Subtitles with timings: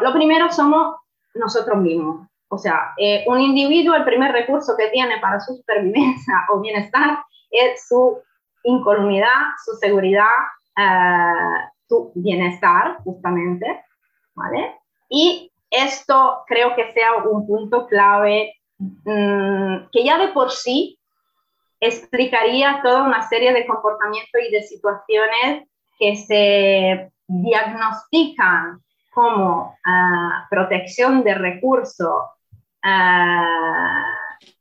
[0.00, 0.96] Lo primero somos
[1.34, 2.28] nosotros mismos.
[2.48, 7.18] O sea, eh, un individuo, el primer recurso que tiene para su supervivencia o bienestar
[7.50, 8.18] es su
[8.64, 10.26] incolumidad, su seguridad,
[10.76, 13.84] eh, su bienestar, justamente,
[14.34, 14.76] ¿vale?
[15.08, 20.98] Y esto creo que sea un punto clave mm, que ya de por sí
[21.80, 28.80] explicaría toda una serie de comportamientos y de situaciones que se diagnostican
[29.18, 32.22] como ah, protección de recursos
[32.84, 34.04] ah,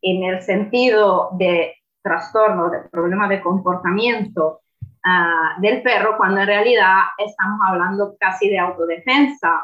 [0.02, 4.61] en el sentido de trastorno, de problema de comportamiento
[5.05, 9.63] ah, del perro, cuando en realidad estamos hablando casi de autodefensa.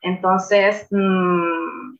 [0.00, 1.94] Entonces, mm,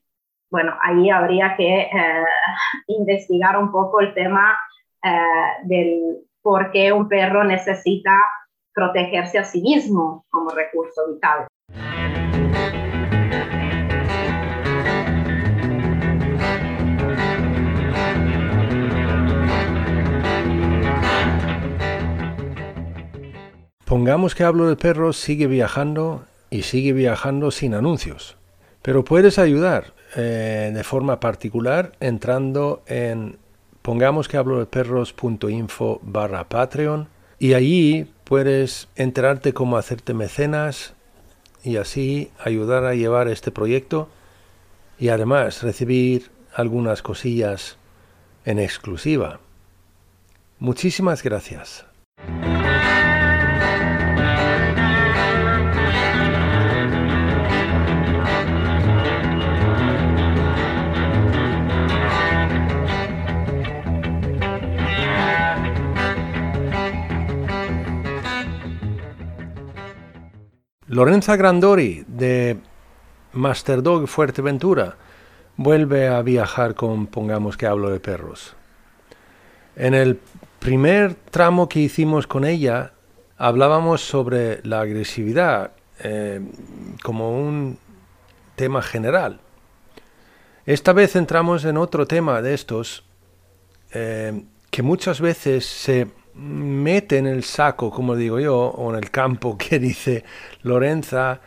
[0.50, 1.90] bueno, ahí habría que eh,
[2.88, 4.58] investigar un poco el tema
[5.04, 8.16] eh, del por qué un perro necesita
[8.74, 11.46] protegerse a sí mismo como recurso vital.
[23.84, 28.36] Pongamos que hablo del perro sigue viajando y sigue viajando sin anuncios.
[28.82, 33.38] Pero puedes ayudar eh, de forma particular entrando en
[33.82, 40.94] pongamos que hablo de perros.info barra Patreon y allí puedes enterarte cómo hacerte mecenas
[41.64, 44.08] y así ayudar a llevar este proyecto
[44.98, 47.76] y además recibir algunas cosillas
[48.44, 49.40] en exclusiva.
[50.58, 51.86] Muchísimas gracias.
[70.92, 72.58] Lorenza Grandori de
[73.32, 74.96] Master Dog Fuerteventura
[75.56, 78.54] vuelve a viajar con Pongamos que hablo de perros.
[79.74, 80.20] En el
[80.58, 82.92] primer tramo que hicimos con ella
[83.38, 86.42] hablábamos sobre la agresividad eh,
[87.02, 87.78] como un
[88.54, 89.40] tema general.
[90.66, 93.02] Esta vez entramos en otro tema de estos
[93.94, 99.10] eh, que muchas veces se mete en el saco, como digo yo, o en el
[99.10, 100.24] campo que dice
[100.62, 101.40] Lorenza,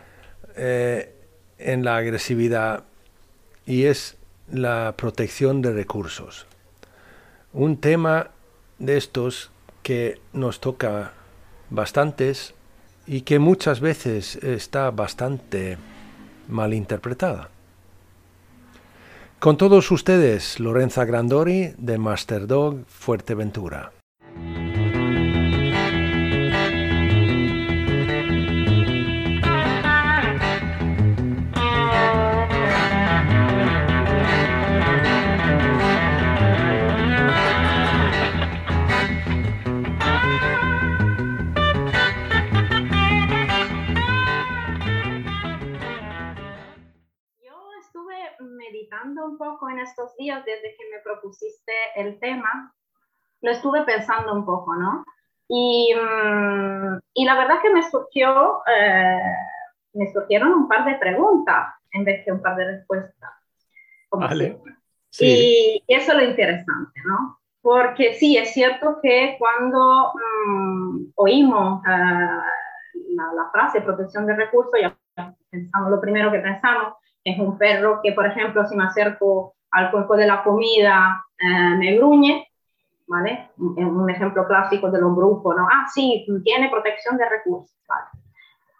[0.56, 1.12] eh,
[1.58, 2.84] en la agresividad
[3.64, 4.16] y es
[4.50, 6.46] la protección de recursos.
[7.52, 8.30] Un tema
[8.78, 9.50] de estos
[9.82, 11.12] que nos toca
[11.70, 12.54] bastantes
[13.06, 15.78] y que muchas veces está bastante
[16.48, 17.50] mal interpretada.
[19.38, 23.92] Con todos ustedes, Lorenza Grandori de Master Dog Fuerteventura.
[49.36, 52.72] Un poco en estos días desde que me propusiste el tema,
[53.42, 55.04] lo estuve pensando un poco, ¿no?
[55.48, 59.20] Y, mm, y la verdad que me surgió, eh,
[59.92, 63.30] me surgieron un par de preguntas en vez de un par de respuestas.
[64.10, 64.58] Vale.
[65.10, 65.82] Sí.
[65.88, 67.38] Y eso es lo interesante, ¿no?
[67.60, 70.12] Porque sí, es cierto que cuando
[70.46, 74.96] mm, oímos eh, la, la, frase protección de recursos, ya
[75.50, 76.94] pensamos lo primero que pensamos
[77.26, 81.76] es un perro que, por ejemplo, si me acerco al cuerpo de la comida, eh,
[81.76, 82.48] me gruñe,
[83.08, 83.50] ¿vale?
[83.58, 85.66] Un, ejemplo clásico de los grupos, ¿no?
[85.68, 88.06] Ah, sí, tiene protección de recursos, ¿vale?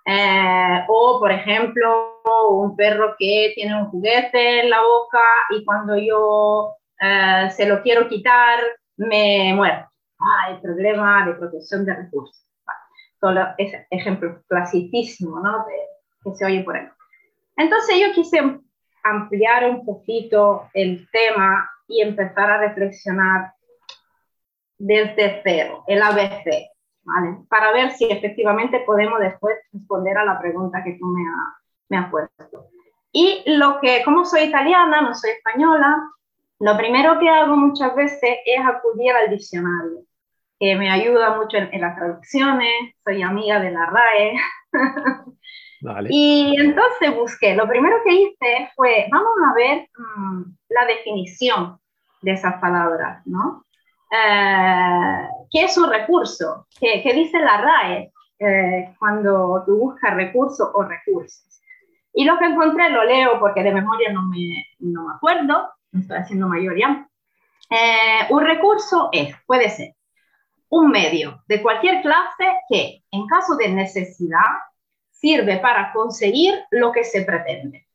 [0.04, 5.96] Eh, o, por ejemplo, un perro que tiene un juguete en la boca y cuando
[5.96, 8.60] yo eh, se lo quiero quitar,
[8.96, 9.88] me muero.
[10.20, 12.46] Ah, el problema de protección de recursos.
[12.64, 12.78] ¿vale?
[13.20, 15.64] Solo es ejemplo clasiquísimo, ¿no?
[15.66, 15.74] De,
[16.22, 16.86] que se oye por ahí.
[17.56, 18.40] Entonces yo quise
[19.02, 23.52] ampliar un poquito el tema y empezar a reflexionar
[24.78, 26.68] desde cero, el ABC,
[27.04, 27.38] ¿vale?
[27.48, 31.22] Para ver si efectivamente podemos después responder a la pregunta que tú me,
[31.88, 32.68] me has puesto.
[33.12, 35.96] Y lo que, como soy italiana, no soy española,
[36.58, 40.04] lo primero que hago muchas veces es acudir al diccionario,
[40.58, 44.36] que me ayuda mucho en, las traducciones, soy amiga de la RAE.
[46.08, 51.78] Y entonces busqué, lo primero que hice fue, vamos a ver mm, la definición
[52.22, 53.64] de esas palabras, ¿no?
[54.10, 56.66] Eh, ¿Qué es un recurso?
[56.80, 61.60] ¿Qué, qué dice la RAE eh, cuando tú buscas recursos o recursos?
[62.12, 66.00] Y lo que encontré lo leo porque de memoria no me, no me acuerdo, me
[66.00, 67.06] estoy haciendo mayoría.
[67.68, 69.96] Eh, un recurso es, puede ser
[70.68, 74.40] un medio de cualquier clase que, en caso de necesidad,
[75.20, 77.86] sirve para conseguir lo que se pretende.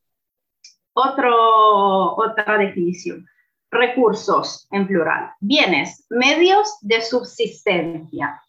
[0.92, 3.26] Otro, otra definición.
[3.70, 5.32] Recursos, en plural.
[5.40, 8.42] Bienes, medios de subsistencia.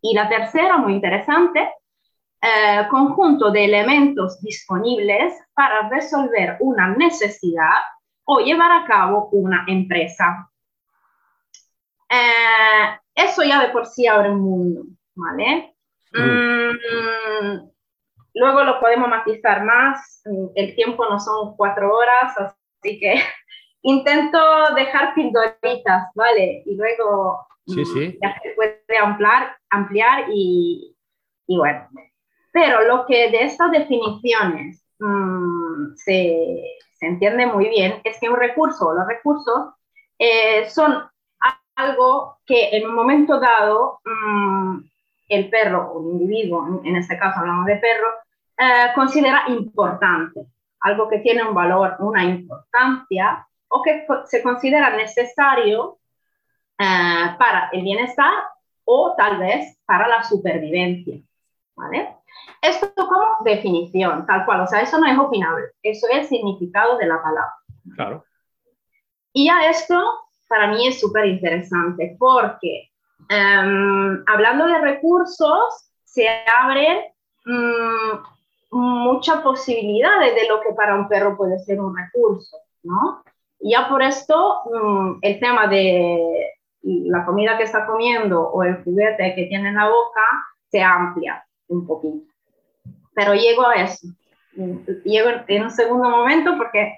[0.00, 1.72] Y la tercera, muy interesante,
[2.40, 7.80] eh, conjunto de elementos disponibles para resolver una necesidad
[8.24, 10.50] o llevar a cabo una empresa.
[12.08, 14.82] Eh, eso ya de por sí abre un mundo,
[15.14, 15.71] ¿vale?
[16.14, 16.72] Mm.
[16.72, 17.70] Mm,
[18.34, 20.22] luego lo podemos matizar más,
[20.54, 23.14] el tiempo no son cuatro horas, así que
[23.82, 24.38] intento
[24.74, 26.62] dejar pildoritas, ¿vale?
[26.66, 28.18] Y luego sí, sí.
[28.22, 30.96] ya se puede ampliar, ampliar y,
[31.46, 31.88] y, bueno.
[32.52, 36.62] Pero lo que de estas definiciones mm, se,
[36.94, 39.72] se, entiende muy bien es que un recurso los recursos
[40.18, 41.02] eh, son
[41.74, 44.80] algo que en un momento dado mm,
[45.32, 48.08] el perro o el individuo, en este caso hablamos de perro,
[48.58, 50.46] eh, considera importante,
[50.80, 55.98] algo que tiene un valor, una importancia o que se considera necesario
[56.78, 58.32] eh, para el bienestar
[58.84, 61.18] o tal vez para la supervivencia.
[61.74, 62.16] ¿Vale?
[62.60, 66.98] Esto como definición, tal cual, o sea, eso no es opinable, eso es el significado
[66.98, 67.54] de la palabra.
[67.94, 68.24] Claro.
[69.32, 69.96] Y a esto
[70.48, 72.91] para mí es súper interesante porque
[73.28, 77.04] em, hablando de recursos, se abren
[77.44, 83.22] mm, muchas posibilidades de lo que para un perro puede ser un recurso, ¿no?
[83.60, 86.52] Ya por esto mm, el tema de
[86.82, 90.22] la comida que está comiendo o el juguete que tiene en la boca
[90.68, 92.26] se amplia un poquito.
[93.14, 94.08] Pero llego a eso.
[95.04, 96.96] Llego en un segundo momento porque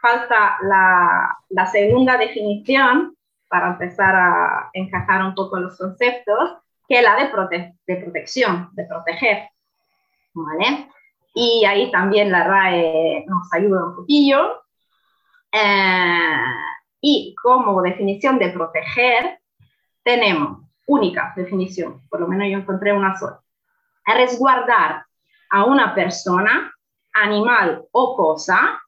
[0.00, 3.14] falta la, la, segunda definición
[3.52, 6.54] para empezar a encajar un poco los conceptos,
[6.88, 9.50] que la de, de protección, de proteger.
[10.32, 10.88] ¿Vale?
[11.34, 14.62] Y ahí también la RAE nos ayuda un poquillo.
[15.52, 16.54] Eh,
[17.02, 19.38] y como definición de proteger,
[20.02, 23.38] tenemos única definición, por lo menos yo encontré una sola.
[24.06, 25.04] Resguardar
[25.50, 26.72] a una persona,
[27.12, 28.80] animal o cosa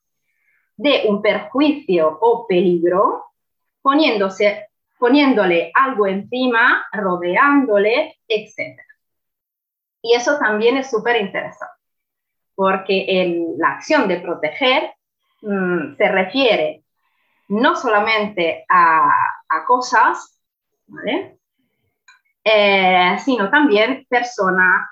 [0.75, 3.34] de un perjuicio o peligro,
[3.85, 8.81] poniéndose, poniéndole algo encima, rodeándole, etc.
[10.01, 11.83] Y eso también es súper interesante,
[12.55, 14.95] porque la acción de proteger
[15.43, 16.83] mm, se refiere
[17.49, 19.11] no solamente a,
[19.67, 20.41] cosas,
[22.43, 24.89] eh, sino también personas,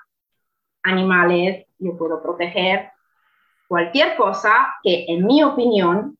[0.83, 2.91] animales, yo puedo proteger
[3.67, 6.17] cualquier cosa que, en mi opinión,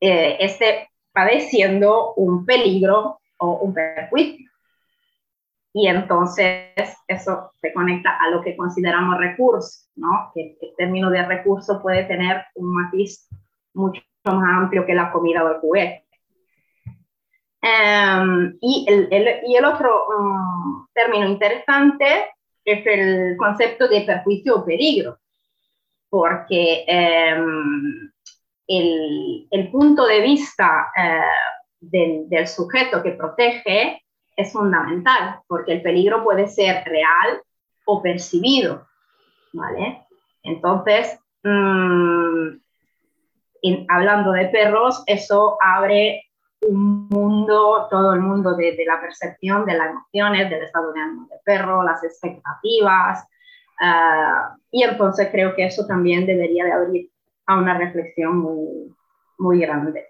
[0.00, 0.88] eh, esté
[1.18, 4.48] padeciendo un peligro o un perjuicio.
[5.72, 6.72] Y entonces
[7.08, 10.30] eso se conecta a lo que consideramos recurso, ¿no?
[10.32, 13.28] Que el término de recurso puede tener un matiz
[13.74, 16.04] mucho más amplio que la comida o el juguete.
[17.62, 22.30] Em, y, el, otro um, término interesante
[22.64, 25.18] es el concepto de perjuicio o peligro
[26.08, 28.10] porque em,
[28.68, 31.20] el, punto de vista eh,
[31.80, 34.02] del, sujeto que protege
[34.36, 37.42] es fundamental, porque el peligro puede ser real
[37.86, 38.86] o percibido,
[39.52, 40.04] ¿vale?
[40.42, 42.48] Entonces, mm,
[43.88, 46.24] hablando de perros, eso abre
[46.60, 51.26] un mundo, todo el mundo de, la percepción, de las emociones, del estado de ánimo
[51.28, 53.26] del perro, las expectativas,
[53.80, 57.10] Ah, y entonces creo que eso también debería de abrir
[57.48, 58.94] a una reflexión muy,
[59.38, 60.06] muy grande.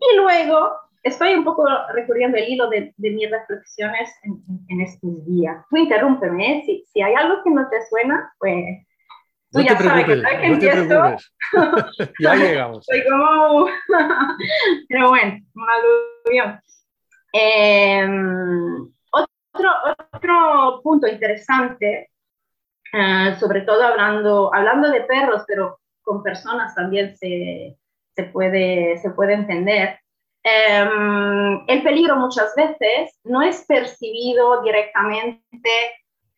[0.00, 0.70] Y luego
[1.02, 5.64] estoy un poco recurriendo el hilo de, de mis reflexiones en, en, estos días.
[5.68, 6.62] Tú interrúmpeme, ¿eh?
[6.64, 8.86] si, si, hay algo que no te suena, pues
[9.50, 11.16] tú ya sabes que, que empiezo.
[12.20, 12.86] ya llegamos.
[12.86, 13.66] Soy como,
[14.88, 15.66] pero bueno, un
[16.30, 16.60] aluvión.
[17.32, 19.70] Em, otro,
[20.14, 22.10] otro punto interesante,
[22.92, 27.76] eh, sobre todo hablando, hablando de perros, pero con personas también se,
[28.14, 29.98] se, puede, se puede entender,
[30.42, 35.42] Em, el peligro muchas veces no es percibido directamente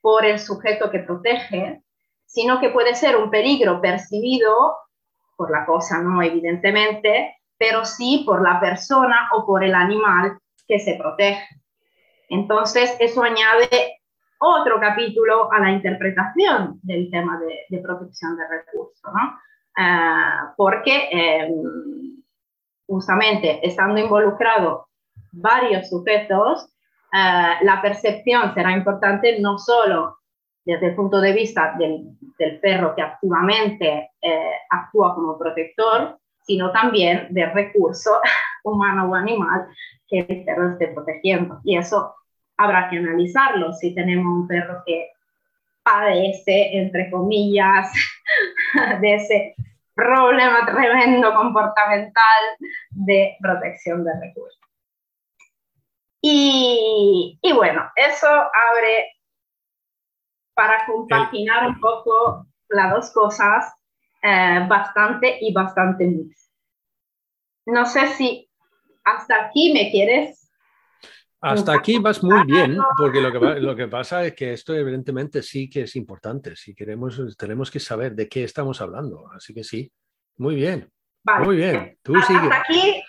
[0.01, 1.83] por el sujeto que protege,
[2.25, 4.77] sino que puede ser un peligro percibido
[5.37, 10.81] por la cosa, no evidentemente, pero sí por la persona o por el animal que
[10.81, 11.47] se protege.
[12.29, 14.01] Entonces, eso añade
[14.39, 19.39] otro capítulo a la interpretación del tema de, protección de recursos, ¿no?
[19.77, 22.23] Ah, porque em,
[22.87, 24.87] justamente estando involucrados
[25.33, 26.69] varios sujetos,
[27.13, 30.19] eh, la percepción será importante no solo
[30.65, 32.17] desde el punto de vista del,
[32.61, 38.11] perro que activamente eh, actúa como protector, sino también del recurso
[38.65, 39.69] humano o animal
[40.09, 41.61] que el perro esté protegiendo.
[41.65, 42.15] Y eso
[42.57, 45.11] habrá que analizarlo si tenemos un perro que
[45.91, 47.93] padece, entre comillas,
[49.01, 49.55] de ese
[49.95, 52.43] problema tremendo comportamental
[52.91, 54.61] de protección de recursos.
[56.23, 59.13] Y, y bueno, eso abre
[60.55, 63.75] para compaginar un poco las dos cosas
[64.23, 66.51] eh, bastante y bastante mix.
[67.67, 68.49] No sé si
[69.05, 70.40] hasta aquí me quieres
[71.41, 75.43] hasta aquí vas muy bien, porque lo que, lo que pasa es que esto evidentemente
[75.43, 76.55] sí que es importante.
[76.55, 79.31] Si queremos, tenemos que saber de qué estamos hablando.
[79.35, 79.91] Así que sí,
[80.37, 80.91] muy bien.
[81.45, 81.99] Muy bien.
[82.03, 82.39] Tú sigue.
[82.39, 83.03] Hasta aquí.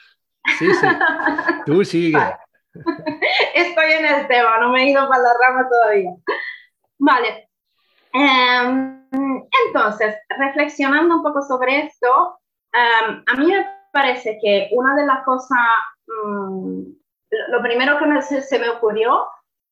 [0.57, 0.87] Sí, sí.
[1.65, 2.19] Tú sigue.
[3.53, 6.11] Estoy en el tema, no me he ido para la rama todavía.
[6.99, 7.49] Vale.
[8.13, 9.07] Em,
[9.67, 12.39] entonces, reflexionando un poco sobre esto,
[12.73, 15.59] em, a mí me parece que una de las cosas
[16.07, 17.00] mm,
[17.49, 19.25] lo primero que se, me ocurrió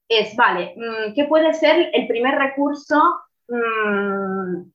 [0.07, 4.69] es, vale, mm, ¿qué puede ser el primer recurso mm,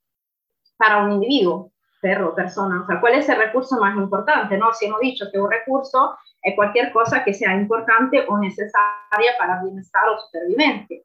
[0.76, 2.82] para un individuo, perro, persona?
[2.82, 4.56] O sea, ¿cuál es el recurso más importante?
[4.58, 4.72] ¿no?
[4.72, 9.62] Si hemos dicho que un recurso es cualquier cosa que sea importante o necesaria para
[9.62, 11.00] bienestar o supervivencia.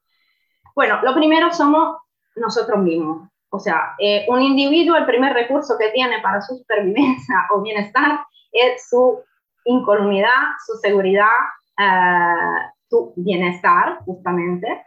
[0.74, 1.96] Bueno, lo primero somos
[2.36, 3.28] nosotros mismos.
[3.50, 8.20] O sea, eh, un individuo, el primer recurso que tiene para su supervivencia o bienestar
[8.52, 9.20] es su
[9.64, 11.26] incolumidad, su seguridad,
[12.88, 14.84] tu bienestar, justamente,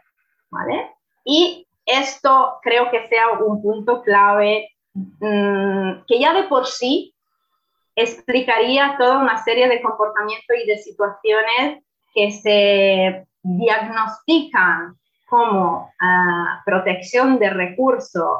[0.50, 0.90] ¿vale?
[1.24, 7.14] Y esto creo que sea un punto clave mm, que ya de por sí
[7.96, 11.84] explicaría toda una serie de comportamientos y de situaciones
[12.14, 14.96] que se diagnostican
[15.26, 18.38] como ah, protección de recursos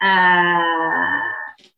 [0.00, 1.22] ah,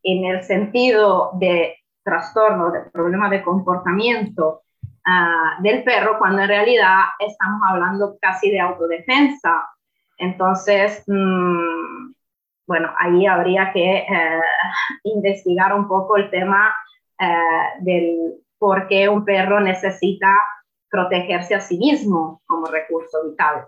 [0.03, 4.63] en el sentido de trastorno, de problema de comportamiento
[5.11, 9.67] Ah, del perro cuando en realidad estamos hablando casi de autodefensa.
[10.17, 12.11] Entonces, mm,
[12.67, 14.41] bueno, ahí habría que eh,
[15.05, 16.75] investigar un poco el tema
[17.19, 17.25] eh,
[17.79, 20.31] del por qué un perro necesita
[20.91, 23.67] protegerse a sí mismo como recurso vital.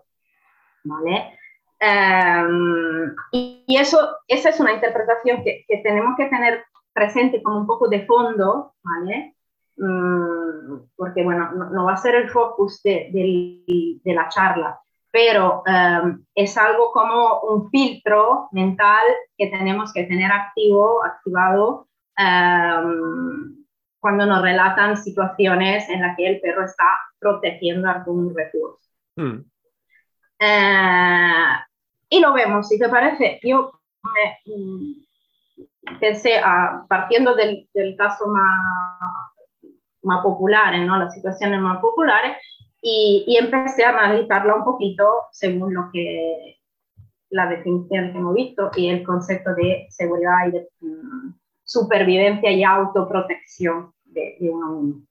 [0.83, 1.39] ¿Vale?
[1.79, 7.67] Em, y, eso, esa es una interpretación que, que, tenemos que tener presente como un
[7.67, 9.35] poco de fondo, ¿vale?
[9.77, 14.79] Mm, porque bueno, no, va a ser el focus de, la charla,
[15.11, 19.05] pero em, es algo como un filtro mental
[19.37, 21.87] que tenemos que tener activo, activado
[22.17, 23.65] em,
[23.99, 28.79] cuando nos relatan situaciones en las que el perro está protegiendo algún recurso.
[29.15, 29.43] Hmm.
[30.39, 31.55] Eh,
[32.09, 33.71] y lo vemos, si te parece, yo
[34.45, 39.30] mm, pensé, a, partiendo del, del, caso más,
[40.03, 40.97] más populares, ¿no?
[40.97, 42.37] las situaciones más populares,
[42.81, 46.57] y, y, empecé a analizarla un poquito según lo que
[47.29, 52.63] la definición que hemos visto y el concepto de seguridad y de mm, supervivencia y
[52.63, 55.01] autoprotección de, de uno mismo.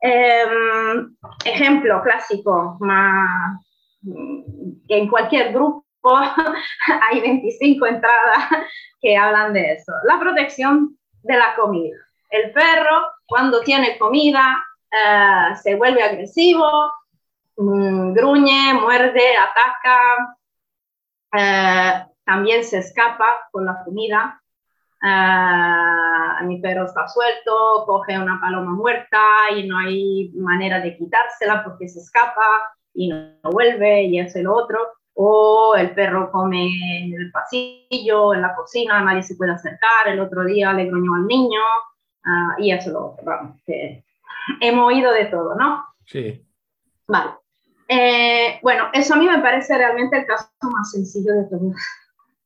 [0.00, 3.58] Em, ejemplo clásico, más,
[4.02, 5.84] mm, que en cualquier grupo
[7.10, 8.48] hay 25 entradas
[9.00, 9.92] que hablan de eso.
[10.06, 11.96] La protección de la comida.
[12.34, 14.60] El perro cuando tiene comida
[14.90, 16.66] eh, se vuelve agresivo,
[17.56, 20.36] mm, gruñe, muerde, ataca,
[21.32, 24.40] eh, también se escapa con la comida.
[25.00, 29.20] Uh, mi perro está suelto, coge una paloma muerta
[29.54, 34.56] y no hay manera de quitársela porque se escapa y no vuelve y hace lo
[34.56, 34.80] otro.
[35.14, 36.66] O el perro come
[36.98, 40.08] en el pasillo, en la cocina, nadie se puede acercar.
[40.08, 41.60] El otro día le gruñó al niño,
[42.24, 44.02] Ah, y eso lo vamos, que
[44.60, 45.84] hemos oído de todo, ¿no?
[46.06, 46.44] Sí.
[47.06, 47.30] Vale.
[47.88, 51.76] Eh, bueno, eso a mí me parece realmente el caso más sencillo de todos.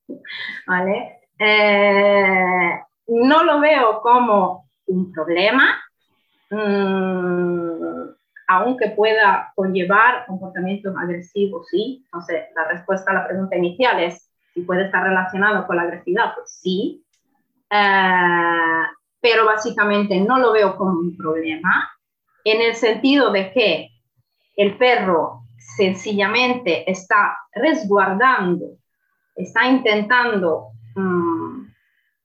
[0.67, 1.21] ¿Vale?
[1.39, 5.81] Eh, no lo veo como un problema,
[6.51, 8.09] mm,
[8.49, 12.03] aunque pueda conllevar comportamientos agresivos, sí.
[12.07, 16.35] Entonces, la respuesta a la pregunta inicial es si puede estar relacionado con la agresividad,
[16.35, 17.05] pues sí.
[17.71, 18.83] Eh,
[19.21, 21.91] pero básicamente no lo veo como un problema,
[22.45, 23.89] en el sentido de que
[24.57, 25.43] el perro
[25.77, 28.77] sencillamente está resguardando,
[29.35, 31.67] está intentando mm,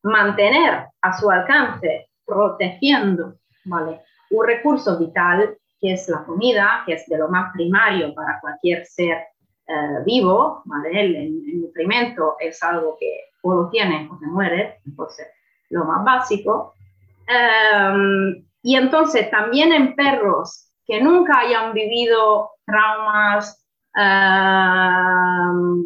[0.04, 3.36] mantener a su alcance, protegiendo
[3.66, 4.02] ¿vale?
[4.32, 8.86] un recurso vital que es la comida, que es de lo más primario para cualquier
[8.86, 9.18] ser
[9.68, 11.02] eh, vivo, ¿vale?
[11.02, 15.28] el, el, nutrimento es algo que o lo tiene o se muere, entonces
[15.70, 16.74] lo más básico.
[17.28, 23.66] Um, y entonces también en perros que nunca hayan vivido traumas,
[23.96, 25.84] um,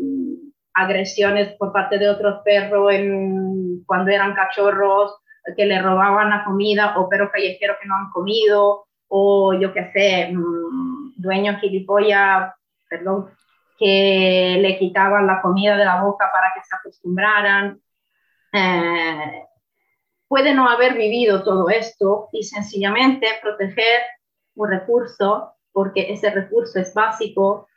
[0.73, 5.15] agresiones por parte de otros perros en, cuando eran cachorros,
[5.55, 9.91] que le robaban la comida, o perros callejeros que no han comido, o yo qué
[9.93, 12.53] sé, um, dueños gilipollas,
[12.89, 13.29] perdón,
[13.77, 17.79] que le quitaban la comida de la boca para que se acostumbraran.
[18.53, 19.43] Eh,
[20.27, 24.01] puede no haber vivido todo esto y sencillamente proteger
[24.55, 27.67] un recurso porque ese recurso es básico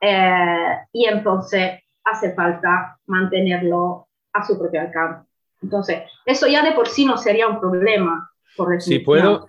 [0.00, 5.28] eh, y entonces hace falta mantenerlo a su propio alcance.
[5.62, 8.30] Entonces, eso ya de por sí no sería un problema.
[8.56, 9.46] Por si puedo,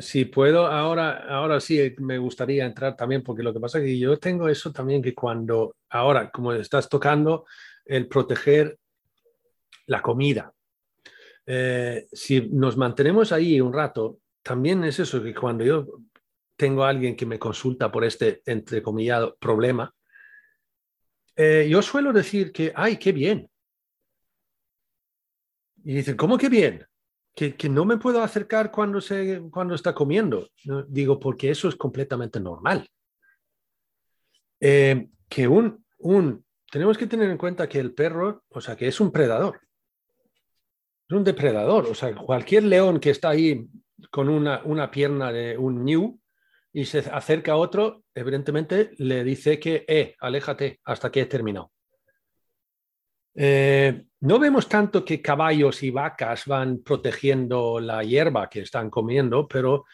[0.00, 3.98] si puedo, ahora, ahora sí me gustaría entrar también, porque lo que pasa es que
[3.98, 7.46] yo tengo eso también que cuando, ahora, como estás tocando,
[7.84, 8.78] el proteger
[9.86, 10.53] la comida,
[11.46, 15.86] eh, si nos mantenemos ahí un rato, también es eso, que cuando yo
[16.56, 19.92] tengo a alguien que me consulta por este, entrecomillado, problema,
[21.36, 23.50] eh, yo suelo decir que, ay, qué bien.
[25.82, 26.86] Y dicen, ¿cómo que bien?
[27.34, 30.48] Que, que, no me puedo acercar cuando, se, cuando está comiendo.
[30.88, 32.88] Digo, porque eso es completamente normal.
[34.60, 38.86] Eh, que un, un, tenemos que tener en cuenta que el perro, o sea, que
[38.86, 39.60] es un predador
[41.08, 41.86] es un depredador.
[41.86, 43.66] O sea, cualquier león que está ahí
[44.10, 46.18] con una, una pierna de un new
[46.72, 51.70] y se acerca a otro, evidentemente le dice que, eh, aléjate hasta que he terminado.
[53.36, 59.46] Eh, no vemos tanto que caballos y vacas van protegiendo la hierba que están comiendo,
[59.46, 59.84] pero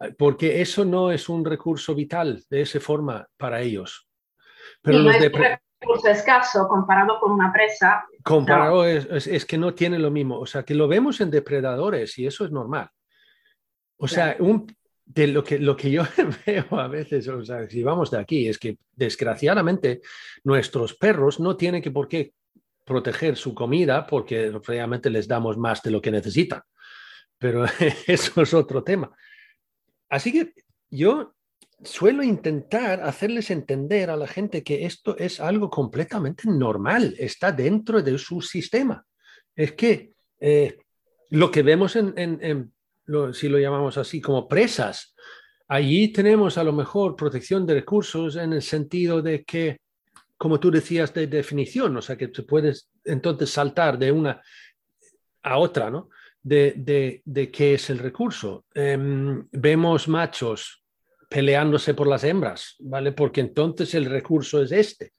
[0.00, 4.08] eh, porque eso no es un recurso vital de esa forma para ellos.
[4.82, 8.04] Pero los recurso escaso comparado con una presa.
[8.24, 10.38] Comparado es, que no tiene lo mismo.
[10.40, 12.88] O sea, que lo vemos en depredadores y eso es normal.
[13.98, 14.66] O sea, un,
[15.04, 16.02] de lo que, lo que yo
[16.46, 20.00] veo a veces, o sea, si vamos de aquí, es que desgraciadamente
[20.42, 22.32] nuestros perros no tienen que por qué
[22.84, 26.62] proteger su comida porque realmente les damos más de lo que necesitan.
[27.38, 27.66] Pero
[28.06, 29.14] eso es otro tema.
[30.08, 30.54] Así que
[30.90, 31.34] yo
[31.82, 38.02] suelo intentar hacerles entender a la gente que esto es algo completamente normal, está dentro
[38.02, 39.04] de su sistema.
[39.54, 40.78] Es que eh,
[41.30, 42.72] lo que vemos en,
[43.32, 45.14] si lo llamamos así, como presas,
[45.68, 49.78] allí tenemos a lo mejor protección de recursos en el sentido de que,
[50.36, 54.40] como tú decías, de definición, o sea, que te puedes entonces saltar de una
[55.42, 56.08] a otra, ¿no?
[56.42, 58.66] De, de, qué es el recurso.
[58.74, 60.83] Em, vemos machos
[61.34, 63.10] peleándose por las hembras, ¿vale?
[63.10, 65.14] Porque entonces el recurso es este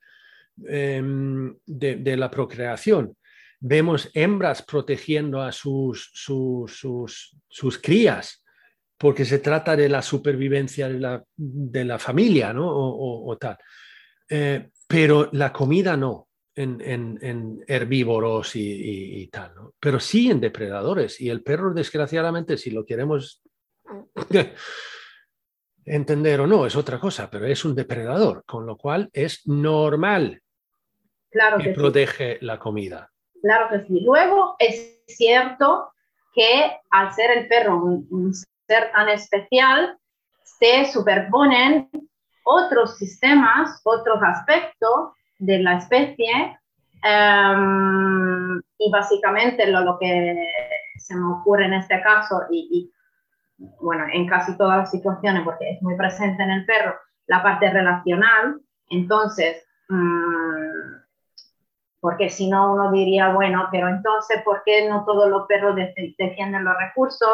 [0.65, 3.17] em, de, la procreación.
[3.59, 6.79] Vemos hembras protegiendo a sus, sus,
[7.49, 8.45] sus, crías,
[8.97, 12.65] porque se trata de la supervivencia de la, de la familia, ¿no?
[12.65, 13.57] O, tal.
[14.29, 16.79] Eh, pero la comida no, en,
[17.21, 19.73] en, herbívoros y, y, tal, ¿no?
[19.81, 21.19] Pero sí en depredadores.
[21.19, 23.43] Y el perro, desgraciadamente, si lo queremos
[25.85, 30.41] entender o no es otra cosa, pero es un depredador, con lo cual es normal
[31.31, 33.11] claro que, protege la comida.
[33.41, 34.01] Claro que sí.
[34.01, 35.91] Luego es cierto
[36.33, 38.33] que al ser el perro un,
[38.67, 39.97] ser tan especial,
[40.43, 41.89] se superponen
[42.43, 46.57] otros sistemas, otros aspectos de la especie
[47.03, 50.35] em, y básicamente lo, lo, que
[50.97, 52.94] se me ocurre en este caso y, y
[53.57, 56.95] bueno, en casi todas las situaciones, porque es muy presente en el perro,
[57.27, 58.59] la parte relacional.
[58.89, 60.95] Entonces, mmm,
[61.99, 66.63] porque si no uno diría, bueno, pero entonces, ¿por qué no todos los perros defienden
[66.63, 67.29] los recursos?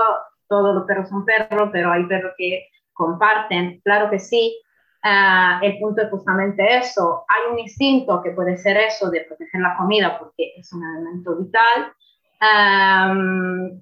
[0.48, 3.82] Todos los perros son perros, pero hay perros que comparten.
[3.84, 4.58] Claro que sí,
[5.04, 7.26] Ah, el punto es justamente eso.
[7.28, 11.36] Hay un instinto que puede ser eso de proteger la comida porque es un elemento
[11.38, 11.92] vital,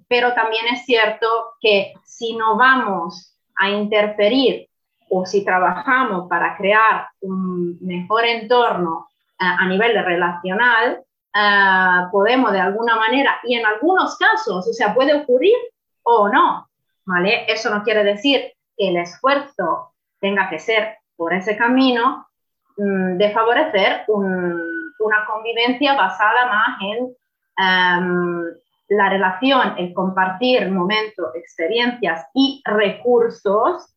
[0.07, 1.27] pero también es cierto
[1.59, 4.67] que si no vamos a interferir
[5.09, 9.07] o si trabajamos para crear un mejor entorno
[9.39, 11.01] ah, a nivel relacional,
[11.33, 15.55] ah, podemos de alguna manera, y en algunos casos, o sea, puede ocurrir
[16.03, 16.67] o no,
[17.05, 17.45] ¿vale?
[17.47, 22.27] Eso no quiere decir que el esfuerzo tenga que ser por ese camino
[22.75, 27.15] mm, de favorecer una convivencia basada más en
[27.57, 28.43] em,
[28.89, 33.95] la relación, el compartir momentos, experiencias y recursos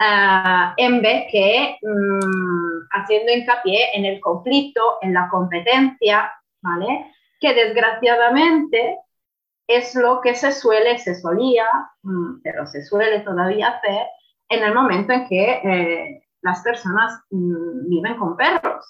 [0.00, 7.06] eh, en vez que mm, haciendo hincapié en el conflicto, en la competencia, ¿vale?
[7.40, 8.98] Que desgraciadamente
[9.68, 11.66] es lo que se suele, se solía,
[12.02, 14.06] mm, pero se suele todavía hacer
[14.48, 18.84] en el momento en que eh, las personas mm, viven con perros,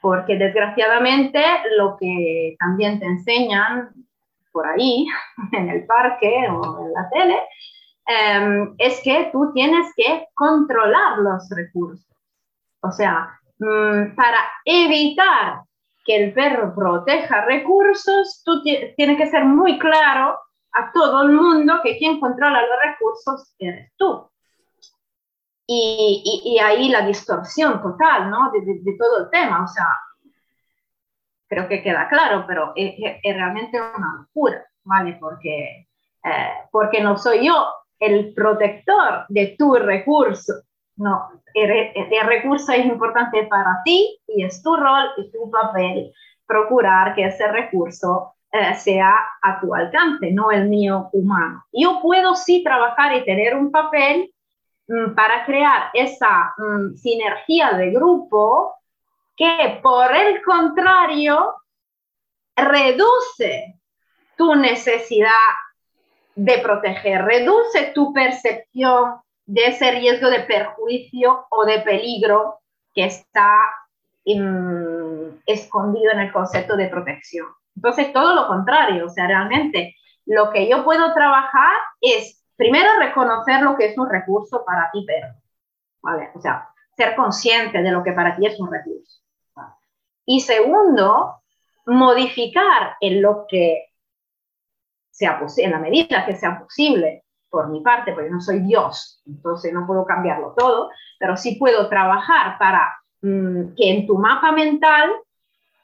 [0.00, 1.42] porque desgraciadamente
[1.76, 3.90] lo que también te enseñan
[4.58, 5.06] por ahí,
[5.52, 7.38] en el parque o en la tele,
[8.06, 12.04] em, es que tú tienes que controlar los recursos.
[12.80, 15.60] O sea, mm, para evitar
[16.04, 20.36] que el perro proteja recursos, tú tienes que ser muy claro
[20.72, 24.28] a todo el mundo que quien controla los recursos eres tú.
[25.68, 28.50] Y, ahí la distorsión total, ¿no?
[28.50, 29.86] De, de, todo el tema, o sea,
[31.48, 35.16] creo que queda claro, pero es, es realmente una locura, ¿vale?
[35.20, 35.88] Porque,
[36.24, 37.66] eh, porque no soy yo
[37.98, 40.52] el protector de tu recurso,
[40.96, 46.12] no, el, el, recurso es importante para ti y es tu rol y tu papel
[46.46, 51.64] procurar que ese recurso eh, sea a tu alcance, no el mío humano.
[51.72, 54.32] Yo puedo sí trabajar y tener un papel
[54.88, 58.76] Mm, para crear esa mm, sinergia de grupo
[59.38, 61.54] que por el contrario
[62.56, 63.80] reduce
[64.36, 65.30] tu necesidad
[66.34, 72.60] de proteger, reduce tu percepción de ese riesgo de perjuicio o de peligro
[72.92, 73.56] que está
[74.26, 77.46] mm, escondido en el concepto de protección.
[77.76, 79.94] Entonces, todo lo contrario, o sea, realmente
[80.26, 85.04] lo que yo puedo trabajar es primero reconocer lo que es un recurso para ti,
[85.06, 85.28] pero,
[86.02, 86.30] ¿vale?
[86.34, 89.22] O sea, ser consciente de lo que para ti es un recurso.
[90.30, 91.36] Y segundo,
[91.86, 93.86] modificar en lo que
[95.10, 99.22] sea posible, en la medida que sea posible, por mi parte, porque no soy Dios,
[99.26, 104.52] entonces no puedo cambiarlo todo, pero sí puedo trabajar para mm, que en tu mapa
[104.52, 105.12] mental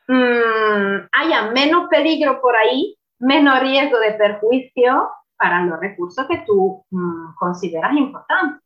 [0.08, 6.84] mm, haya menos peligro por ahí, menos riesgo de perjuicio para los recursos que tú
[6.90, 8.60] mm, consideras importantes.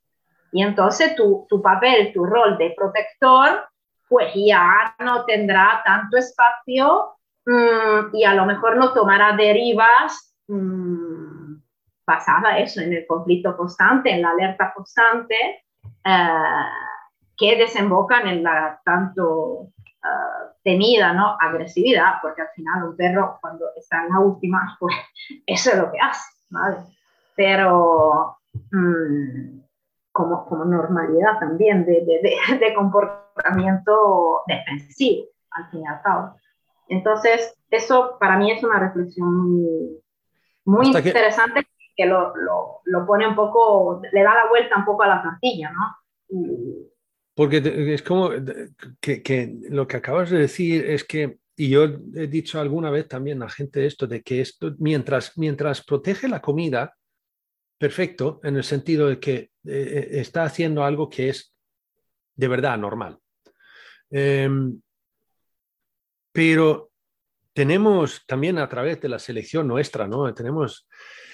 [0.50, 3.64] Y entonces tu, tu, papel, tu rol de protector,
[4.08, 7.16] pues ya no tendrá tanto espacio
[7.46, 11.56] mm, y a lo mejor no tomará derivas mmm,
[12.06, 15.36] basadas eso, en el conflicto constante, en la alerta constante,
[16.04, 16.68] eh,
[17.36, 19.70] que desembocan en la tanto uh,
[20.64, 21.36] temida ¿no?
[21.38, 24.94] agresividad, porque al final un perro cuando está en la última, pues
[25.46, 26.24] eso es lo que hace.
[27.36, 28.38] Pero
[28.72, 29.60] mm,
[30.18, 36.34] como, como, normalidad también de, de, de, comportamiento defensivo, al fin y al cabo.
[36.88, 40.00] Entonces, eso para mí es una reflexión
[40.64, 41.64] muy, interesante
[41.96, 45.22] que, lo, lo, lo, pone un poco, le da la vuelta un poco a la
[45.22, 46.66] tortilla, ¿no?
[47.34, 47.62] Porque
[47.94, 48.30] es como
[49.00, 53.08] que, que, lo que acabas de decir es que y yo he dicho alguna vez
[53.08, 56.94] también a gente esto, de que esto, mientras, mientras protege la comida,
[57.78, 61.54] perfecto, en el sentido de que eh, eh, está haciendo algo que es
[62.34, 63.18] de verdad normal.
[64.10, 64.80] Em,
[66.32, 66.90] pero
[67.52, 70.32] tenemos también a través de la selección nuestra, ¿no?
[70.32, 70.88] Tenemos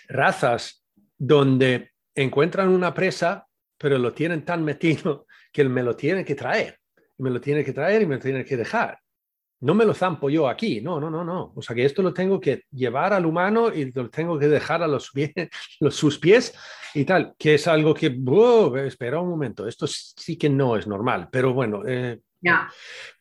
[0.09, 0.85] razas
[1.17, 3.47] donde encuentran una presa,
[3.79, 6.79] pero lo tienen tan metido que me lo tienen que traer.
[7.19, 8.99] Me lo tienen que traer y me lo tienen que dejar
[9.61, 11.53] no me lo zampo yo aquí, no, no, no, no.
[11.55, 14.83] O sea que esto lo tengo que llevar al humano y lo tengo que dejar
[14.83, 15.11] a los,
[15.81, 16.55] los sus pies
[16.95, 18.17] y tal, que es algo que,
[18.87, 21.83] espera un momento, esto sí que no es normal, pero bueno.
[21.87, 22.21] Eh,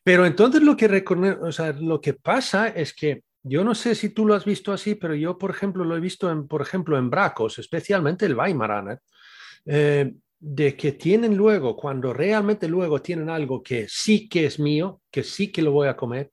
[0.04, 1.04] pero entonces lo que,
[1.42, 4.72] o sea, lo que pasa es que yo no sé si tú lo has visto
[4.72, 8.36] así, pero yo, por ejemplo, lo he visto, en, por ejemplo, en Bracos, especialmente el
[8.36, 9.00] Weimaraner,
[9.66, 10.14] eh,
[10.46, 15.24] de que tienen luego, cuando realmente luego tienen algo que sí que es mío, que
[15.24, 16.32] sí que lo voy a comer,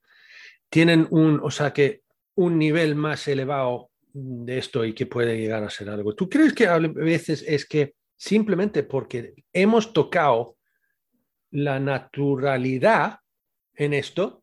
[0.69, 2.03] tienen un, o sea, que
[2.35, 6.17] un nivel más elevado de esto y que puede llegar a ser algo.
[6.17, 10.57] ¿Tú crees que a veces es que simplemente porque hemos tocado
[11.53, 13.21] la naturalidad
[13.75, 14.43] en esto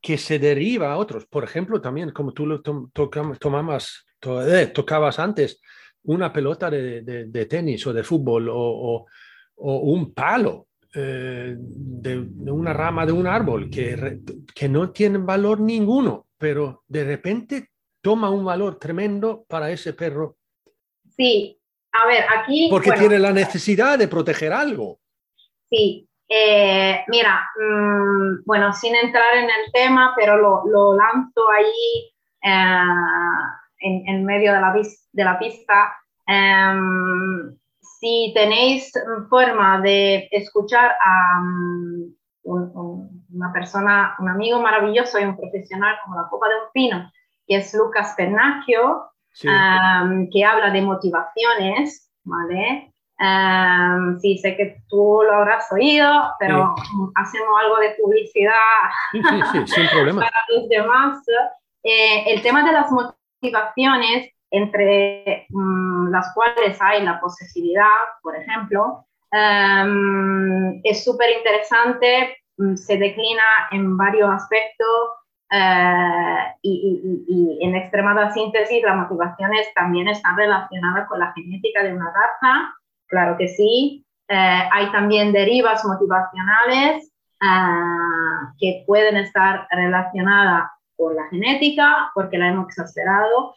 [0.00, 1.26] que se deriva a otros.
[1.26, 5.60] Por ejemplo, también como tú lo tomabas, eh, tocabas antes,
[6.04, 9.06] una pelota de, tenis o de fútbol o,
[9.56, 12.18] un palo eh, de,
[12.50, 14.20] una rama de un árbol que,
[14.54, 20.36] que no tiene valor ninguno, pero de repente toma un valor tremendo para ese perro.
[21.16, 21.58] Sí,
[21.92, 22.68] a ver, aquí...
[22.70, 24.98] Porque tiene la necesidad de proteger algo.
[25.70, 32.12] Sí, eh, mira, mm, bueno, sin entrar en el tema, pero lo, lanzo ahí
[32.42, 32.84] eh,
[33.84, 35.96] en, medio de la, de la pista.
[36.26, 37.56] Em,
[38.00, 38.92] si tenéis
[39.28, 46.28] forma de escuchar a mm, una persona, un amigo maravilloso y un profesional como la
[46.28, 47.12] Copa de un Pino,
[47.46, 49.10] que es Lucas Pernacchio,
[49.42, 52.94] em, que habla de motivaciones, ¿vale?
[53.16, 56.74] Um, sí, sé que tú lo habrás oído, pero
[57.14, 58.52] hacemos algo de publicidad
[59.66, 60.22] sin problema.
[60.22, 61.22] para los demás.
[61.84, 63.23] Eh, el tema de las motivaciones,
[64.50, 67.88] entre mm, las cuales hay la posesividad,
[68.22, 75.10] por ejemplo, em, es súper interesante, mm, se declina en varios aspectos
[75.50, 81.94] eh, y, y, en extremada síntesis, las motivaciones también están relacionadas con la genética de
[81.94, 82.74] una raza
[83.14, 84.04] Claro que sí.
[84.28, 92.48] Eh, hay también derivas motivacionales eh, que pueden estar relacionadas con la genética, porque la
[92.48, 93.54] hemos exagerado,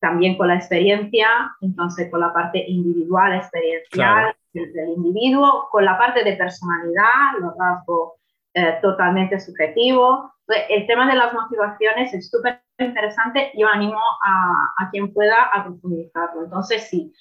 [0.00, 1.28] también con la experiencia,
[1.60, 8.14] entonces con la parte individual, experiencial del, individuo, con la parte de personalidad, los rasgos
[8.54, 10.30] eh, totalmente subjetivos.
[10.68, 15.64] El tema de las motivaciones es súper interesante, yo animo a, a, quien pueda a
[15.64, 16.44] profundizarlo.
[16.44, 17.12] Entonces, sí,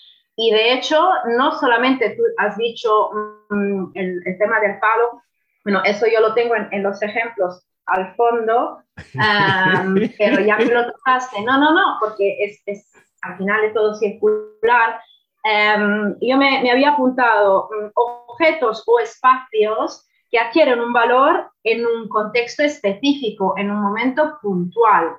[0.42, 3.10] y de hecho, no solamente tú has dicho
[3.50, 5.22] mm, el, tema del palo,
[5.66, 8.82] bueno, eso yo lo tengo en, los ejemplos al fondo,
[10.18, 13.96] pero ya que lo tocaste, no, no, no, porque es, es al final es todo
[13.96, 15.02] circular.
[15.44, 21.86] Em, yo me, me, había apuntado mm, objetos o espacios que adquieren un valor en
[21.86, 25.18] un contexto específico, en un momento puntual.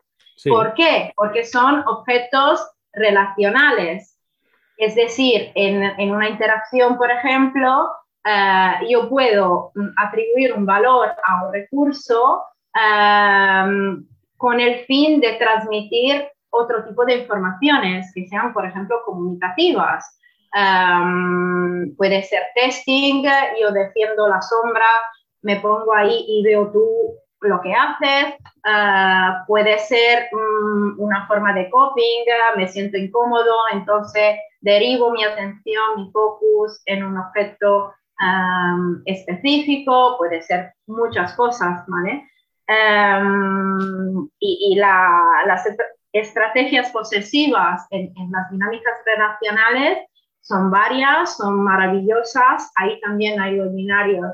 [0.48, 1.12] ¿Por qué?
[1.16, 4.18] Porque son objetos relacionales.
[4.76, 7.90] Es decir, en, una interacción, por ejemplo,
[8.24, 16.28] eh, yo puedo mm, atribuir un valor a un recurso con el fin de transmitir
[16.50, 20.18] otro tipo de informaciones que sean, por ejemplo, comunicativas.
[21.96, 23.24] Puede ser testing,
[23.60, 24.86] yo defiendo la sombra,
[25.42, 28.34] me pongo ahí y veo tú lo que haces,
[28.66, 32.24] eh, puede ser mm, una forma de coping,
[32.56, 37.94] me siento incómodo, entonces derivo mi atención, mi focus en un objeto
[39.06, 42.28] específico, puede ser muchas cosas, ¿vale?
[44.38, 45.66] Y, las
[46.12, 49.98] estrategias posesivas en, las dinámicas relacionales
[50.40, 54.30] son varias, son maravillosas, ahí también hay los binarios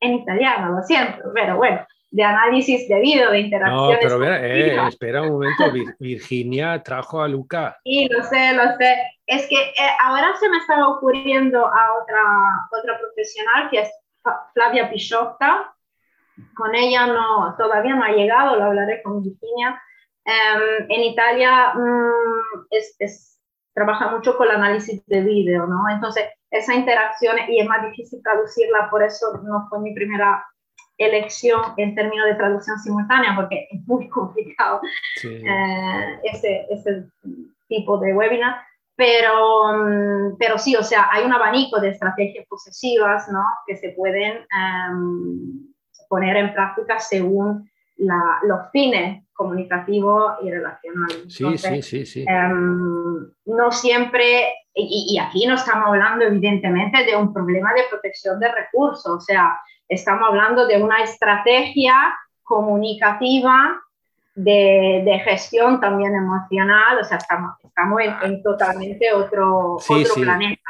[0.00, 3.98] en italiano, lo siento, pero bueno, de análisis debido, de interacciones.
[4.04, 5.64] No, pero eh, espera un momento,
[5.98, 7.78] Virginia trajo a Luca.
[7.84, 8.96] Sí, lo sé, lo sé.
[9.26, 12.22] Es que eh, ahora se me estaba ocurriendo a otra,
[12.78, 13.90] otra profesional que es
[14.52, 15.74] Flavia Pichotta.
[16.54, 19.80] Con ella no, todavía no ha llegado, lo hablaré con Virginia.
[20.24, 23.40] Em, en Italia mm, es, es,
[23.74, 25.88] trabaja mucho con el análisis de vídeo, ¿no?
[25.90, 30.44] Entonces, esa interacción, y es más difícil traducirla, por eso no fue mi primera
[30.98, 34.80] elección en términos de traducción simultánea, porque es muy complicado
[35.24, 37.04] eh, ese, ese,
[37.68, 38.56] tipo de webinar.
[38.94, 43.42] Pero, mm, pero sí, o sea, hay un abanico de estrategias posesivas ¿no?
[43.66, 45.71] que se pueden em,
[46.12, 51.24] poner en práctica según la, los fines comunicativos y relacionales.
[51.28, 52.24] Sí, sí, sí, sí.
[52.28, 58.38] Em, no siempre, y, y, aquí no estamos hablando evidentemente de un problema de protección
[58.40, 59.58] de recursos, o sea,
[59.92, 61.94] Estamos hablando de una estrategia
[62.42, 63.78] comunicativa
[64.34, 70.62] de, gestión también emocional, o sea, estamos, estamos en, totalmente otro, otro planeta.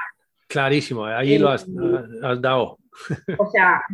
[0.48, 1.64] Clarísimo, ahí lo has,
[2.40, 2.78] dado.
[3.38, 3.84] O sea,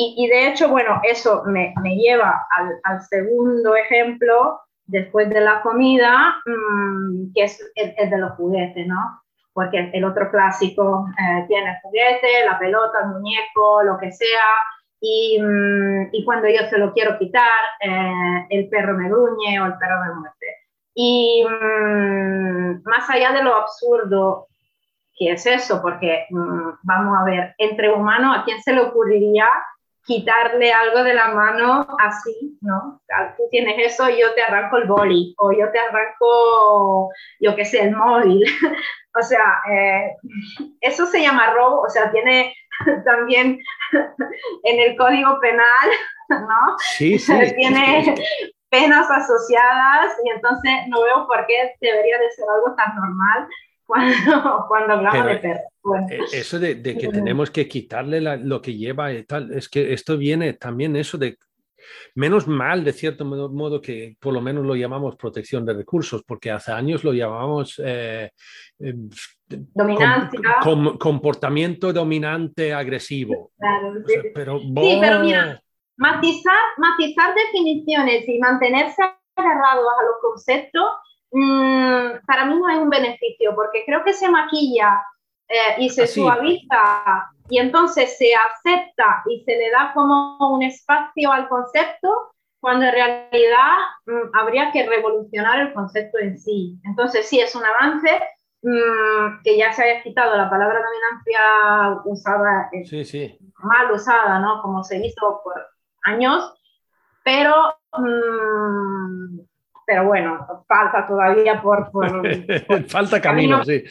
[0.00, 2.46] y, de hecho, bueno, eso me, lleva
[2.84, 9.20] al, segundo ejemplo, después de la comida, mm, que es el, de los juguetes, ¿no?
[9.52, 14.54] porque el otro clásico eh, tiene el juguete, la pelota, el muñeco, lo que sea,
[15.00, 19.66] y, mm, y cuando yo se lo quiero quitar, eh, el perro me gruñe o
[19.66, 20.58] el perro me muerde.
[20.94, 24.46] Y mm, más allá de lo absurdo
[25.16, 29.48] qué es eso, porque mm, vamos a ver, entre humanos, ¿a quién se le ocurriría
[30.08, 32.98] quitarle algo de la mano así, ¿no?
[33.36, 37.82] Tú tienes eso yo te arranco el boli, o yo te arranco, yo qué sé,
[37.82, 38.42] el móvil.
[39.14, 40.16] o sea, eh,
[40.80, 42.54] eso se llama robo, o sea, tiene
[43.04, 43.60] también
[44.62, 45.88] en el código penal,
[46.30, 46.76] ¿no?
[46.96, 47.34] Sí, sí.
[47.54, 48.14] tiene
[48.70, 53.46] penas asociadas y entonces no veo por qué debería de ser algo tan normal
[53.88, 54.12] cuando,
[54.68, 56.10] cuando hablamos de perros.
[56.10, 60.18] Eh, eso de, que tenemos que quitarle lo que lleva y tal, es que esto
[60.18, 61.38] viene también eso de
[62.14, 66.50] menos mal de cierto modo, que por lo menos lo llamamos protección de recursos, porque
[66.50, 68.30] hace años lo llamamos eh,
[68.78, 68.94] eh,
[69.48, 70.40] dominancia.
[70.98, 73.52] comportamiento dominante agresivo.
[74.06, 74.14] sí.
[74.34, 75.62] pero, sí, pero mira,
[75.96, 79.02] matizar, matizar definiciones y mantenerse
[79.34, 80.90] agarrado a los conceptos
[81.30, 85.02] Mm, para mí no hay un beneficio, porque creo que se maquilla
[85.48, 91.32] eh, y se suaviza y entonces se acepta y se le da como un espacio
[91.32, 96.78] al concepto, cuando en realidad mm, habría que revolucionar el concepto en sí.
[96.84, 98.20] Entonces sí, es un avance
[98.62, 102.70] mm, que ya se haya quitado la palabra dominancia usada,
[103.04, 104.60] sí, mal usada, ¿no?
[104.62, 105.66] Como se hizo por
[106.04, 106.54] años,
[107.24, 107.74] pero
[109.88, 111.90] pero bueno, falta todavía por...
[112.88, 113.82] falta camino, sí.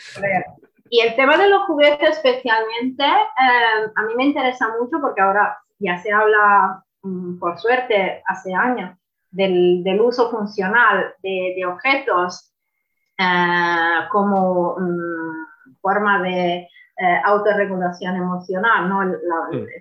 [0.91, 5.57] Y el tema de los juguetes especialmente, eh, a mí me interesa mucho porque ahora
[5.79, 8.95] ya se habla, mm, por suerte, hace años,
[9.31, 12.53] del, del uso funcional de, de objetos
[13.17, 16.57] eh, como mm, forma de
[16.99, 19.01] eh, autorregulación emocional, ¿no?
[19.01, 19.17] El,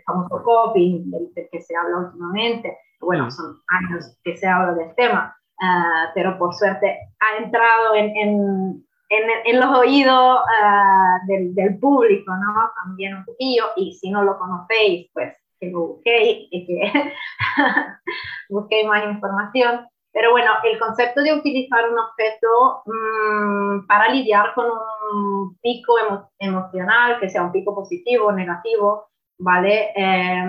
[0.07, 2.79] famoso coping del, que se habla últimamente.
[3.01, 5.36] Bueno, son años que se habla del tema.
[5.61, 12.31] Ah, pero por suerte ha entrado en, en, en, los oídos ah, del, del, público,
[12.35, 12.71] ¿no?
[12.85, 16.93] También un poquillo, y si no lo conocéis, pues que lo busquéis y que
[18.51, 19.87] busquéis más información.
[20.13, 24.67] Pero bueno, el concepto de utilizar un objeto mmm, para lidiar con
[25.13, 25.95] un pico
[26.39, 29.93] emocional, que sea un pico positivo o negativo, ¿vale?
[29.95, 30.45] Eh,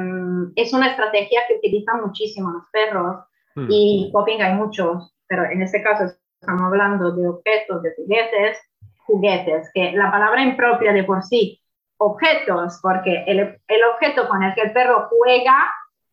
[0.56, 3.26] es una estrategia que utilizan muchísimo los perros
[3.58, 3.68] Mm.
[3.70, 6.06] Y coping hay muchos, pero en este caso
[6.40, 8.58] estamos hablando de objetos, de juguetes,
[9.08, 11.60] juguetes, que la palabra impropia de por sí,
[11.98, 15.72] objetos, porque el, el objeto con el que el perro juega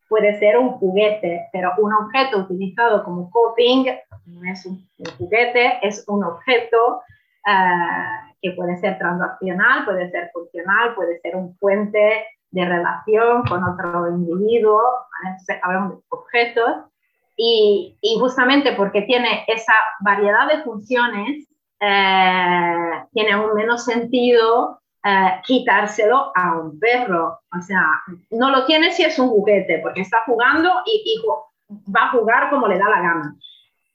[0.09, 3.85] puede ser un juguete, pero un objeto utilizado como coping
[4.25, 4.83] no es un,
[5.17, 7.01] juguete, es un objeto
[7.45, 13.63] uh, que puede ser transaccional, puede ser funcional, puede ser un puente de relación con
[13.63, 14.81] otro individuo,
[15.61, 16.85] hablamos de objetos,
[17.37, 21.47] y, justamente porque tiene esa variedad de funciones,
[21.79, 27.39] eh, tiene aún menos sentido eh, quitárselo a un perro.
[27.57, 27.83] O sea,
[28.31, 31.21] no lo tiene si es un juguete, porque está jugando y,
[31.93, 33.35] va a jugar como le da la gana.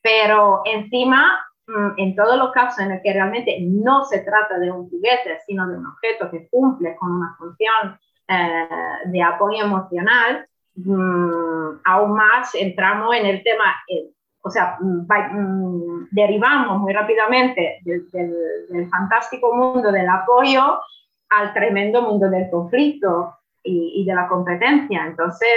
[0.03, 4.71] Pero encima, mm, en todos los casos en los que realmente no se trata de
[4.71, 7.99] un juguete, sino de un objeto que cumple con una función
[8.29, 8.69] eh,
[9.07, 14.11] de apoyo emocional, Mm, aún más entramos en el tema, eh,
[14.43, 20.81] o sea, mm, mm, derivamos muy rápidamente del, fantástico mundo del apoyo
[21.29, 25.07] al tremendo mundo del conflicto y, de la competencia.
[25.07, 25.49] Entonces,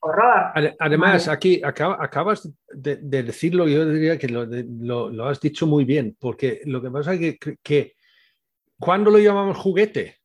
[0.00, 0.52] horror.
[0.78, 6.60] Además, aquí acabas de, decirlo, yo diría que lo, lo, has dicho muy bien, porque
[6.66, 7.94] lo que pasa es que, que
[8.78, 10.16] cuando lo llamamos juguete,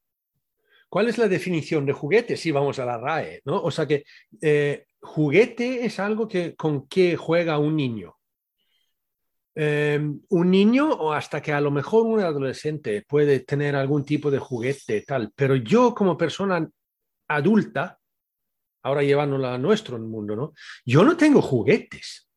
[0.89, 3.41] ¿Cuál es la definición de juguete si vamos a la RAE?
[3.45, 3.61] ¿no?
[3.61, 4.05] O sea que
[4.41, 8.15] eh, juguete es algo que, con que juega un niño.
[9.55, 14.31] Em, un niño o hasta que a lo mejor un adolescente puede tener algún tipo
[14.31, 16.65] de juguete tal, pero yo como persona
[17.27, 17.99] adulta,
[18.83, 20.53] ahora llevándolo a nuestro mundo, ¿no?
[20.85, 22.28] Yo no tengo juguetes.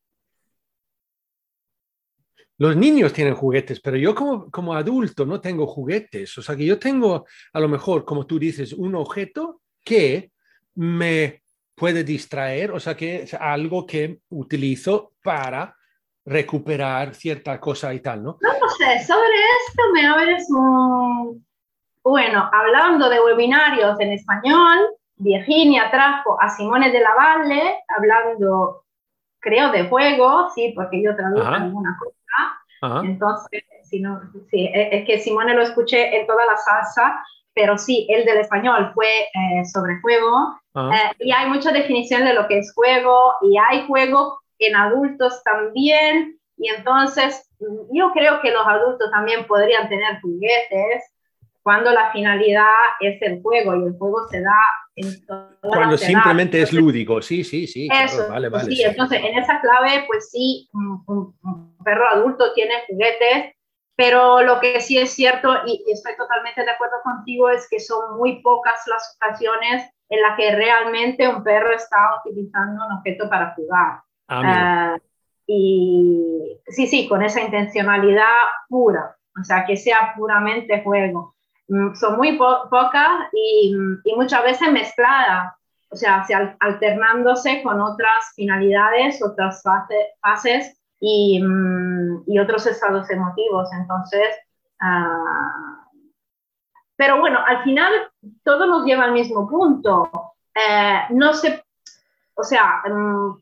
[2.57, 6.37] Los niños tienen juguetes, pero yo como, como adulto no tengo juguetes.
[6.37, 10.31] O sea que yo tengo, a lo mejor, como tú dices, un objeto que
[10.75, 11.41] me
[11.75, 15.75] puede distraer, o sea que es algo que utilizo para
[16.25, 18.37] recuperar cierta cosa y tal, ¿no?
[18.39, 19.35] No, sé, sobre
[19.67, 21.45] esto me abres un...
[22.03, 24.77] Bueno, hablando de webinarios en español,
[25.15, 28.85] Virginia trajo a Simone de la Valle hablando,
[29.39, 32.12] creo, de juego, sí, porque yo traduzco alguna cosa
[33.03, 37.23] entonces, si no, sí, e, es que Simone lo escuché en toda la salsa,
[37.53, 40.57] pero sí, el del español fue eh, sobre juego.
[40.75, 45.41] Eh, y hay mucha definición de lo que es juego y hay juego en adultos
[45.43, 46.39] también.
[46.57, 47.49] Y entonces
[47.91, 51.12] yo creo que los adultos también podrían tener juguetes,
[51.63, 52.67] cuando la finalidad
[52.99, 54.57] es el juego y el juego se da
[54.95, 55.07] en
[55.61, 57.87] Cuando simplemente es lúdico, sí, sí, sí.
[57.91, 61.35] Eso, vale, vale, sí, entonces en esa clave, pues sí, un,
[61.83, 63.55] perro adulto tiene juguetes,
[63.95, 68.17] pero lo que sí es cierto, y, estoy totalmente de acuerdo contigo, es que son
[68.17, 73.55] muy pocas las ocasiones en las que realmente un perro está utilizando un objeto para
[73.55, 74.01] jugar.
[74.27, 74.97] Ah,
[75.47, 78.27] y sí, sí, con esa intencionalidad
[78.69, 81.35] pura, o sea, que sea puramente juego.
[81.73, 83.75] Mm, son muy pocas y,
[84.15, 85.53] muchas veces mezcladas,
[85.89, 86.23] o sea,
[86.59, 89.63] alternándose con otras finalidades, otras
[90.21, 93.69] fases y, mm, y, otros estados emotivos.
[93.73, 94.35] Entonces,
[94.81, 95.87] ah,
[96.95, 97.91] pero bueno, al final
[98.43, 100.11] todo nos lleva al mismo punto.
[100.53, 101.63] Eh, no se,
[102.35, 103.41] o sea, mm,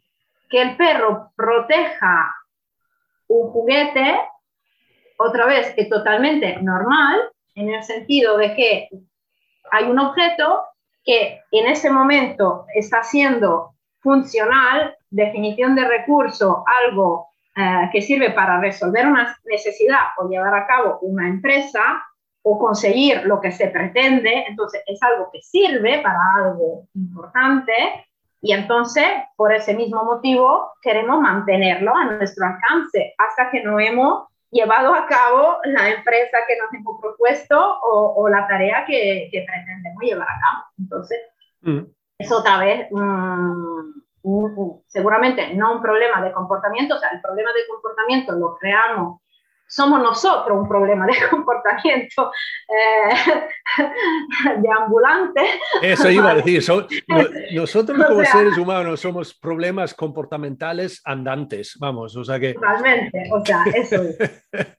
[0.50, 2.34] que el perro proteja
[3.28, 4.22] un juguete,
[5.18, 7.20] otra vez, es totalmente normal,
[7.56, 8.90] en el sentido de que
[9.72, 10.64] hay un objeto
[11.04, 18.60] que en ese momento está siendo funcional, definición de recurso, algo eh, que sirve para
[18.60, 22.04] resolver una necesidad o llevar a cabo una empresa
[22.44, 27.74] o conseguir lo que se pretende, entonces es algo que sirve para algo importante
[28.42, 34.30] y entonces, por ese mismo motivo, queremos mantenerlo a nuestro alcance hasta que no hemos
[34.52, 40.28] llevado a cabo la empresa que nos hemos propuesto o, la tarea que, pretendemos llevar
[40.28, 40.64] a cabo.
[40.78, 41.20] Entonces,
[41.62, 41.80] mm.
[42.20, 42.88] es otra vez,
[44.88, 49.22] seguramente no un problema de comportamiento, o sea, el problema de comportamiento lo creamos
[49.72, 52.32] somos nosotros un problema de comportamiento
[52.68, 53.84] eh,
[54.58, 55.42] de ambulante.
[55.82, 56.62] Eso iba a decir,
[57.54, 62.54] nosotros como seres humanos somos problemas comportamentales andantes, vamos, o sea que...
[62.54, 64.46] Totalmente, o sea, eso es.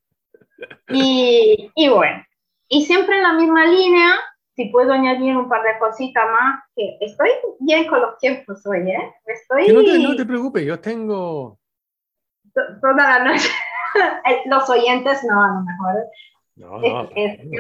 [0.88, 2.22] Y, y bueno,
[2.68, 4.14] y siempre en la misma línea,
[4.54, 7.30] si puedo añadir un par de cositas más, que estoy
[7.60, 9.12] bien con los tiempos hoy, ¿eh?
[9.26, 9.72] Estoy...
[9.72, 11.58] no, te, no te preocupes, yo tengo...
[12.54, 13.48] Toda la noche.
[13.94, 16.06] Eh, los oyentes no, a lo mejor.
[16.56, 17.10] No, no,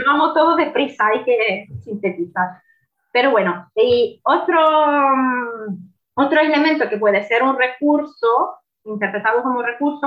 [0.06, 2.62] vamos todos deprisa, hay que sintetizar.
[3.12, 10.06] Pero bueno, y otro, mm, otro elemento que puede ser un recurso, interpretado como recurso,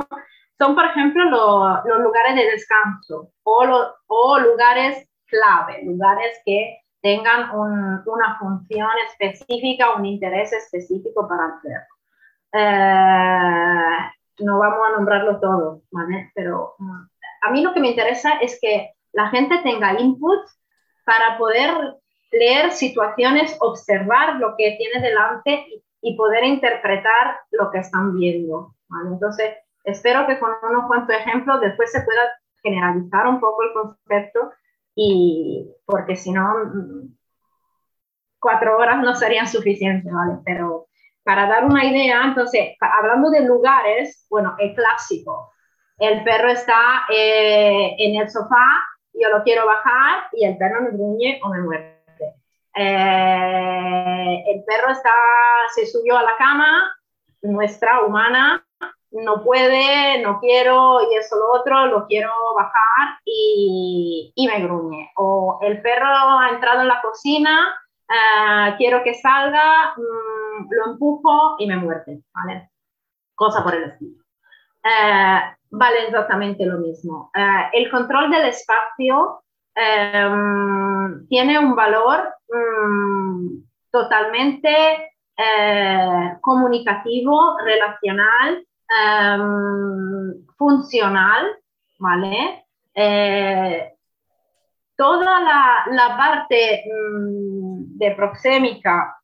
[0.57, 1.23] son, por ejemplo,
[1.85, 10.05] los lugares de descanso o, o lugares clave, lugares que tengan una función específica, un
[10.05, 11.95] interés específico para el perro.
[12.51, 16.31] Eh, no vamos a nombrarlo todo, ¿vale?
[16.35, 17.07] Pero mm,
[17.43, 20.39] a mí lo que me interesa es que la gente tenga input
[21.05, 21.71] para poder
[22.31, 25.65] leer situaciones, observar lo que tiene delante
[26.01, 28.75] y, poder interpretar lo que están viendo.
[28.89, 29.09] ¿vale?
[29.09, 32.21] Entonces, espero que con unos cuantos ejemplos después se pueda
[32.61, 34.51] generalizar un poco el concepto
[34.95, 37.15] y porque si no, mm,
[38.39, 40.39] cuatro horas no serían suficientes, ¿vale?
[40.45, 40.87] Pero
[41.25, 45.51] para dar una idea, entonces, hablando de lugares, bueno, el clásico.
[45.97, 48.65] El perro está eh, en el sofá,
[49.11, 51.95] yo lo quiero bajar y el perro me gruñe o me muerde.
[52.75, 55.13] Eh, el perro está,
[55.73, 56.95] se subió a la cama,
[57.41, 58.63] nuestra humana,
[59.09, 65.11] no puede, no quiero y eso lo otro, lo quiero bajar y, y me gruñe.
[65.15, 67.73] O el perro ha entrado en la cocina,
[68.07, 72.69] Ah, quiero que salga, mm, lo empujo y me muerde, ¿vale?
[73.33, 74.23] Cosa por el estilo.
[74.83, 75.39] Eh,
[75.71, 77.31] vale exactamente lo mismo.
[77.35, 79.41] Eh, el control del espacio
[79.73, 83.47] em, tiene un valor mm,
[83.91, 91.57] totalmente eh, comunicativo, relacional, em, funcional,
[91.99, 92.65] ¿vale?
[94.95, 99.17] Toda la, la parte mm, de proxémica,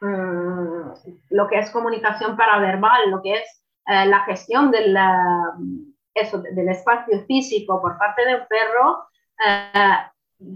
[0.00, 0.90] mm,
[1.30, 4.96] lo que es comunicación paraverbal, lo que es eh, la gestión del,
[6.14, 9.06] eso, del espacio físico por parte de un perro,
[9.46, 9.96] eh,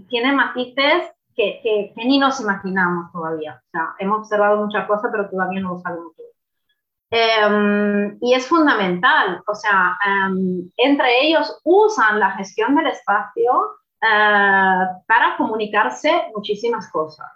[0.09, 3.61] tiene matices que, que, ni nos imaginamos todavía.
[3.67, 6.27] O sea, hemos observado muchas cosas, pero todavía no lo sabemos todo.
[7.13, 13.51] Em, y es fundamental, o sea, em, entre ellos usan la gestión del espacio
[14.01, 17.27] eh, para comunicarse muchísimas cosas.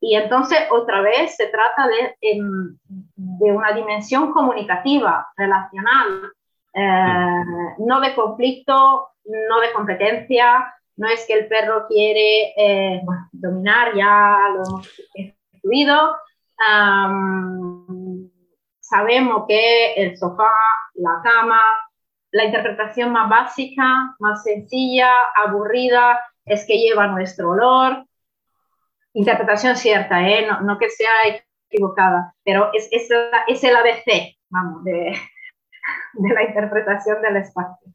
[0.00, 2.78] y entonces, otra vez, se trata de, em,
[3.14, 6.32] de una dimensión comunicativa, relacional,
[6.72, 7.44] eh,
[7.78, 14.48] no de conflicto, no de competencia, no es que el perro quiere eh, dominar, ya
[14.54, 16.16] lo hemos excluido.
[18.80, 20.50] sabemos que el sofá,
[20.94, 21.60] la cama,
[22.32, 28.04] la interpretación más básica, más sencilla, aburrida, es que lleva nuestro olor.
[29.12, 30.46] Interpretación cierta, ¿eh?
[30.46, 31.10] no, no que sea
[31.70, 33.08] equivocada, pero es, es,
[33.48, 35.12] es el ABC, vamos, de,
[36.14, 37.92] la interpretación del espacio.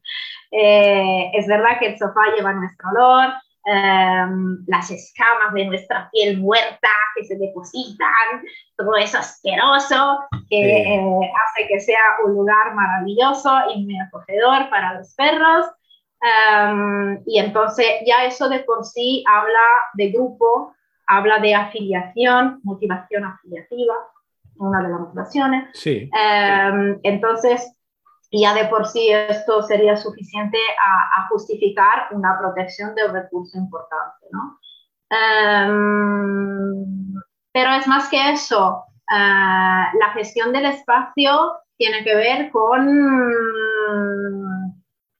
[0.50, 3.32] Eh, es verdad que el sofá lleva nuestro olor,
[3.66, 8.44] em, las escamas de nuestra piel muerta que se depositan,
[8.76, 14.94] todo eso asqueroso que eh, hace que sea un lugar maravilloso y muy acogedor para
[14.94, 15.66] los perros.
[16.20, 19.64] Em, y entonces ya eso de por sí habla
[19.94, 20.74] de grupo,
[21.06, 23.94] habla de afiliación, motivación afiliativa,
[24.58, 25.68] una de las motivaciones.
[25.74, 26.10] Sí.
[26.12, 27.75] Em, entonces,
[28.32, 34.26] ya de por sí esto sería suficiente a, justificar una protección de un recurso importante,
[34.30, 34.58] ¿no?
[35.10, 37.14] Em,
[37.52, 38.84] pero es más que eso.
[39.10, 42.86] Eh, la gestión del espacio tiene que ver con,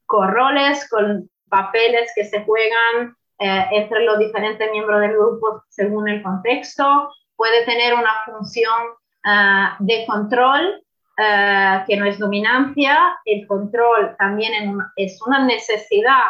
[0.07, 6.09] con roles, con papeles que se juegan eh, entre los diferentes miembros del grupo según
[6.09, 7.11] el contexto.
[7.37, 8.81] Puede tener una función
[9.25, 10.86] eh, de control
[11.19, 16.25] eh, que no es dominancia, el control también es una necesidad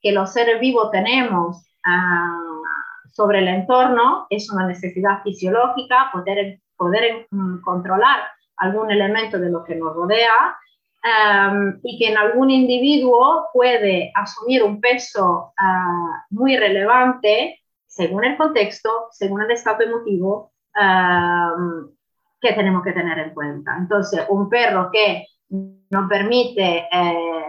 [0.00, 2.62] que los seres vivos tenemos uh,
[3.12, 8.20] sobre el entorno, es una necesidad fisiológica, poder, poder mm, controlar
[8.56, 10.56] algún elemento de lo que nos rodea
[11.04, 18.36] um, y que en algún individuo puede asumir un peso uh, muy relevante según el
[18.36, 21.90] contexto, según el estado emotivo, uh,
[22.40, 23.76] que tenemos que tener en cuenta.
[23.78, 27.44] Entonces, un perro que no permite eh,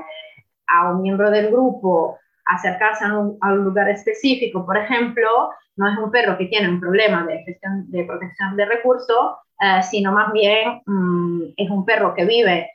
[0.68, 6.12] a un miembro del grupo acercarse a un, lugar específico, por ejemplo, no es un
[6.12, 10.82] perro que tiene un problema de, gestión, de protección de recursos, eh, sino más bien
[10.86, 12.72] mm, es un perro que vive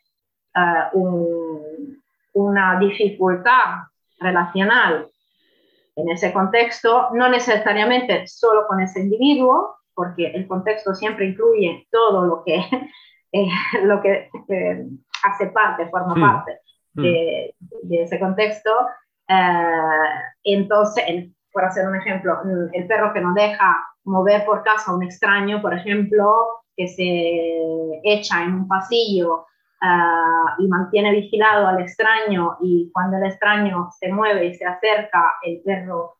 [0.54, 0.98] eh,
[2.32, 3.88] una dificultad
[4.20, 5.08] relacional
[5.96, 12.26] en ese contexto, no necesariamente solo con ese individuo, porque el contexto siempre incluye todo
[12.26, 12.56] lo que,
[13.32, 13.48] eh,
[13.82, 14.86] lo que eh,
[15.24, 16.20] hace parte, forma hmm.
[16.20, 16.60] parte
[16.94, 17.02] hmm.
[17.02, 18.70] de, de, ese contexto.
[19.26, 21.04] Eh, entonces,
[21.50, 22.38] por hacer un ejemplo,
[22.72, 23.74] el perro que no deja
[24.04, 29.46] mover por casa a un extraño, por ejemplo, que se echa en un pasillo
[30.58, 35.62] y mantiene vigilado al extraño y cuando el extraño se mueve y se acerca, el
[35.64, 36.16] perro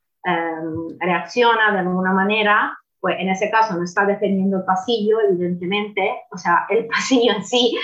[0.99, 2.77] reacciona de alguna manera,
[3.07, 7.45] pues en ese caso no está defendiendo el pasillo, evidentemente, o sea, el pasillo en
[7.45, 7.79] sí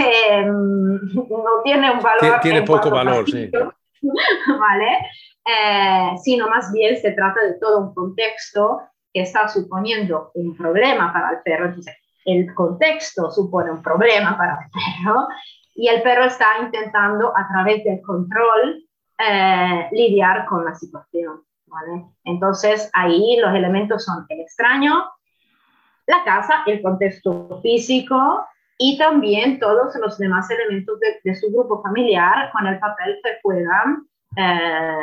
[0.00, 0.98] em,
[1.30, 2.40] no tiene un valor.
[2.40, 3.48] Tiene, poco valor, sí.
[4.02, 4.98] ¿Vale?
[5.44, 8.80] Eh, sino más bien se trata de todo un contexto
[9.14, 11.66] que está suponiendo un problema para el perro.
[11.66, 15.28] Entonces, el contexto supone un problema para el perro
[15.76, 18.82] y el perro está intentando a través del control
[19.24, 21.44] eh, lidiar con la situación.
[22.24, 25.04] Entonces ahí los elementos son el extraño,
[26.06, 28.46] la casa, el contexto físico
[28.78, 34.06] y también todos los demás elementos de, su grupo familiar con el papel que juegan
[34.36, 34.94] eh,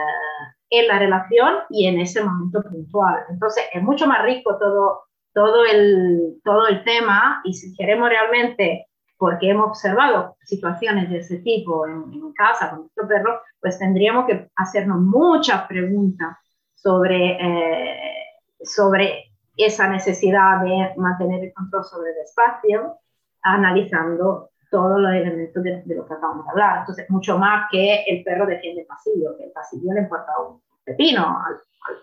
[0.69, 3.23] en la relación y en ese momento puntual.
[3.29, 5.03] Entonces es mucho más rico todo,
[5.33, 11.37] todo, el, todo el tema y si queremos realmente porque hemos observado situaciones de ese
[11.37, 16.35] tipo en, en, casa con nuestro perro, pues tendríamos que hacernos muchas preguntas
[16.83, 18.25] sobre, eh,
[18.61, 22.97] sobre esa necesidad de mantener el control sobre el espacio,
[23.41, 26.79] analizando todos los elementos de, lo que acabamos de hablar.
[26.79, 30.61] Entonces, mucho más que el perro defiende el pasillo, que el pasillo le importa un
[30.83, 31.55] pepino al,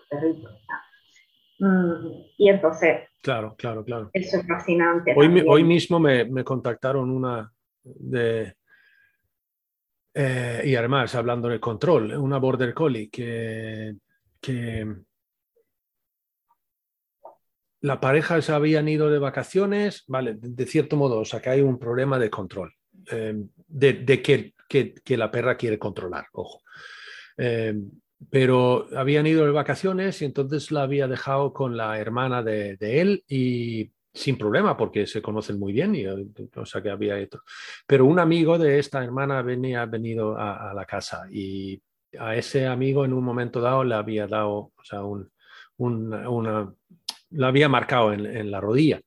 [0.09, 0.49] perrito.
[1.59, 4.09] Mm, y entonces, claro, claro, claro.
[4.13, 5.13] Eso es fascinante.
[5.15, 7.51] Hoy, hoy mismo me, me, contactaron una
[7.83, 8.55] de...
[10.13, 13.95] Eh, y además, hablando del control, una border collie que
[14.41, 14.85] que
[17.81, 21.61] la pareja se habían ido de vacaciones, vale, de, cierto modo, o sea que hay
[21.61, 22.73] un problema de control,
[23.11, 23.35] eh,
[23.67, 26.61] de, que, que, la perra quiere controlar, ojo.
[27.37, 27.73] Eh,
[28.29, 33.23] pero habían ido de vacaciones y entonces la había dejado con la hermana de, él
[33.27, 37.41] y sin problema porque se conocen muy bien y o sea que había esto.
[37.87, 41.81] Pero un amigo de esta hermana venía venido a, a la casa y
[42.19, 45.29] a ese amigo en un momento dado le había dado, o sea, un,
[45.77, 46.73] una,
[47.31, 49.01] lo había marcado en, la rodilla.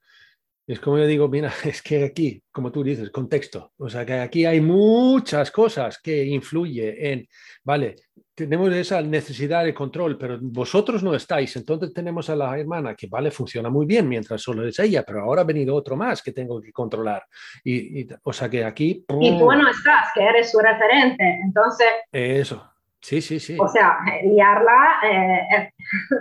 [0.67, 3.73] Es como yo digo, mira, es que aquí, como tú dices, contexto.
[3.77, 7.29] O sea, que aquí hay muchas cosas que influyen en,
[7.63, 7.97] vale,
[8.35, 11.55] tenemos esa necesidad de control, pero vosotros no estáis.
[11.57, 15.21] Entonces tenemos a la hermana que, vale, funciona muy bien mientras solo es ella, pero
[15.21, 17.25] ahora ha venido otro más que tengo que controlar.
[17.63, 19.05] Y, o sea, que aquí...
[19.21, 21.41] Y tú no estás, que eres su referente.
[21.45, 21.89] Entonces...
[22.11, 22.74] Eso
[23.05, 23.55] Sí, sí, sí.
[23.61, 24.99] O sea, liarla.
[25.05, 25.71] Eh,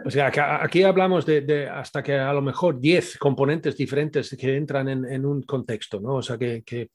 [0.06, 0.30] o sea,
[0.62, 5.44] aquí hablamos de, hasta que a lo mejor 10 componentes diferentes que entran en, un
[5.44, 6.16] contexto, ¿no?
[6.16, 6.90] O sea, que.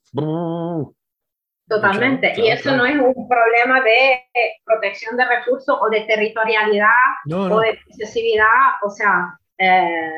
[1.67, 2.33] Totalmente.
[2.37, 4.25] y eso no es un problema de
[4.63, 6.89] protección de recursos o de territorialidad
[7.31, 8.77] o de excesividad.
[8.83, 10.11] O sea, eh,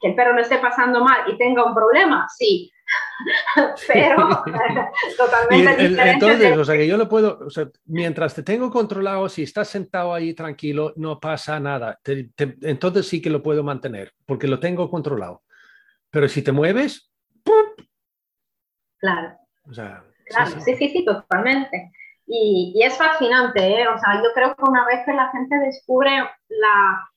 [0.00, 2.72] que el perro no esté pasando mal y tenga un problema, sí,
[3.88, 4.16] pero
[5.16, 6.10] totalmente diferente.
[6.10, 9.68] Entonces, o sea, que yo lo puedo, o sea, mientras te tengo controlado, si estás
[9.68, 11.98] sentado ahí tranquilo, no pasa nada.
[12.04, 15.42] entonces sí que lo puedo mantener, porque lo tengo controlado.
[16.10, 17.10] Pero si te mueves,
[17.42, 17.86] ¡pum!
[18.98, 19.36] Claro.
[19.68, 21.92] O sea, claro, sí, sí, sí, totalmente.
[22.26, 23.88] Y, y, es fascinante, ¿eh?
[23.88, 26.10] O sea, yo creo que una vez que la gente descubre
[26.48, 27.10] la,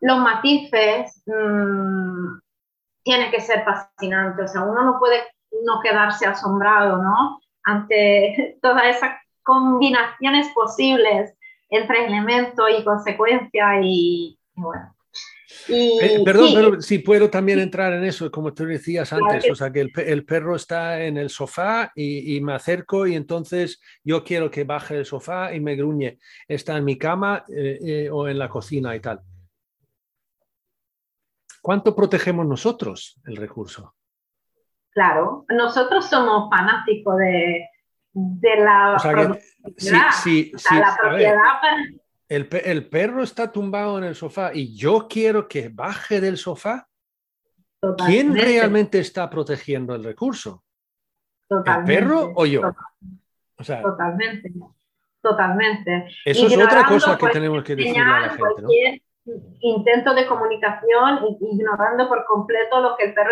[0.00, 2.38] los matices, mmm,
[3.02, 4.42] tiene que ser fascinante.
[4.42, 5.22] O sea, uno no puede
[5.64, 7.40] no quedarse asombrado, ¿no?
[7.64, 11.34] Ante todas esas combinaciones posibles
[11.70, 14.94] entre elemento y consecuencia y, bueno.
[15.68, 19.72] Eh, perdón, pero si puedo también entrar en eso, como tú decías antes, o sea,
[19.72, 24.64] que el, perro está en el sofá y, me acerco y entonces yo quiero que
[24.64, 26.18] baje el sofá y me gruñe.
[26.46, 29.20] Está en mi cama eh, eh, o en la cocina y tal.
[31.62, 33.94] ¿Cuánto protegemos nosotros el recurso?
[34.92, 37.64] Claro, nosotros somos fanáticos de,
[38.58, 38.96] la
[41.00, 41.38] propiedad.
[42.28, 46.88] el, perro está tumbado en el sofá y yo quiero que baje del sofá.
[48.06, 50.64] ¿Quién realmente está protegiendo el recurso?
[51.48, 52.62] ¿El perro o yo?
[53.56, 54.52] totalmente.
[55.20, 56.08] Totalmente.
[56.24, 58.62] Eso es otra cosa que tenemos que decirle a la gente.
[58.62, 58.68] ¿no?
[59.60, 63.30] Intento de comunicación, ignorando por completo lo que el perro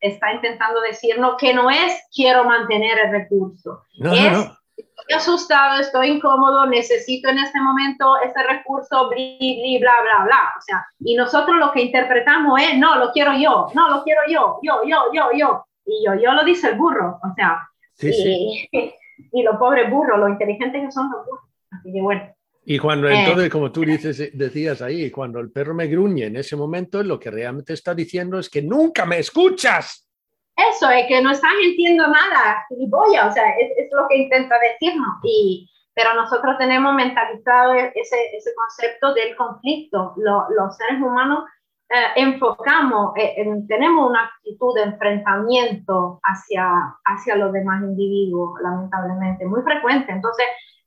[0.00, 3.82] está intentando decirnos, que no es quiero mantener el recurso.
[4.00, 10.52] es estoy asustado, estoy incómodo, necesito en este momento ese recurso, bli, bla, bla, bla.
[10.58, 14.22] O sea, y nosotros lo que interpretamos es, no, lo quiero yo, no, lo quiero
[14.28, 15.66] yo, yo, yo, yo, yo.
[15.86, 17.68] Y yo, yo lo dice el burro, o sea,
[18.00, 18.68] y,
[19.32, 21.44] y los pobres burros, lo inteligentes que son los burros.
[21.70, 22.33] Así que bueno.
[22.66, 23.20] Y cuando eh.
[23.20, 27.18] entonces, como tú dices, decías ahí, cuando el perro me gruñe en ese momento, lo
[27.18, 30.08] que realmente está diciendo es que nunca me escuchas.
[30.56, 35.18] Eso, es que no estás entiendo nada, o sea, es, es, lo que intenta decirnos.
[35.24, 40.14] Y, pero nosotros tenemos mentalizado e, ese, ese concepto del conflicto.
[40.16, 41.44] los seres humanos
[41.90, 49.62] eh, enfocamos, eh, tenemos una actitud de enfrentamiento hacia, hacia los demás individuos, lamentablemente, muy
[49.62, 50.12] frecuente.
[50.12, 50.46] Entonces,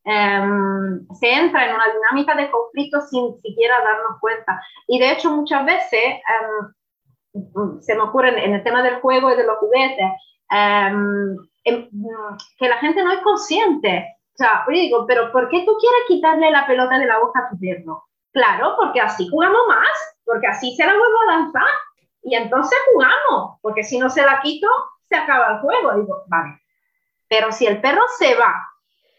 [0.10, 4.64] Em, se entra en una dinámica de conflicto sin siquiera darnos cuenta.
[4.88, 6.22] Y de hecho muchas veces
[7.34, 10.08] em, se me ocurre en el tema del juego y de los juguetes,
[10.50, 11.36] em,
[11.66, 14.16] que la gente no es consciente.
[14.34, 17.42] O sea, yo digo, pero ¿por qué tú quieres quitarle la pelota de la boca
[17.42, 18.06] a tu perro?
[18.32, 21.74] Claro, porque así jugamos más, porque así se la vuelvo a lanzar
[22.24, 24.70] y entonces jugamos, porque si no se la quito,
[25.10, 25.96] se acaba el juego.
[25.96, 26.62] Digo, vale.
[27.28, 28.56] Pero si el perro se va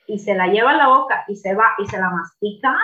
[0.09, 2.77] y se la lleva a la boca y se va y se la mastica,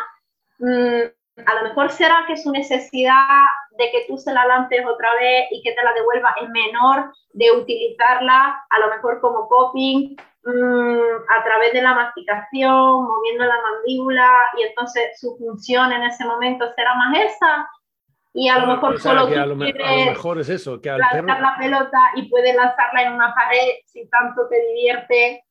[0.59, 5.13] mm, a lo mejor será que su necesidad de que tú se la lances otra
[5.15, 10.15] vez y que te la devuelva es menor de utilizarla a lo mejor como coping
[10.45, 16.25] mm, a través de la masticación, moviendo la mandíbula y entonces su función en ese
[16.25, 17.69] momento será más esa.
[18.37, 22.01] Y a lo mejor solo que a, lo, mejor es eso, que lanzar la pelota
[22.17, 25.45] y puedes lanzarla en una pared si tanto te divierte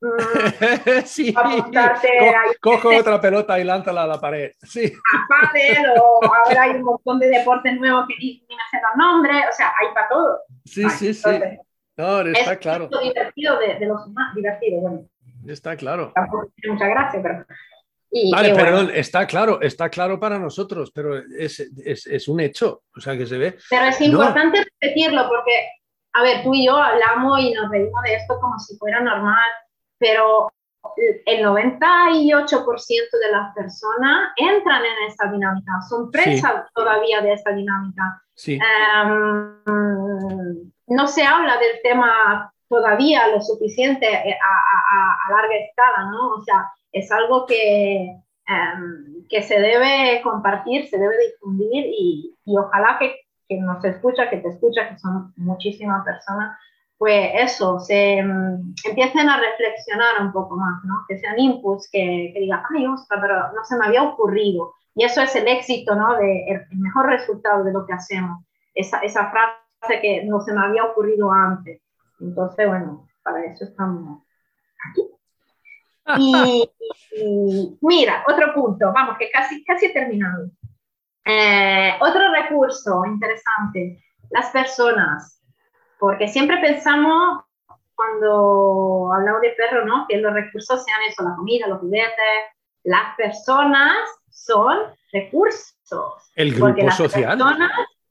[1.04, 1.34] sí.
[2.60, 4.52] cojo otra pelota y lánzala a la pared.
[4.62, 4.92] Sí.
[6.00, 9.56] O ahora hay un montón de deportes nuevos que ni, me hacen los nombres, o
[9.56, 10.38] sea, hay para todo.
[10.64, 11.30] Sí, sí, sí.
[11.96, 12.88] No, está claro.
[12.90, 15.06] Es divertido de, de, los humanos, divertido, bueno.
[15.46, 16.12] Está claro.
[16.14, 17.44] Tampoco tiene mucha gracia, pero...
[18.32, 23.00] vale, perdón, está claro, está claro para nosotros, pero es, es, es, un hecho, o
[23.00, 23.58] sea, que se ve.
[23.68, 25.52] Pero es importante repetirlo porque,
[26.14, 29.50] a ver, tú y yo hablamos y nos reímos de esto como si fuera normal,
[30.00, 30.50] pero
[31.26, 38.22] el 98% de las personas entran en esta dinámica, son presas todavía de esta dinámica.
[38.46, 38.62] Em,
[40.86, 46.30] no se habla del tema todavía lo suficiente eh, a, larga escala, ¿no?
[46.30, 52.56] O sea, es algo que, em, que se debe compartir, se debe difundir y, y
[52.56, 56.58] ojalá que, que nos escucha, que te escucha, que son muchísimas personas,
[57.00, 61.06] pues eso, se mm, empiecen a reflexionar un poco más, ¿no?
[61.08, 64.74] Que sean inputs que, que digan, ay, ostras, pero no se me había ocurrido.
[64.94, 66.18] Y eso es el éxito, ¿no?
[66.18, 68.44] De, el, mejor resultado de lo que hacemos.
[68.74, 71.80] Esa, esa frase que no se me había ocurrido antes.
[72.20, 74.22] Entonces, bueno, para eso estamos
[74.90, 75.08] aquí.
[76.18, 80.50] Y, mira, otro punto, vamos, que casi, casi he terminado.
[81.24, 85.39] Eh, otro recurso interesante, las personas,
[86.00, 87.44] porque siempre pensamos
[87.94, 90.06] cuando hablamos de perro, ¿no?
[90.08, 92.14] Que los recursos sean eso, la comida, los juguetes,
[92.84, 94.78] las personas son
[95.12, 96.32] recursos.
[96.34, 97.38] El grupo social.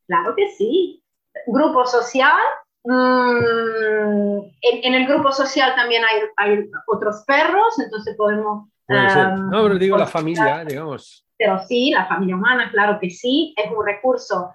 [0.08, 1.04] claro que sí.
[1.48, 2.38] Grupo social.
[2.84, 8.70] Mm, en, el grupo social también hay, hay otros perros, entonces podemos...
[8.88, 11.26] Um, no, pero digo la familia, digamos.
[11.38, 14.54] Pero sí, la familia humana, claro que sí, es un recurso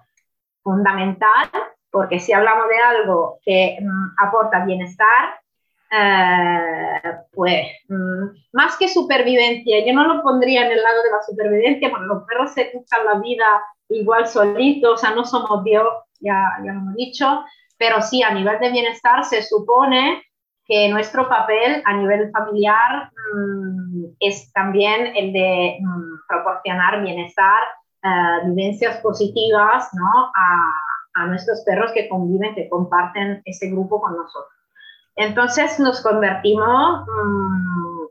[0.61, 1.49] fundamental,
[1.95, 5.39] porque si hablamos de algo que mm, aporta bienestar,
[5.89, 6.99] eh,
[7.31, 11.89] pues mm, más que supervivencia, yo no lo pondría en el lado de la supervivencia,
[11.89, 13.45] porque los perros se buscan la vida
[13.87, 15.87] igual solitos, o sea, no somos Dios,
[16.19, 16.35] ya,
[16.65, 17.45] ya lo hemos dicho,
[17.77, 20.21] pero sí a nivel de bienestar se supone
[20.65, 27.63] que nuestro papel a nivel familiar mm, es también el de mm, proporcionar bienestar,
[28.03, 30.31] uh, vivencias positivas ¿no?
[30.35, 30.73] a,
[31.15, 34.53] a nuestros perros que conviven, que comparten ese grupo con nosotros.
[35.15, 38.05] Entonces nos convertimos mm,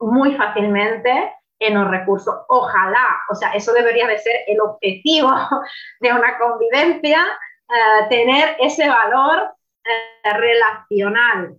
[0.00, 2.44] muy fácilmente en un recurso.
[2.48, 5.30] Ojalá, o sea, eso debería de ser el objetivo
[6.00, 7.24] de una convivencia,
[7.68, 9.50] eh, tener ese valor
[9.84, 11.56] eh, relacional.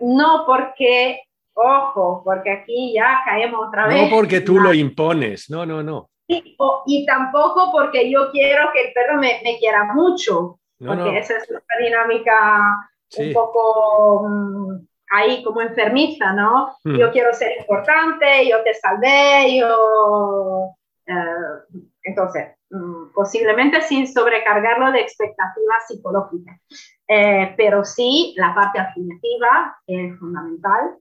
[0.00, 1.20] No porque,
[1.54, 4.02] ojo, porque aquí ya caemos otra vez.
[4.02, 6.10] No porque tú lo impones, no, no, no.
[6.30, 11.60] Y, tampoco porque yo quiero que el perro me, quiera mucho, porque esa es la
[11.80, 16.76] dinámica un poco mm, ahí como enfermiza, ¿no?
[16.84, 16.96] Hmm.
[16.96, 20.74] Yo quiero ser importante, yo te salvé, yo...
[21.06, 26.60] Eh, entonces, mm, posiblemente sin sobrecargarlo de expectativas psicológicas.
[27.08, 30.98] Eh, pero sí, la parte afirmativa es fundamental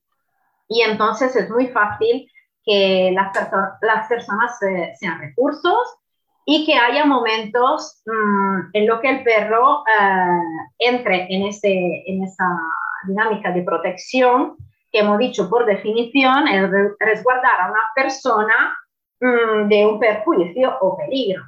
[0.69, 2.29] y entonces es muy fácil
[2.67, 3.31] que las,
[3.81, 4.59] las personas
[4.99, 5.97] sean recursos
[6.45, 12.23] y que haya momentos mm, en los que el perro eh, entre en, ese, en
[12.23, 12.45] esa
[13.05, 14.55] dinámica de protección
[14.91, 18.77] que hemos dicho por definición, es resguardar a una persona
[19.19, 21.43] mm, de un perjuicio o peligro.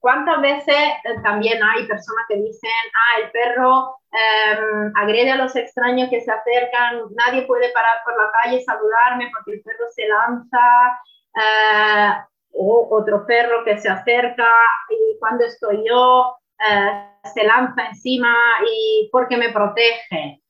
[0.00, 5.54] ¿Cuántas veces eh, también hay personas que dicen, ah, el perro em, agrede a los
[5.54, 9.86] extraños que se acercan, nadie puede parar por la calle y saludarme porque el perro
[9.94, 11.00] se lanza?
[11.36, 12.10] Eh,
[12.52, 14.48] o otro perro que se acerca
[14.88, 18.34] y cuando estoy yo eh, se lanza encima
[18.66, 20.42] y porque me protege.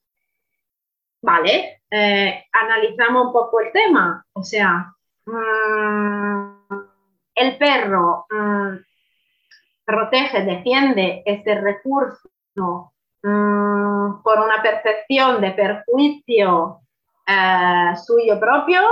[1.22, 4.24] Vale, eh, analizamos un poco el tema.
[4.32, 4.92] O sea,
[5.26, 6.60] mm,
[7.34, 8.76] el perro mm,
[9.90, 12.30] protege, defiende este recurso
[13.22, 16.80] mm, por una percepción de perjuicio
[17.26, 18.82] eh, suyo propio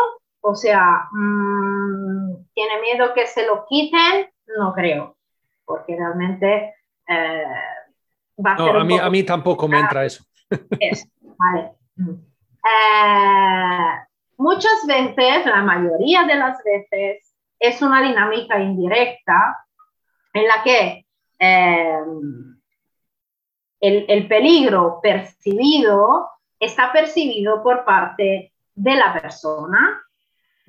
[0.41, 4.31] o sea, mm, ¿tiene miedo que se lo quiten?
[4.57, 5.17] No creo,
[5.65, 6.75] porque realmente
[7.07, 7.45] eh,
[8.45, 10.25] va a ser a, mí, a mí tampoco me entra eso.
[11.39, 11.73] vale.
[11.97, 12.11] Mm.
[12.11, 14.07] Eh,
[14.39, 19.67] muchas veces, la mayoría de las veces, es una dinámica indirecta
[20.33, 21.07] en la que
[23.81, 30.03] el, el, peligro percibido está percibido por parte de la persona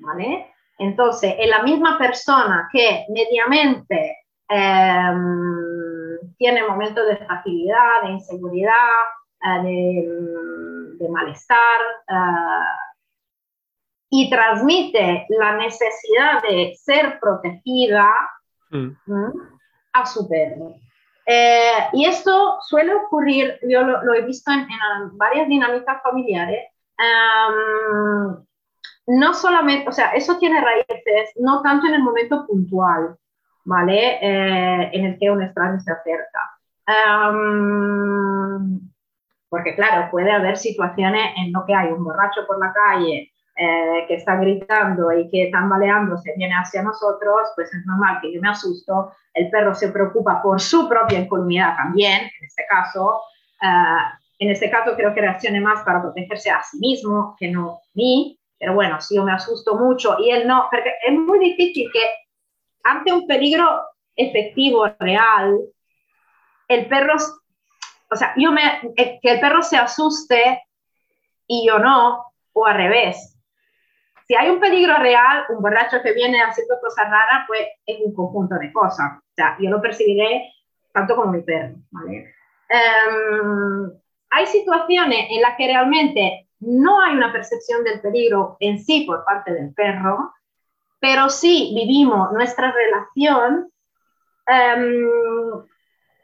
[0.00, 0.52] ¿vale?
[0.78, 8.74] Entonces, es la misma persona que mediamente em, tiene momentos de fragilidad, de inseguridad,
[9.44, 10.06] eh,
[10.98, 12.64] de, malestar eh,
[14.10, 18.10] y transmite la necesidad de ser protegida
[18.70, 18.96] mm.
[19.92, 20.76] a su perro.
[21.26, 24.66] Eh, y esto suele ocurrir, yo lo, he visto en,
[25.16, 26.66] varias dinámicas familiares,
[26.98, 28.44] em,
[29.06, 33.16] no solamente, o sea, eso tiene raíces no tanto en el momento puntual,
[33.64, 34.18] ¿vale?
[34.20, 36.40] Eh, en el que un extraño se acerca.
[39.48, 43.29] porque claro, puede haber situaciones en lo que hay un borracho por la calle
[43.62, 48.40] eh, que está gritando y que tambaleándose viene hacia nosotros, pues es normal que yo
[48.40, 53.20] me asusto, el perro se preocupa por su propia incolumidad también, en este caso.
[53.60, 57.72] Eh, en este caso creo que reaccione más para protegerse a sí mismo que no
[57.72, 58.40] a mí.
[58.58, 62.00] Pero bueno, si yo me asusto mucho y él no, porque es muy difícil que
[62.84, 63.82] ante un peligro
[64.16, 65.58] efectivo, real,
[66.66, 67.16] el perro,
[68.10, 68.62] o sea, yo me,
[68.96, 70.62] eh, que el perro se asuste
[71.46, 73.36] y yo no, o al revés.
[74.30, 78.14] Si hay un peligro real, un borracho que viene haciendo cosas raras, pues es un
[78.14, 79.18] conjunto de cosas.
[79.18, 80.52] O sea, yo lo percibiré
[80.92, 82.32] tanto como mi perro, ¿vale?
[82.68, 83.90] Em,
[84.30, 89.24] hay situaciones en las que realmente no hay una percepción del peligro en sí por
[89.24, 90.32] parte del perro,
[91.00, 93.68] pero sí vivimos nuestra relación
[94.46, 95.08] em,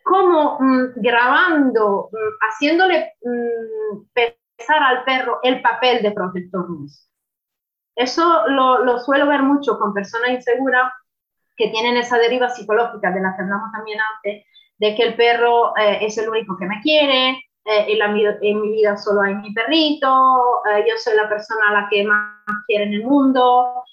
[0.05, 2.17] como mm, grabando, mm,
[2.49, 6.69] haciéndole mm, pensar al perro el papel de protector
[7.97, 10.93] Eso lo, lo, suelo ver mucho con personas inseguras
[11.57, 14.45] que tienen esa deriva psicológica de la que hablamos también antes,
[14.79, 17.31] de que el perro eh, es el único que me quiere,
[17.65, 21.71] eh, en, la, en, mi vida solo hay mi perrito, eh, yo soy la persona
[21.71, 23.85] a la que más quiere en el mundo,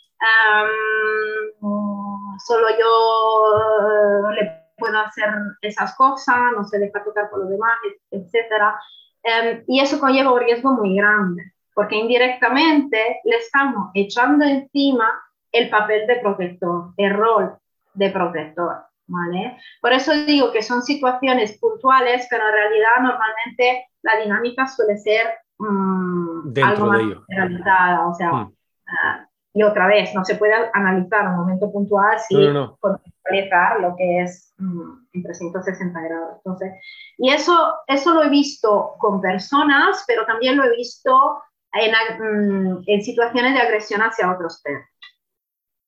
[2.45, 5.29] solo yo le puedo hacer
[5.61, 7.77] esas cosas, no se deja tocar por los demás,
[8.11, 8.75] etc.
[9.23, 15.09] Em, y eso conlleva un riesgo muy grande, porque indirectamente le estamos echando encima
[15.51, 17.57] el papel de protector, el rol
[17.93, 18.85] de protector.
[19.05, 19.57] ¿Vale?
[19.81, 25.27] Por eso digo que son situaciones puntuales, pero en realidad normalmente la dinámica suele ser
[25.59, 31.35] mm, algo más generalizada, o sea, ah, y otra vez, no se puede analizar un
[31.35, 36.37] momento puntual sin no, lo que es mm, en 360 grados.
[36.37, 36.73] Entonces,
[37.19, 41.39] y eso, eso lo he visto con personas, pero también lo he visto
[41.73, 44.87] en, mm, en situaciones de agresión hacia otros perros.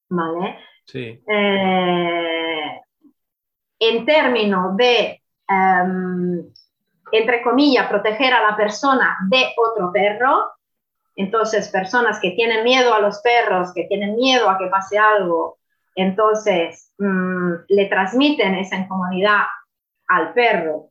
[0.09, 0.59] ¿Vale?
[0.85, 1.21] Sí.
[1.27, 2.81] Eh,
[3.79, 6.43] en términos de, em,
[7.11, 10.51] entre comillas, proteger a la persona de otro perro,
[11.15, 15.57] entonces personas que tienen miedo a los perros, que tienen miedo a que pase algo,
[15.95, 19.43] entonces mm, le transmiten esa incomodidad
[20.07, 20.89] al perro,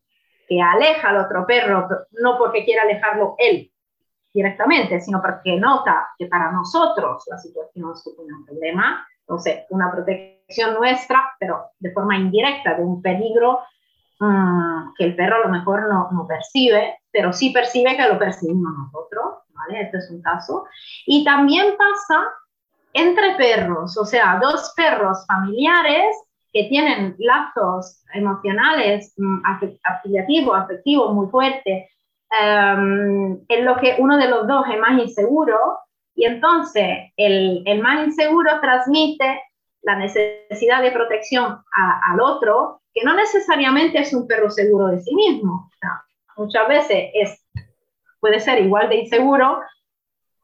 [0.49, 3.71] que aleja al otro perro, no porque quiera alejarlo él
[4.35, 10.75] directamente, sino porque nota que para nosotros la situación supone un problema, entonces una protección
[10.75, 13.61] nuestra, pero de forma indirecta, de un peligro
[14.19, 18.19] mm, que el perro a lo mejor no, no percibe, pero sí percibe que lo
[18.19, 19.83] percibimos nosotros, ¿vale?
[19.83, 20.67] Este es un caso.
[21.07, 22.27] Y también pasa
[22.93, 26.17] entre perros, o sea, dos perros familiares
[26.53, 29.43] que tienen lazos emocionales, mm,
[29.85, 31.89] afiliativos, afectivos muy fuertes,
[32.31, 35.59] em, en lo que uno de los dos es más inseguro,
[36.15, 39.43] y entonces el, el más inseguro transmite
[39.83, 45.15] la necesidad de protección al otro, que no necesariamente es un perro seguro de sí
[45.15, 45.71] mismo.
[46.37, 47.47] muchas veces es,
[48.21, 49.61] puede ser igual de inseguro,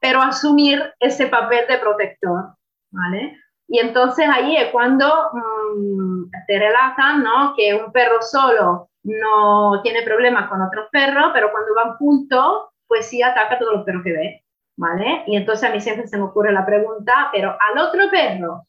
[0.01, 2.55] pero asumir ese papel de protector,
[2.91, 3.39] ¿vale?
[3.72, 7.54] Y entonces ahí es cuando mm, te relatan, ¿no?
[7.54, 13.06] Que un perro solo no tiene problemas con otros perros, pero cuando van juntos, pues
[13.06, 14.44] sí ataca a todos los perros que ve,
[14.76, 15.22] ¿vale?
[15.28, 18.66] Y entonces a mí siempre se me ocurre la pregunta, pero al otro perro,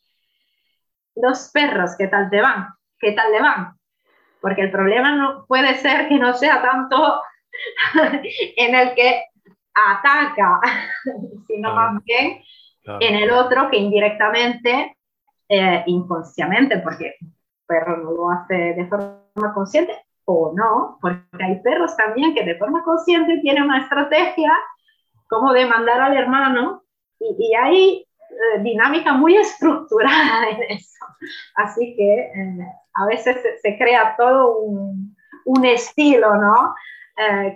[1.16, 2.68] los perros, ¿qué tal te van?
[3.00, 3.74] ¿Qué tal le van?
[4.40, 7.24] Porque el problema no puede ser que no sea tanto
[8.56, 9.26] en el que
[9.74, 10.60] ataca,
[11.48, 12.44] sino más bien
[12.84, 14.98] en el otro que indirectamente,
[15.50, 17.28] eh, inconscientemente, porque el
[17.68, 19.94] perro no lo hace de forma consciente
[20.26, 24.52] o no, porque hay perros también que de forma consciente tienen una estrategia
[25.28, 26.84] como de mandar al hermano
[27.20, 31.06] y, hay eh, dinámica muy estructurada en eso.
[31.56, 35.16] Así que eh, a veces se, crea todo un,
[35.46, 36.74] un estilo ¿no?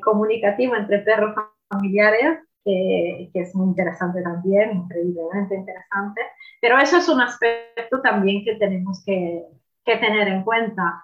[0.04, 1.34] comunicativo entre perros
[1.70, 6.22] familiares, que es muy interesante también, increíblemente interesante,
[6.60, 9.44] pero eso es un aspecto también que tenemos que,
[9.86, 11.04] que tener en cuenta.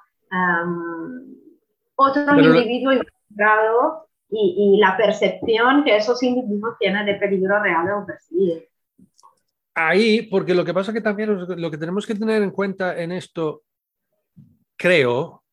[1.95, 8.05] otro individuo involucrado y, y, la percepción que esos individuos tienen de peligro real o
[8.05, 8.61] percibido.
[9.73, 13.11] Ahí, porque lo que pasa que también lo que tenemos que tener en cuenta en
[13.11, 13.63] esto,
[14.75, 15.43] creo,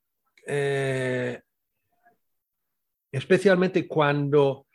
[0.46, 1.40] eh,
[3.12, 4.66] especialmente cuando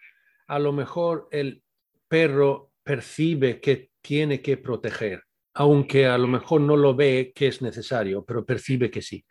[0.54, 1.64] a lo mejor el
[2.08, 5.24] perro percibe que tiene que proteger,
[5.56, 9.26] aunque a lo mejor no lo ve que es necesario, pero percibe que sí.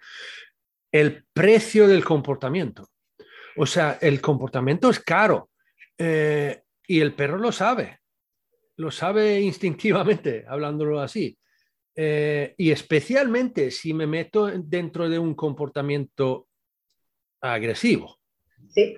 [0.91, 2.89] El precio del comportamiento.
[3.57, 5.51] O sea, el comportamiento es caro
[5.97, 8.01] eh, y el perro lo sabe,
[8.77, 11.39] lo sabe instintivamente, hablándolo así.
[11.95, 16.49] Eh, y especialmente si me meto dentro de un comportamiento
[17.41, 18.19] agresivo.
[18.71, 18.97] Sí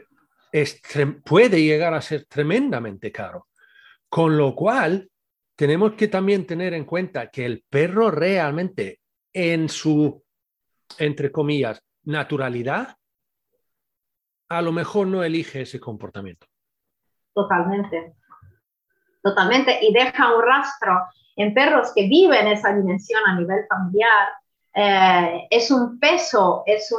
[1.24, 3.48] puede llegar a ser tremendamente caro.
[4.08, 5.10] Con lo cual,
[5.56, 9.00] tenemos que también tener en cuenta que el perro realmente
[9.32, 10.22] en su,
[10.98, 12.96] entre comillas, naturalidad,
[14.48, 16.46] a lo mejor no elige ese comportamiento.
[17.32, 18.14] Totalmente.
[19.22, 19.78] Totalmente.
[19.84, 21.00] Y deja un rastro
[21.36, 24.28] en perros que viven esa dimensión a nivel familiar.
[24.74, 26.94] Eh, es un peso, es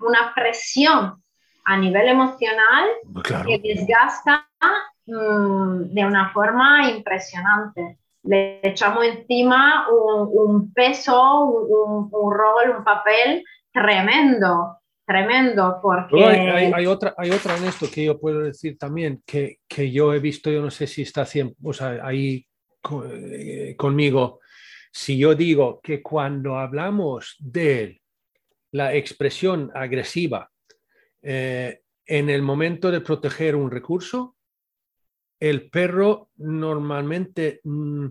[0.00, 1.22] una presión
[1.66, 4.48] a nivel emocional pues que desgasta
[5.06, 7.98] mm, de una forma impresionante.
[8.22, 16.24] Le echamos encima un, peso, un, rol, un papel tremendo, tremendo, porque...
[16.24, 20.18] Hay, otra, hay otra en esto que yo puedo decir también, que, que yo he
[20.18, 21.24] visto, yo no sé si está
[21.62, 22.46] o sea, ahí
[23.04, 24.40] eh, conmigo,
[24.92, 28.00] si yo digo que cuando hablamos de
[28.72, 30.50] la expresión agresiva
[31.22, 34.36] eh, en el momento de proteger un recurso,
[35.38, 38.06] el perro normalmente, mm,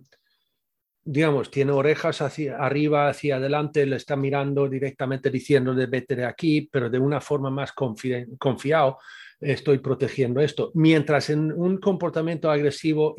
[1.05, 6.67] digamos, tiene orejas hacia arriba, hacia adelante, le está mirando directamente diciéndole vete de aquí,
[6.71, 8.97] pero de una forma más confiado,
[9.39, 10.71] estoy protegiendo esto.
[10.73, 13.15] Mientras en un comportamiento agresivo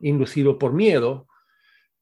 [0.00, 1.26] inducido por miedo,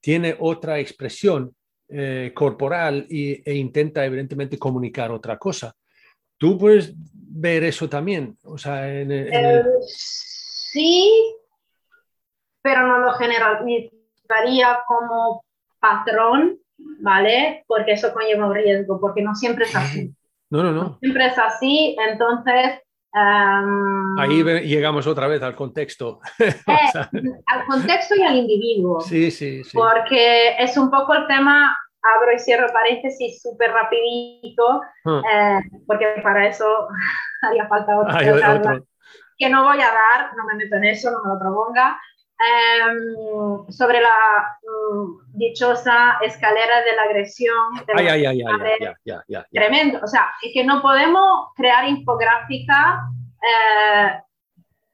[0.01, 1.55] tiene otra expresión
[1.89, 5.75] eh, corporal e intenta evidentemente comunicar otra cosa.
[6.39, 6.95] Tú puedes
[7.37, 11.11] ver eso también, o sea, en eh, sí,
[12.63, 15.45] pero no lo generalizaría como
[15.81, 16.59] patrón,
[17.01, 17.65] ¿vale?
[17.67, 20.15] Porque eso conlleva un riesgo, porque no siempre es así.
[20.51, 20.99] No, no, no.
[21.01, 22.81] siempre es así, entonces...
[23.13, 26.21] Em, Ahí llegamos otra vez al contexto.
[26.41, 29.01] Eh, al contexto y al individuo.
[29.01, 29.77] Sí, sí, sí.
[29.77, 35.23] Porque es un poco el tema abro y cierro paréntesis súper rapidito, ah.
[35.33, 36.89] eh, porque para eso
[37.43, 38.87] haría falta otro,
[39.37, 42.01] que no voy a dar, no me meto en eso, no me lo proponga,
[42.39, 47.57] em, sobre la mm, dichosa escalera de la agresión.
[47.97, 53.09] ay, ay, ay, ay, Tremendo, o sea, es que no podemos crear infográfica
[53.43, 54.21] eh,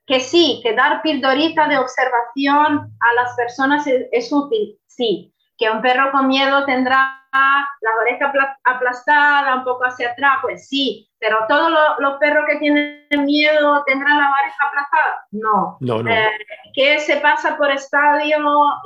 [0.07, 5.83] que sí, que dar pildorita de observación a las personas es útil, sí, que un
[5.83, 8.33] perro con miedo tendrá la oreja
[8.65, 14.19] aplastada, un poco hacia atrás, pues sí, pero todos los, perros que tienen miedo tendrán
[14.19, 15.27] la oreja aplastada.
[15.31, 15.77] No.
[15.81, 16.11] no, no.
[16.11, 16.31] Eh,
[16.75, 18.39] que se pasa por estadio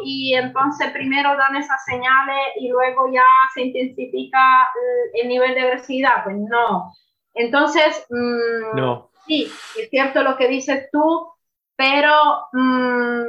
[0.05, 4.69] y entonces primero dan esas señales y luego ya se intensifica
[5.15, 6.25] el, nivel de agresividad.
[6.25, 6.93] Pues no.
[7.35, 9.11] Entonces, mm, no.
[9.27, 11.31] sí, es cierto lo que dices tú,
[11.77, 13.23] pero mm,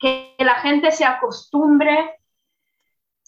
[0.00, 2.19] que la gente se acostumbre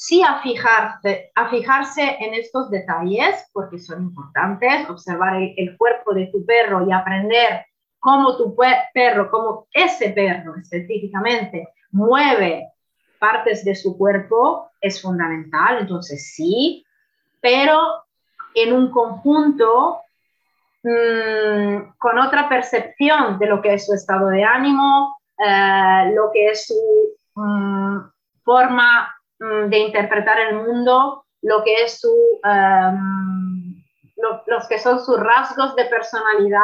[0.02, 6.26] sí a fijarse, a fijarse en estos detalles, porque son importantes, observar el, cuerpo de
[6.26, 7.66] tu perro y aprender
[8.00, 8.56] cómo tu
[8.92, 12.66] perro, cómo ese perro específicamente mueve
[13.20, 15.78] partes de su cuerpo, es fundamental.
[15.78, 16.84] Entonces sí,
[17.40, 17.78] pero
[18.56, 20.00] en un conjunto
[20.82, 26.48] mm, con otra percepción de lo que es su estado de ánimo, eh, lo que
[26.48, 26.74] es su
[27.36, 27.98] mm,
[28.42, 29.08] forma
[29.68, 33.74] de interpretar el mundo, lo que es su, em,
[34.46, 36.60] los que son sus rasgos de personalidad,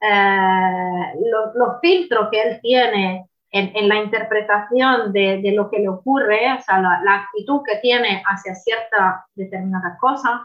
[0.00, 1.14] eh,
[1.54, 6.62] los, filtros que él tiene en, la interpretación de, de, lo que le ocurre, o
[6.62, 10.42] sea, la, actitud que tiene hacia cierta determinada cosa,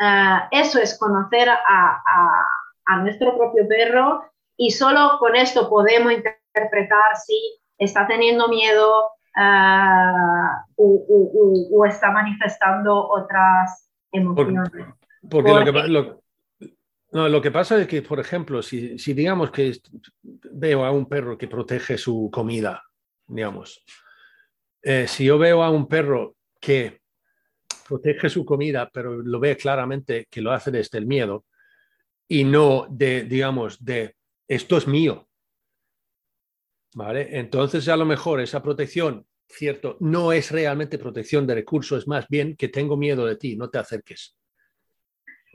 [0.00, 2.46] eh, eso es conocer a, a,
[2.86, 4.24] a nuestro propio perro
[4.56, 13.90] y solo con esto podemos interpretar si está teniendo miedo, Ah, o, está manifestando otras
[14.10, 14.70] emociones.
[15.30, 16.22] porque, lo, que,
[17.12, 19.72] no, lo, que, pasa es que, por ejemplo, si, si, digamos que
[20.22, 22.82] veo a un perro que protege su comida,
[23.26, 23.82] digamos,
[24.82, 27.00] eh, si yo veo a un perro que
[27.88, 31.44] protege su comida, pero lo ve claramente que lo hace desde el miedo
[32.28, 34.16] y no de, digamos, de
[34.48, 35.28] esto es mío,
[36.94, 37.38] ¿Vale?
[37.38, 42.26] Entonces, a lo mejor esa protección, cierto, no es realmente protección de recursos, es más
[42.28, 44.36] bien que tengo miedo de ti, no te acerques.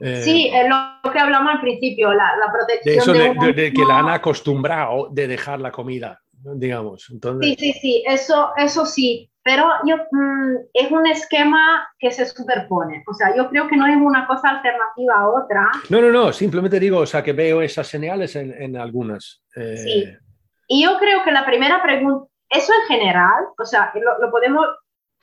[0.00, 2.94] Eh, sí, es lo que hablamos al principio, la, protección.
[2.94, 7.08] De eso de, que la han acostumbrado de dejar la comida, digamos.
[7.10, 7.50] Entonces...
[7.50, 13.02] Sí, sí, sí, eso, eso sí, pero yo, mm, es un esquema que se superpone.
[13.08, 15.70] O sea, yo creo que no es una cosa alternativa a otra.
[15.88, 19.42] No, no, no, simplemente digo, o sea, que veo esas señales en, en algunas.
[19.56, 20.27] Eh, sí.
[20.68, 24.66] Y yo creo que la primera pregunta, eso en general, o sea, lo, podemos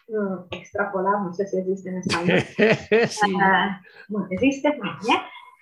[0.08, 2.40] mm, extrapolar, no sé si existe en español.
[3.08, 3.38] sí.
[3.42, 3.80] Ah,
[4.32, 4.70] existe,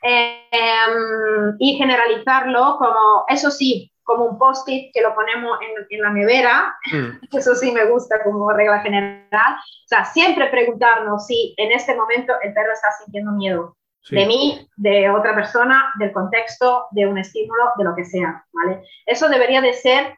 [0.02, 5.58] em, y generalizarlo como, eso sí, como un post-it que lo ponemos
[5.90, 7.26] en, la nevera, mm.
[7.38, 9.56] eso sí me gusta como regla general.
[9.58, 13.76] O sea, siempre preguntarnos si en este momento el perro está sintiendo miedo
[14.10, 18.84] de mí, de otra persona, del contexto, de un estímulo, de lo que sea, ¿vale?
[19.06, 20.18] Eso debería de ser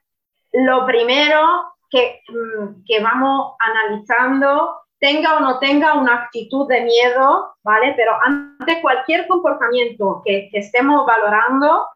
[0.53, 7.55] lo primero que, mm, que vamos analizando, tenga o no tenga una actitud de miedo,
[7.63, 7.93] ¿vale?
[7.95, 11.87] Pero ante cualquier comportamiento que, que estemos valorando,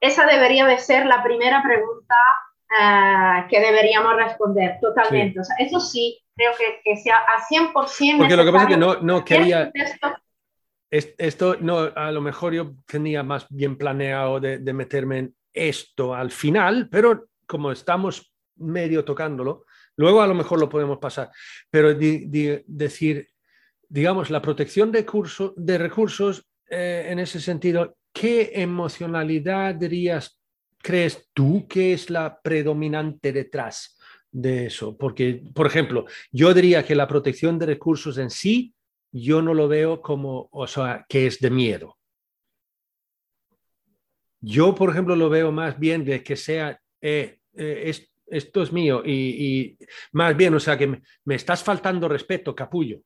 [0.00, 2.14] esa debería de ser la primera pregunta
[2.70, 5.34] uh, que deberíamos responder totalmente.
[5.34, 5.38] Sí.
[5.40, 8.18] O sea, eso sí, creo que, que sea a 100%.
[8.18, 9.70] Porque lo que pasa es que no, no quería...
[10.92, 16.30] Esto no, a lo mejor yo tenía más bien planeado de, meterme en esto al
[16.30, 19.64] final, pero como estamos medio tocándolo,
[19.96, 21.30] luego a lo mejor lo podemos pasar.
[21.70, 23.26] Pero decir,
[23.88, 30.38] digamos, la protección de, curso, de recursos eh, en ese sentido, ¿qué emocionalidad dirías,
[30.76, 33.98] crees tú que es la predominante detrás
[34.30, 34.94] de eso?
[34.98, 38.74] Porque, por ejemplo, yo diría que la protección de recursos en sí,
[39.12, 41.98] yo no lo veo como, o sea, que es de miedo.
[44.40, 48.72] Yo, por ejemplo, lo veo más bien de que sea, eh, eh, es, esto es
[48.72, 49.78] mío y, y,
[50.12, 53.00] más bien, o sea, que me, me estás faltando respeto, capullo.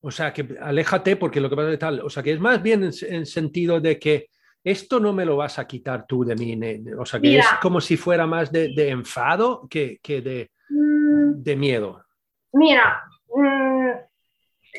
[0.00, 2.00] O sea, que aléjate porque lo que pasa es tal.
[2.00, 4.30] O sea, que es más bien en, en sentido de que
[4.62, 6.58] esto no me lo vas a quitar tú de mí.
[6.98, 10.50] O sea, que Mira, es como si fuera más de, de enfado que, que de,
[10.68, 12.04] mm, de, miedo.
[12.52, 13.02] Mira,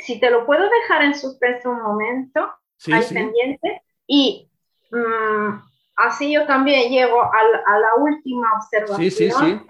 [0.01, 3.13] si te lo puedo dejar en suspenso un momento, sí, ahí sí.
[3.13, 4.49] pendiente, y
[4.91, 5.59] mmm,
[5.95, 7.29] así yo también llego a,
[7.65, 8.97] a, la última observación.
[8.97, 9.61] Sí, sí, sí.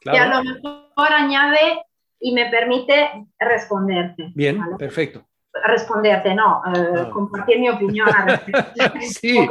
[0.00, 0.02] Claro.
[0.02, 1.82] Que a lo mejor añade
[2.20, 4.32] y me permite responderte.
[4.34, 4.76] Bien, ¿vale?
[4.76, 5.26] perfecto.
[5.66, 7.10] Responderte, no, eh, ah.
[7.12, 9.00] compartir mi opinión al respecto.
[9.00, 9.48] sí.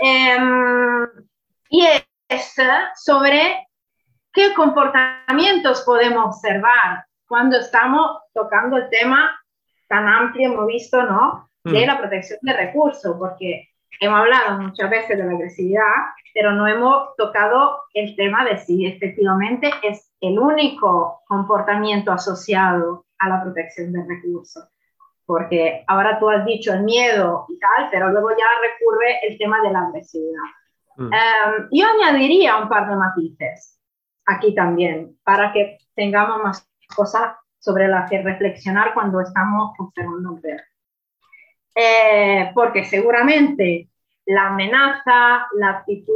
[0.00, 0.36] Eh,
[1.70, 1.86] y
[2.28, 2.54] es
[2.96, 3.66] sobre
[4.32, 9.38] qué comportamientos podemos observar cuando estamos tocando el tema
[9.88, 11.48] tan amplio, hemos visto, ¿no?
[11.64, 11.86] De mm.
[11.86, 13.68] la protección de recursos, porque
[14.00, 15.92] hemos hablado muchas veces de la agresividad,
[16.34, 23.28] pero no hemos tocado el tema de si efectivamente es el único comportamiento asociado a
[23.28, 24.64] la protección de recursos.
[25.24, 29.60] Porque ahora tú has dicho el miedo y tal, pero luego ya recurre el tema
[29.60, 30.42] de la agresividad.
[30.96, 31.04] Mm.
[31.04, 33.80] Um, yo añadiría un par de matices
[34.26, 40.40] aquí también, para que tengamos más cosas sobre las que reflexionar cuando estamos observando un
[40.40, 40.64] perro.
[41.74, 43.88] Eh, porque seguramente
[44.24, 46.14] la amenaza, la actitud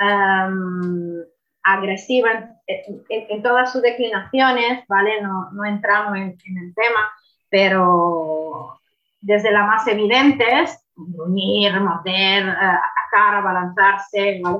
[0.00, 1.22] um,
[1.62, 2.30] agresiva
[2.66, 5.20] en, en, en, todas sus declinaciones, ¿vale?
[5.20, 7.10] No, no entramos en, en, el tema,
[7.50, 8.80] pero
[9.20, 14.58] desde las más evidentes, gruñir, morder, uh, atacar, abalanzarse, ¿vale?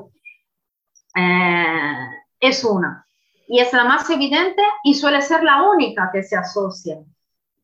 [1.16, 2.08] eh,
[2.40, 3.05] es una.
[3.48, 6.98] Y es la más evidente y suele ser la única que se asocia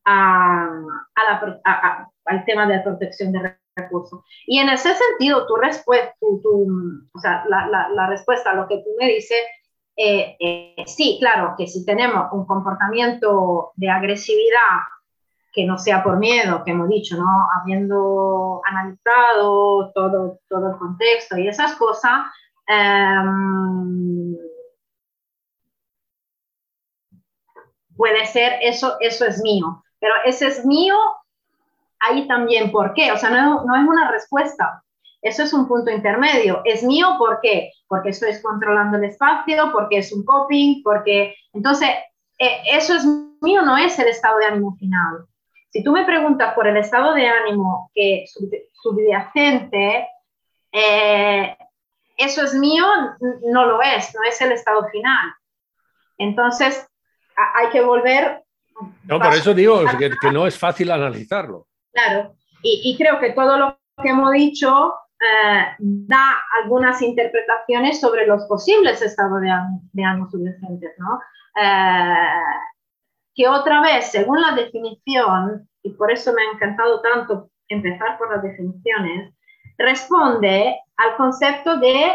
[0.05, 0.65] a,
[1.15, 4.23] a la, a, al tema de la protección de recursos.
[4.45, 8.55] Y en ese sentido, tu respuesta, tu, tu, o sea, la, la, la, respuesta a
[8.55, 9.39] lo que tú me dices,
[9.95, 14.81] eh, eh, sí, claro, que si tenemos un comportamiento de agresividad
[15.53, 17.47] que no sea por miedo, que hemos dicho, ¿no?
[17.61, 22.25] Habiendo analizado todo, todo el contexto y esas cosas,
[22.67, 24.35] um,
[28.03, 30.93] puede ser, eso, eso es mío, pero ese es mío
[32.01, 33.13] ahí también por qué.
[33.13, 34.83] O sea, no, no, es una respuesta.
[35.21, 36.61] Eso es un punto intermedio.
[36.65, 37.71] Es mío, ¿por qué?
[37.87, 41.33] Porque estoy controlando el espacio, porque es un coping, porque...
[41.53, 41.91] Entonces,
[42.39, 43.05] eh, eso es
[43.39, 45.25] mío, no es el estado de ánimo final.
[45.69, 48.25] Si tú me preguntas por el estado de ánimo que
[48.81, 50.09] subyacente,
[50.73, 51.57] eh,
[52.17, 52.85] eso es mío,
[53.45, 55.33] no lo es, no es el estado final.
[56.17, 56.85] Entonces,
[57.35, 58.43] hay que volver...
[59.03, 61.67] No, por eso digo que, que no es fácil analizarlo.
[61.91, 64.93] Claro, y, y, creo que todo lo que hemos dicho
[65.23, 69.49] eh, da algunas interpretaciones sobre los posibles estados de,
[69.93, 71.19] de ánimo subyacentes, ¿no?
[71.61, 72.41] Eh,
[73.35, 78.31] que otra vez, según la definición, y por eso me ha encantado tanto empezar por
[78.31, 79.33] las definiciones,
[79.77, 82.13] responde al concepto de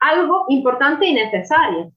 [0.00, 1.92] algo importante y necesario.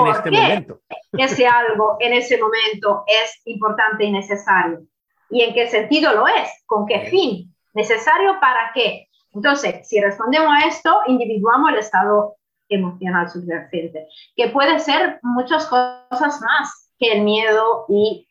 [0.00, 0.80] En este momento.
[1.12, 4.80] Ese algo en ese momento es importante y necesario
[5.30, 9.08] y en qué sentido lo es, con qué fin, necesario para qué.
[9.32, 12.36] Entonces, si respondemos a esto, individuamos el estado
[12.68, 14.06] emocional subyacente,
[14.36, 18.26] que puede ser muchas cosas más que el miedo y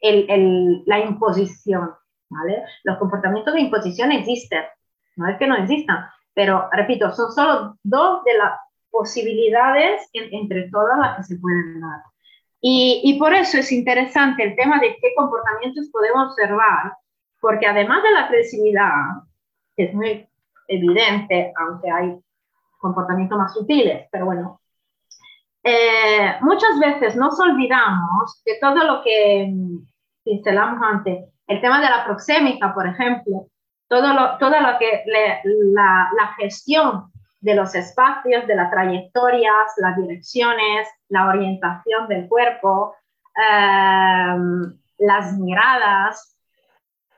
[0.00, 1.94] el, el, la imposición.
[2.30, 2.62] ¿vale?
[2.84, 4.64] Los comportamientos de imposición existen,
[5.16, 8.58] no es que no existan, pero repito, son solo dos de las
[8.94, 12.00] posibilidades en, entre todas las que se pueden dar.
[12.60, 16.96] Y, y, por eso es interesante el tema de qué comportamientos podemos observar,
[17.40, 18.94] porque además de la agresividad,
[19.76, 20.26] que es muy
[20.68, 22.18] evidente, aunque hay
[22.78, 24.60] comportamientos más sutiles, pero bueno,
[25.62, 29.52] eh, muchas veces nos olvidamos de todo lo que
[30.22, 33.48] pincelamos antes, el tema de la proxémica, por ejemplo,
[33.88, 37.10] todo lo, toda lo que la, la, gestión
[37.44, 42.96] de los espacios, de las trayectorias, las direcciones, la orientación del cuerpo,
[43.36, 46.38] em, las miradas,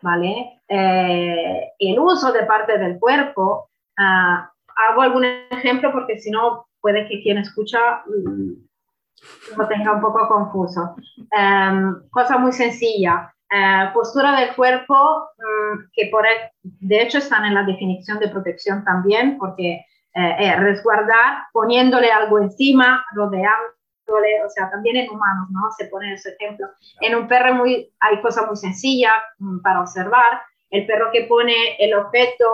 [0.03, 0.61] ¿vale?
[0.69, 3.71] Eh, el uso de parte del cuerpo.
[3.97, 4.51] Ah,
[4.89, 10.27] hago algún ejemplo porque si no puede que quien escucha mm, lo tenga un poco
[10.27, 10.97] confuso.
[11.31, 13.33] Em, cosa muy sencilla.
[13.49, 16.25] Eh, postura del cuerpo, mm, que por,
[16.63, 19.87] de hecho están en la definición de protección también, porque
[20.19, 25.71] eh, resguardar poniéndole algo encima, rodeándole, o sea, también en humanos, ¿no?
[25.77, 26.69] Se pone ese ejemplo.
[27.03, 30.41] En un perro muy, hay cosas muy sencillas mm, para observar.
[30.71, 32.47] El perro que pone el objeto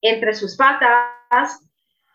[0.00, 1.68] entre sus patas,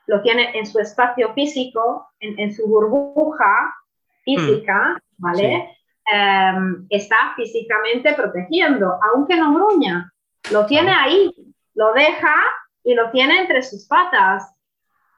[0.08, 3.76] lo tiene en su espacio físico, en, su burbuja
[4.24, 5.24] física, mm.
[5.24, 5.78] ¿vale?
[6.06, 10.12] Em, está físicamente protegiendo, aunque no gruña,
[10.52, 11.34] lo tiene ahí,
[11.74, 12.36] lo deja
[12.84, 14.55] y lo tiene entre sus patas.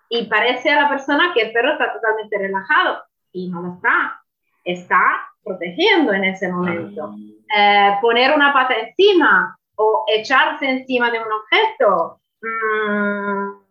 [0.10, 4.22] Y parece a la persona que el perro está totalmente relajado y no lo está,
[4.64, 7.16] está protegiendo en ese momento.
[7.56, 13.68] Eh, poner una pata encima o echarse encima de un objeto, mm,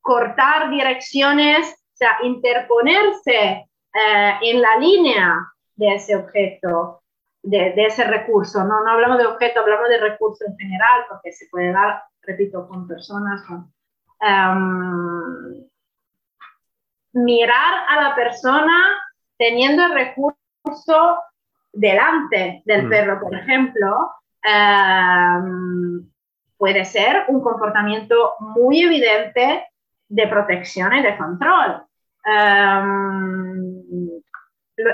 [0.00, 7.02] cortar direcciones, o sea, interponerse eh, en la línea de ese objeto,
[7.42, 8.64] de, ese recurso.
[8.64, 8.82] ¿no?
[8.84, 12.88] no hablamos de objeto, hablamos de recurso en general, porque se puede dar, repito, con
[12.88, 13.42] personas,
[17.12, 18.98] mirar a la persona
[19.36, 21.18] teniendo el recurso
[21.72, 22.88] delante del mm.
[22.88, 24.10] perro, por ejemplo,
[24.42, 26.08] em,
[26.56, 29.66] puede ser un comportamiento muy evidente
[30.08, 31.82] de protección y de control.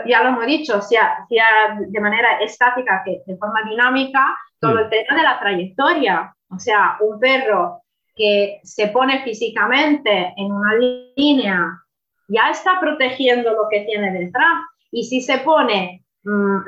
[0.06, 4.78] Ya lo hemos dicho, sea, sea de manera estática que de forma dinámica, todo mm.
[4.78, 6.34] el tema de la trayectoria.
[6.50, 7.82] O sea, un perro
[8.18, 10.74] que se pone físicamente en una
[11.16, 11.82] línea
[12.28, 14.58] ya está protegiendo lo que tiene detrás.
[14.90, 16.58] Y si se pone mm,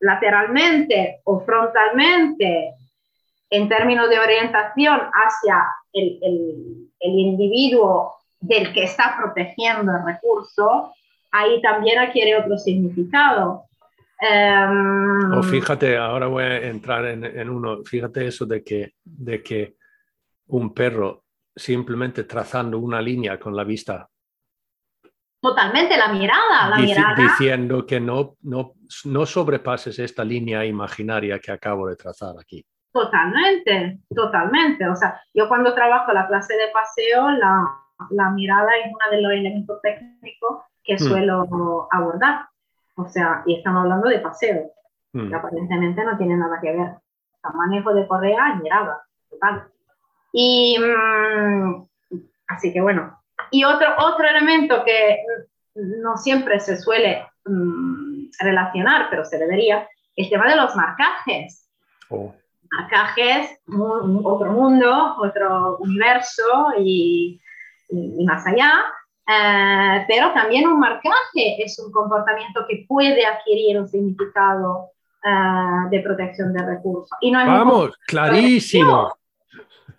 [0.00, 2.74] lateralmente o frontalmente
[3.50, 10.92] en términos de orientación hacia el, el, el individuo del que está protegiendo el recurso,
[11.32, 13.64] ahí también adquiere otro significado.
[14.20, 19.76] Em, o fíjate, ahora voy a entrar en, uno, fíjate eso de que, de que
[20.48, 24.08] un perro simplemente trazando una línea con la vista.
[25.40, 27.14] Totalmente, la mirada, la mirada.
[27.14, 32.64] Diciendo que no, no, no sobrepases esta línea imaginaria que acabo de trazar aquí.
[32.92, 34.88] Totalmente, totalmente.
[34.88, 37.64] O sea, yo cuando trabajo la clase de paseo, la,
[38.10, 40.98] la mirada es uno de los elementos técnicos que mm.
[40.98, 42.48] suelo abordar.
[42.96, 44.72] O sea, y estamos hablando de paseo,
[45.12, 45.28] mm.
[45.28, 46.96] que aparentemente no tiene nada que ver.
[47.44, 49.68] O manejo de correa y mirada, total.
[50.32, 51.86] Y mm,
[52.48, 53.18] así que bueno.
[53.50, 55.18] Y otro, otro elemento que
[55.74, 57.26] no siempre se suele
[58.40, 61.66] relacionar, pero se debería, el tema de los marcajes.
[62.10, 62.34] Oh.
[62.70, 63.58] Marcajes,
[64.22, 67.40] otro mundo, otro universo y
[67.88, 68.72] y, más allá,
[69.26, 74.90] eh, pero también un marcaje es un comportamiento que puede adquirir un significado
[75.24, 77.10] eh, de protección de recursos.
[77.20, 79.12] Y no Vamos, clarísimo.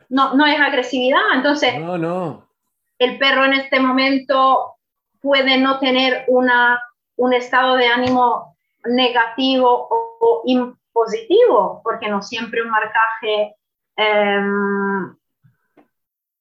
[0.10, 2.50] No, no es agresividad, entonces no, no.
[2.98, 4.76] el perro en este momento
[5.22, 6.82] puede no tener una,
[7.16, 13.56] un estado de ánimo negativo o, o impositivo, porque no siempre un marcaje
[13.96, 15.16] em,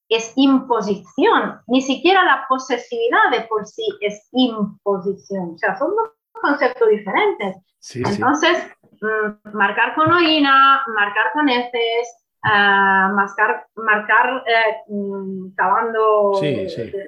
[0.09, 6.11] es imposición, ni siquiera la posesividad de por sí es imposición, o sea, son dos
[6.32, 7.57] conceptos diferentes.
[7.95, 8.66] Entonces,
[9.01, 12.09] mm, marcar con orina, marcar con heces,
[12.44, 16.40] uh, marcar, marcar eh, mm, cavando,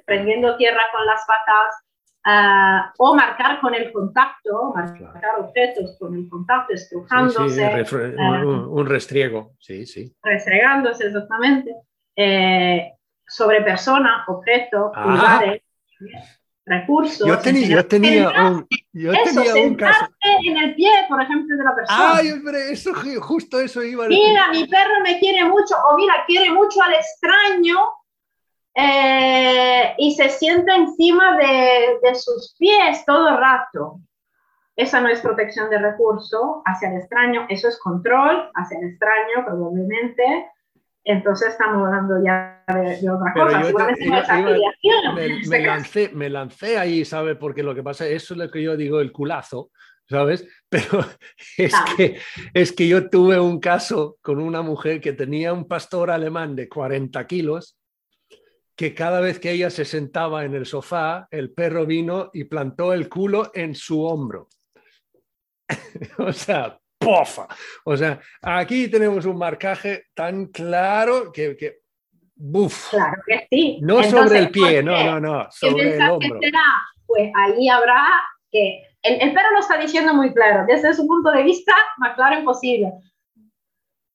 [0.05, 1.75] prendiendo tierra con las patas,
[2.25, 7.85] ah, o marcar con el contacto, marcar objetos con el contacto, estrujándose.
[8.17, 10.15] un, un, restriego, sí, sí.
[10.21, 11.75] Restregándose, exactamente.
[12.15, 12.91] Eh,
[13.27, 15.05] sobre personas, objetos, ah.
[15.05, 15.61] lugares,
[16.65, 17.27] recursos.
[17.27, 20.07] Yo tenía, yo tenía un, yo eso, tenía un caso.
[20.43, 22.15] en el pie, por ejemplo, de la persona.
[22.15, 24.23] Ay, hombre, eso, justo eso iba a decir.
[24.23, 27.77] Mira, mi perro me quiere mucho, o mira, quiere mucho al extraño
[28.75, 33.99] eh, y se sienta encima de, de, sus pies todo el rato.
[34.75, 39.45] Esa no es protección de recurso hacia el extraño, eso es control hacia el extraño,
[39.45, 40.49] probablemente
[41.03, 44.41] entonces estamos hablando ya de, otra cosa.
[45.49, 47.35] me, lancé, me lancé ahí, ¿sabe?
[47.35, 49.71] Porque lo que pasa, eso es lo que yo digo, el culazo,
[50.07, 50.47] ¿sabes?
[50.69, 51.05] Pero
[51.57, 52.19] es, que,
[52.53, 56.69] es que yo tuve un caso con una mujer que tenía un pastor alemán de
[56.69, 57.77] 40 kilos,
[58.75, 62.93] que cada vez que ella se sentaba en el sofá, el perro vino y plantó
[62.93, 64.49] el culo en su hombro.
[66.19, 67.47] o sea, pofa.
[67.83, 71.81] O sea, aquí tenemos un marcaje tan claro que, que
[72.35, 72.91] buf.
[72.91, 73.79] Claro que sí.
[73.81, 76.39] No sobre el pie, no, no, no, sobre el hombro.
[76.41, 76.63] Será?
[77.05, 78.07] Pues ahí habrá
[78.49, 82.39] que el, perro lo está diciendo muy claro, desde su punto de vista, más claro
[82.39, 82.93] imposible.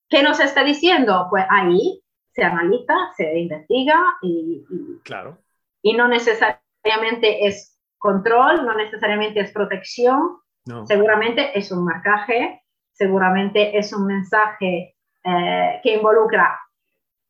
[0.09, 1.27] ¿Qué nos está diciendo?
[1.29, 2.01] Pues ahí
[2.33, 4.65] se analiza, se investiga y,
[5.03, 5.39] claro.
[5.83, 10.39] y no necesariamente es control, no necesariamente es protección,
[10.87, 12.63] seguramente es un marcaje,
[12.97, 16.59] seguramente es un mensaje eh, que involucra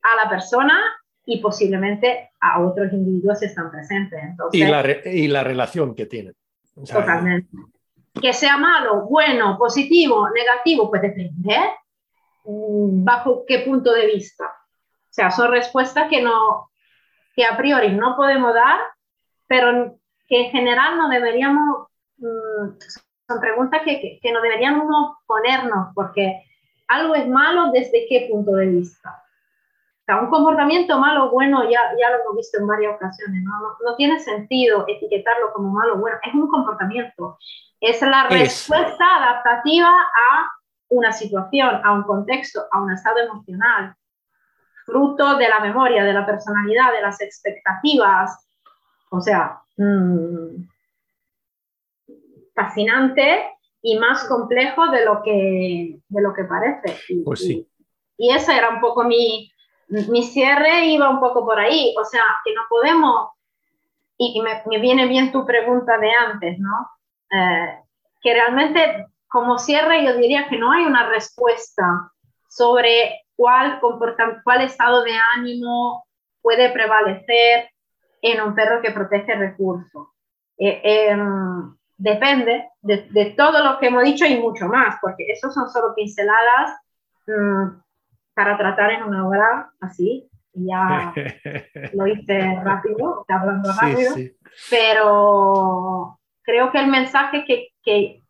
[0.03, 0.79] a la persona
[1.25, 4.21] y posiblemente a otros individuos que están presentes.
[4.53, 6.35] y, la y la relación que tienen.
[6.75, 7.49] Totalmente.
[8.21, 11.57] Que sea malo, bueno, positivo, negativo, pues depende
[12.45, 14.45] mm, bajo qué punto de vista.
[14.47, 16.71] O sea, son respuestas que, no,
[17.35, 18.79] que a priori no podemos dar,
[19.47, 19.99] pero
[20.29, 21.89] que en general no deberíamos,
[22.19, 22.69] mm,
[23.27, 26.43] son preguntas que, que no deberíamos ponernos, porque
[26.89, 29.23] algo es malo desde qué punto de vista.
[30.05, 33.53] Sea, un comportamiento malo o bueno, ya, ya lo hemos visto en varias ocasiones, ¿no?
[33.85, 37.39] No, tiene sentido etiquetarlo como malo o bueno, es un comportamiento,
[37.81, 40.53] es la respuesta adaptativa a
[40.91, 43.97] una situación, a un contexto, a un estado emocional,
[44.85, 48.47] fruto de la memoria, de la personalidad, de las expectativas,
[49.11, 50.69] o sea, mm,
[52.57, 53.45] fascinante
[53.83, 57.23] y más complejo de lo que, de lo que parece.
[57.25, 57.69] pues sí.
[58.19, 59.53] y esa era un poco mi,
[59.89, 63.31] mi cierre iba un poco por ahí, o sea, que no podemos,
[64.19, 66.91] y, me, viene bien tu pregunta de antes, ¿no?
[67.31, 67.79] Eh,
[68.21, 72.11] que realmente como cierre yo diría que no hay una respuesta
[72.49, 73.81] sobre cuál,
[74.43, 76.07] cuál estado de ánimo
[76.41, 77.69] puede prevalecer
[78.23, 80.09] en un perro que protege recursos.
[80.59, 85.69] Eh, em, depende de, todo lo que hemos dicho y mucho más, porque eso son
[85.71, 86.73] solo pinceladas
[87.27, 87.81] mm,
[88.35, 90.29] para tratar en una hora así.
[90.59, 91.13] Ya
[91.93, 94.15] lo hice rápido, hablando rápido,
[94.71, 98.23] pero creo que el mensaje que, que,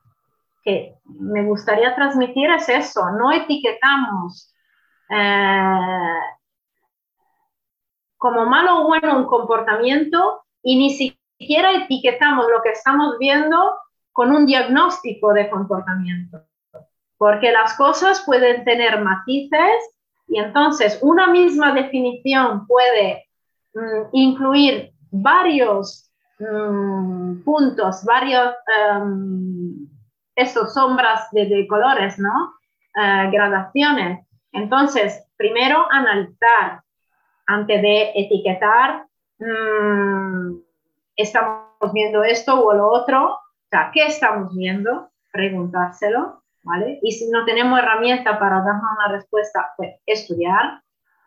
[0.65, 4.53] que, me gustaría transmitir es eso, no etiquetamos
[5.09, 6.19] eh,
[8.17, 13.75] como malo o bueno un comportamiento y ni siquiera etiquetamos lo que estamos viendo
[14.13, 16.43] con un diagnóstico de comportamiento,
[17.19, 19.97] porque las cosas pueden tener matices
[20.29, 23.29] y entonces una misma definición puede
[23.75, 28.55] mm, incluir varios mm, puntos, varios,
[29.01, 29.87] um,
[30.73, 32.55] sombras de, colores, ¿no?
[32.95, 34.27] Eh, gradaciones.
[34.53, 36.83] Entonces, primero analizar
[37.47, 39.07] antes de etiquetar,
[39.39, 40.66] mm,
[41.17, 45.11] estamos viendo esto o lo otro, o sea, ¿qué estamos viendo?
[45.33, 46.43] Preguntárselo.
[47.03, 50.83] Y si no tenemos herramienta para darnos una respuesta, pues estudiar,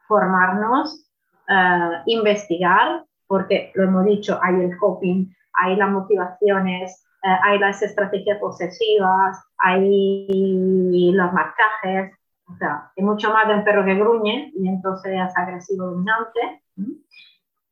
[0.07, 1.09] formarnos,
[1.47, 7.81] eh, investigar, porque lo hemos dicho, hay el coping, hay las motivaciones, eh, hay las
[7.81, 12.13] estrategias posesivas, hay los marcajes,
[12.47, 16.63] o sea, es mucho más de un perro que gruñe y entonces es agresivo dominante.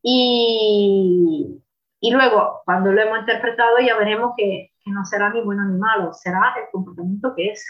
[0.03, 1.61] Y,
[1.99, 6.13] y luego, cuando lo hemos interpretado, ya veremos que no será ni bueno ni malo,
[6.13, 7.65] será el comportamiento que es.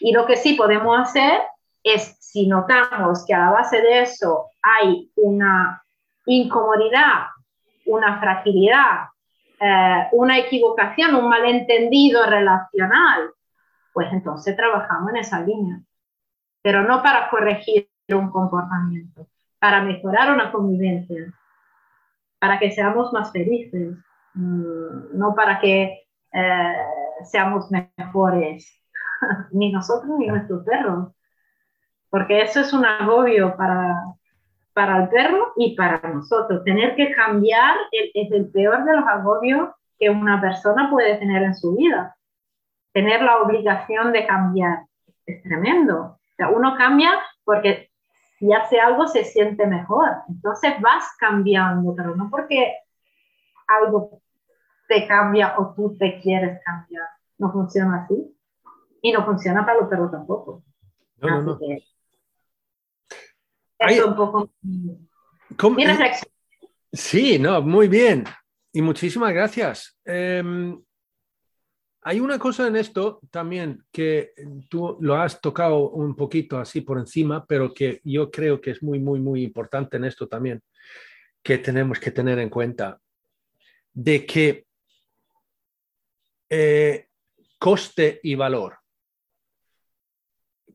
[0.00, 1.40] Y lo que sí podemos hacer
[1.82, 5.82] es, si notamos que a la base de eso hay una
[6.26, 7.28] incomodidad,
[7.86, 9.08] una fragilidad,
[9.60, 13.30] eh, una equivocación, un malentendido relacional,
[13.92, 15.80] pues entonces trabajamos en esa línea.
[16.62, 19.28] Pero no para corregir un comportamiento,
[19.58, 21.32] para mejorar una convivencia,
[22.40, 23.96] para que seamos más felices,
[24.34, 26.00] mm, no para que
[26.32, 26.76] eh,
[27.24, 28.82] seamos mejores,
[29.52, 31.12] ni nosotros ni nuestros perros,
[32.08, 33.94] porque eso es un agobio para,
[34.72, 36.64] para el perro y para nosotros.
[36.64, 41.54] Tener que cambiar es el peor de los agobios que una persona puede tener en
[41.54, 42.16] su vida.
[42.92, 44.80] Tener la obligación de cambiar
[45.26, 46.00] es tremendo.
[46.00, 47.12] O sea, uno cambia
[47.44, 47.89] porque
[48.40, 50.08] si hace algo se siente mejor.
[50.28, 52.74] Entonces vas cambiando, pero no porque
[53.68, 54.22] algo
[54.88, 57.06] te cambia o tú te quieres cambiar.
[57.38, 58.34] No funciona así.
[59.02, 60.64] Y no funciona para los perros tampoco.
[61.18, 61.58] No, no,
[63.78, 66.32] es un poco mi reflexión.
[66.92, 68.24] Sí, no, muy bien.
[68.72, 69.98] Y muchísimas gracias.
[70.04, 70.82] Em,
[72.02, 74.32] hay una cosa en esto también que
[74.68, 78.82] tú lo has tocado un poquito así por encima, pero que yo creo que es
[78.82, 80.62] muy, muy, muy importante en esto también,
[81.42, 82.98] que tenemos que tener en cuenta,
[83.92, 84.66] de que
[86.48, 87.08] eh,
[87.58, 88.78] coste y valor,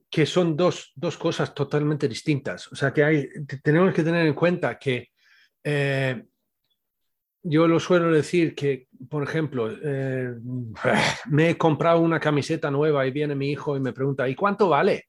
[0.10, 2.72] que son dos, dos, cosas totalmente distintas.
[2.72, 3.30] O sea, que hay,
[3.64, 5.10] tenemos que tener en cuenta que
[5.64, 6.24] eh,
[7.48, 10.34] yo lo suelo decir que, por ejemplo, eh,
[11.30, 14.68] me he comprado una camiseta nueva y viene mi hijo y me pregunta, ¿y cuánto
[14.68, 15.08] vale?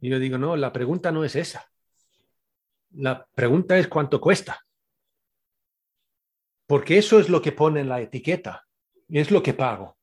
[0.00, 1.66] Y yo digo, no, la pregunta no es esa.
[2.92, 4.64] La pregunta es cuánto cuesta.
[6.66, 8.64] Porque eso es lo que pone en la etiqueta
[9.08, 9.96] es lo que pago.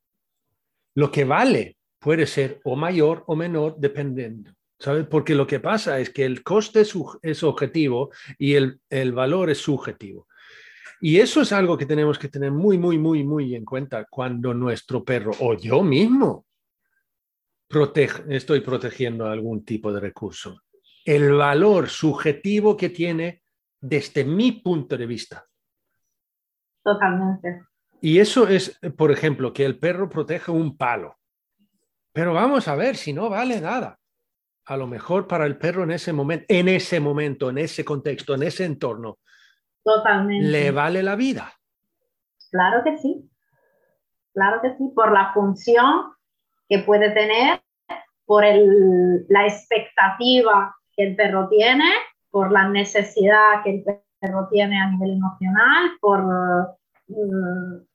[0.95, 5.05] Lo que vale puede ser o mayor o menor dependiendo ¿sabes?
[5.05, 6.81] Porque lo que pasa es que el coste
[7.21, 8.09] es, objetivo
[8.39, 10.27] y el, valor es subjetivo.
[10.99, 14.53] Y eso es algo que tenemos que tener muy, muy, muy, muy en cuenta cuando
[14.53, 16.45] nuestro perro o yo mismo
[18.27, 20.61] estoy protegiendo algún tipo de recurso.
[21.05, 23.43] El valor subjetivo que tiene
[23.79, 25.45] desde mi punto de vista.
[26.83, 27.65] Totalmente.
[28.01, 31.17] Y eso es, por ejemplo, que el perro proteja un palo.
[32.13, 34.00] Pero vamos a ver si no vale nada
[34.71, 38.35] a lo mejor para el perro en ese momento, en ese momento, en ese contexto,
[38.35, 39.19] en ese entorno,
[39.83, 40.47] Totalmente.
[40.47, 41.51] le vale la vida.
[42.51, 43.29] Claro que sí.
[44.33, 46.13] Claro que sí, por la función
[46.69, 47.61] que puede tener,
[48.25, 51.91] por el, la expectativa que el perro tiene,
[52.29, 53.83] por la necesidad que el
[54.21, 56.77] perro tiene a nivel emocional, por,
[57.09, 57.87] mm,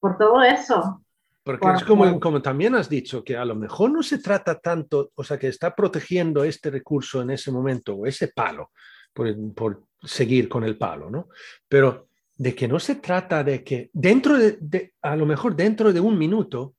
[0.00, 1.01] por todo eso.
[1.44, 5.10] Porque es como, como también has dicho, que a lo mejor no se trata tanto,
[5.14, 8.70] o sea, que está protegiendo este recurso en ese momento, o ese palo,
[9.12, 11.28] por, por seguir con el palo, ¿no?
[11.68, 16.00] Pero de que no se trata de que dentro de, a lo mejor dentro de
[16.00, 16.74] un minuto,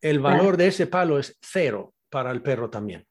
[0.00, 3.06] el valor de ese palo es cero para el perro también.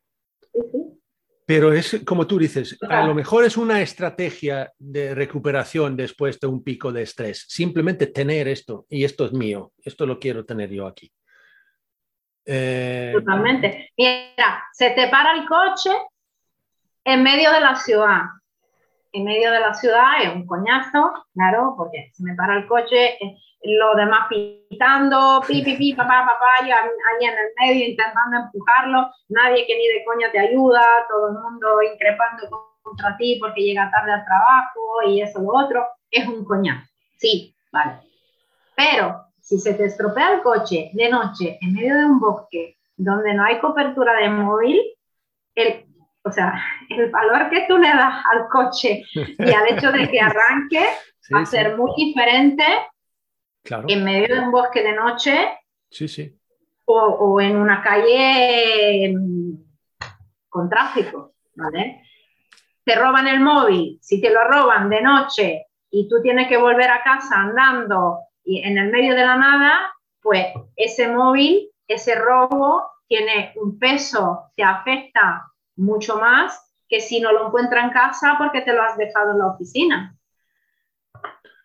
[1.48, 6.48] Pero es como tú dices, a lo mejor es una estrategia de recuperación después de
[6.48, 7.46] un pico de estrés.
[7.48, 11.10] Simplemente tener esto y esto es mío, esto lo quiero tener yo aquí.
[12.46, 13.92] Eh, Totalmente.
[13.96, 15.92] Mira, se te para el coche
[17.06, 18.24] en medio de la ciudad.
[19.14, 23.18] En medio de la ciudad es un coñazo, claro, porque se me para el coche,
[23.64, 29.12] los demás pitando, pi, pi, pi, papá, papá, yo ahí en el medio intentando empujarlo,
[29.30, 32.48] nadie que ni de coña te ayuda, todo el mundo increpando
[32.82, 36.88] contra ti porque llega tarde al trabajo y eso lo otro, es un coñazo.
[37.18, 38.00] Sí, vale.
[38.76, 43.34] Pero si se te estropea el coche de noche en medio de un bosque donde
[43.34, 44.82] no hay cobertura de móvil,
[45.56, 45.86] el,
[46.24, 50.20] o sea, el valor que tú le das al coche y al hecho de que
[50.22, 50.86] arranque
[51.34, 52.64] va a ser muy diferente
[53.88, 55.60] en medio de un bosque de noche.
[55.90, 56.38] Sí, sí.
[56.86, 59.14] O, en una calle
[60.48, 62.04] con tráfico, ¿vale?
[62.84, 66.90] Te roban el móvil, si te lo roban de noche y tú tienes que volver
[66.90, 72.90] a casa andando y en el medio de la nada, pues ese móvil, ese robo
[73.08, 78.62] tiene un peso, te afecta mucho más que si no lo encuentra en casa porque
[78.62, 80.18] te lo has dejado en la oficina.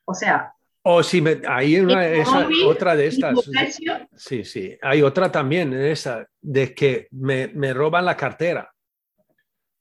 [0.05, 0.55] O sea,
[0.85, 2.03] o si me, hay una,
[2.67, 3.39] otra de estas.
[4.17, 4.77] Sí, sí.
[4.83, 8.73] Hay otra también, esa, de que me, me, roban la cartera.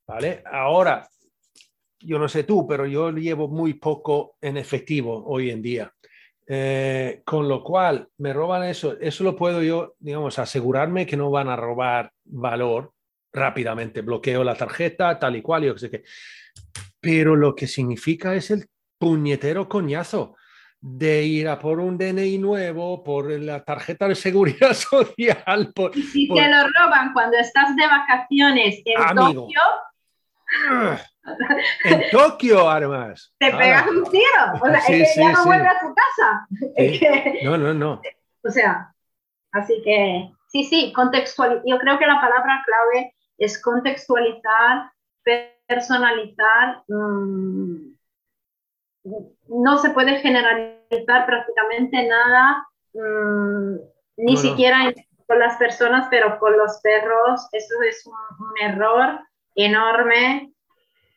[0.08, 0.44] ¿Vale?
[0.46, 1.08] Ahora,
[2.00, 5.92] yo no sé tú, pero yo llevo muy poco en efectivo hoy en día.
[6.48, 8.98] Eh, con lo cual, me roban eso.
[9.00, 12.94] Eso lo puedo yo, digamos, asegurarme que no van a robar valor
[13.34, 14.02] rápidamente.
[14.02, 16.04] Bloqueo la tarjeta, tal y cual, yo sé qué.
[17.00, 18.68] Pero lo que significa es el
[19.00, 20.36] puñetero coñazo
[20.82, 25.72] de ir a por un DNI nuevo, por la tarjeta de seguridad social.
[25.76, 29.62] Por, y si te lo roban cuando estás de vacaciones en Tokio.
[31.84, 33.34] En Tokio, además.
[33.40, 34.54] Te pegas un tiro.
[34.60, 36.48] O sea, es que ya no vuelve a su casa.
[37.44, 38.02] no, no, no.
[38.44, 38.92] O sea,
[39.52, 41.62] así que sí, sí, contextualizar.
[41.64, 44.92] Yo creo que la palabra clave es contextualizar,
[45.68, 46.82] personalizar.
[46.88, 47.94] Mmm,
[49.04, 53.76] no se puede generalizar prácticamente nada, mm,
[54.18, 54.94] ni siquiera
[55.28, 58.14] con las personas, pero con los perros, eso es un,
[58.62, 59.20] error
[59.56, 60.54] enorme.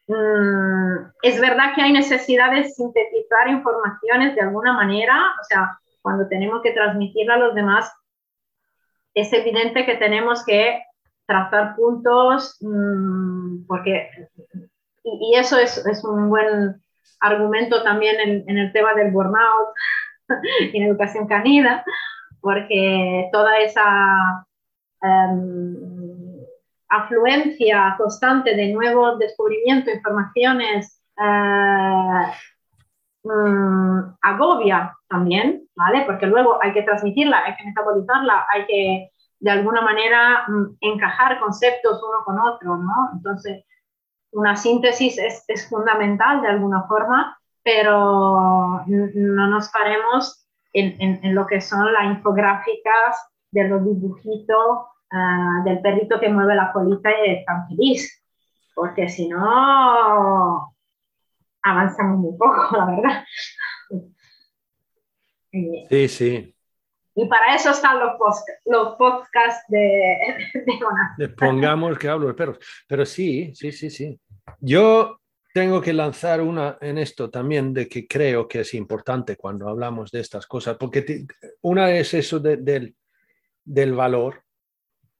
[0.06, 6.28] Mm, es verdad que hay necesidad de sintetizar informaciones de alguna manera, o sea, cuando
[6.28, 7.92] tenemos que transmitirla a los demás,
[9.14, 10.82] es evidente que tenemos que
[11.26, 14.10] trazar puntos, mm, porque,
[15.02, 16.83] y, eso es, es un buen
[17.24, 19.68] argumento también en, el tema del burnout,
[20.72, 21.84] en educación canina,
[22.40, 24.46] porque toda esa
[25.02, 25.76] em,
[26.88, 32.26] afluencia constante de nuevos descubrimientos, informaciones, eh,
[33.24, 36.04] mm, agobia también, ¿vale?
[36.06, 39.10] Porque luego hay que transmitirla, hay que metabolizarla, hay que
[39.40, 43.10] de alguna manera mm, encajar conceptos uno con otro, ¿no?
[43.14, 43.64] Entonces,
[44.34, 51.46] una síntesis es, es fundamental de alguna forma, pero no nos paremos en, en, lo
[51.46, 57.30] que son las infográficas de los dibujitos ah, del perrito que mueve la colita y
[57.30, 58.22] es tan feliz,
[58.74, 60.74] porque si no,
[61.62, 63.24] avanzamos muy poco, la verdad.
[65.88, 66.54] Sí, sí.
[67.16, 68.14] Y para eso están los,
[68.64, 70.18] los podcasts de,
[71.18, 72.58] de Pongamos que hablo de perros.
[72.88, 74.20] Pero sí, sí, sí, sí.
[74.60, 75.20] Yo
[75.52, 80.10] tengo que lanzar una en esto también de que creo que es importante cuando hablamos
[80.10, 81.26] de estas cosas, porque
[81.62, 82.96] una es eso del,
[83.64, 84.42] del valor,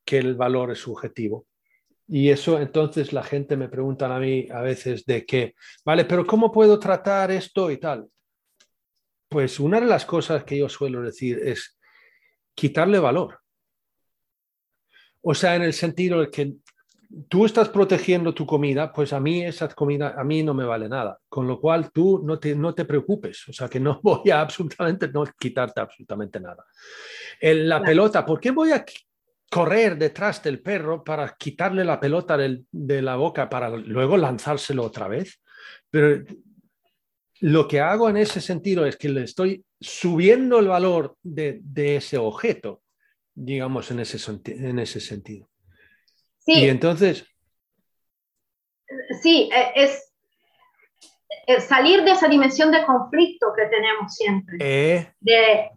[0.05, 1.47] que el valor es subjetivo.
[2.09, 6.27] Y eso entonces la gente me pregunta a mí a veces de qué, vale, pero
[6.27, 8.09] ¿cómo puedo tratar esto y tal?
[9.29, 11.79] Pues una de las cosas que yo suelo decir es
[12.55, 13.41] quitarle valor.
[15.23, 16.55] O sea, en el sentido de que
[17.28, 20.89] tú estás protegiendo tu comida, pues a mí esa comida, a mí no me vale
[20.89, 21.19] nada.
[21.28, 23.49] Con lo cual tú no te, no te preocupes.
[23.49, 26.65] O sea, que no voy a absolutamente, no quitarte absolutamente nada.
[27.41, 28.85] En la pelota, ¿por qué voy a
[29.51, 35.09] correr detrás del perro para quitarle la pelota de la boca para luego lanzárselo otra
[35.09, 35.41] vez?
[35.91, 36.24] Pero
[37.41, 42.16] lo que hago en ese sentido es que le estoy subiendo el valor de, ese
[42.16, 42.82] objeto,
[43.35, 45.51] digamos, en ese, en ese sentido.
[46.45, 46.65] Sí.
[46.65, 47.27] Y entonces...
[49.23, 50.12] Sí, e, es,
[51.66, 54.57] salir de esa dimensión de conflicto que tenemos siempre.
[54.61, 55.12] Eh.
[55.21, 55.71] De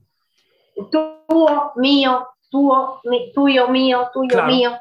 [0.91, 3.01] tuyo, mío, tuyo,
[3.33, 4.77] tuyo, mío, tuyo, mío.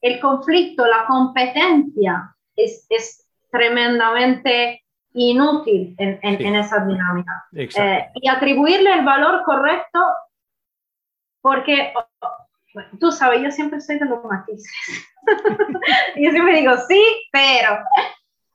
[0.00, 4.84] El conflicto, la competencia es, es tremendamente
[5.14, 7.46] inútil en, en, esa dinámica.
[7.52, 10.00] Eh, y atribuirle el valor correcto,
[11.40, 11.92] porque
[13.00, 14.72] tú sabes, yo siempre soy de los matices.
[16.16, 17.78] yo siempre digo, sí, pero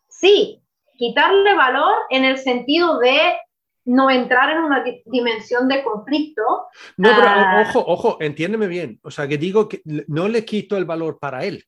[0.08, 0.62] sí,
[0.98, 3.38] quitarle valor en el sentido de
[3.86, 6.42] no entrar en una dimensión de conflicto.
[6.98, 9.00] No, pero ah, ojo, ojo, entiéndeme bien.
[9.04, 11.66] O sea, que digo que no le quito el valor para él.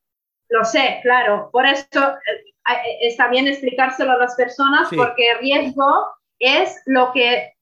[0.49, 1.49] Lo sé, claro.
[1.51, 6.07] Por eso eh, está bien explicárselo a las personas porque riesgo
[6.39, 7.53] es lo que...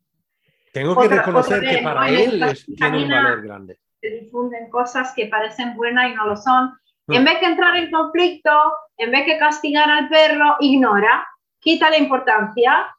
[0.71, 3.79] Tengo que reconocer que para él es, tiene un valor grande.
[4.03, 6.77] Se difunden cosas que parecen buenas y no lo son.
[7.07, 8.51] En vez de entrar en conflicto,
[8.97, 11.25] en vez de castigar al perro, ignora,
[11.59, 12.93] quita la importancia,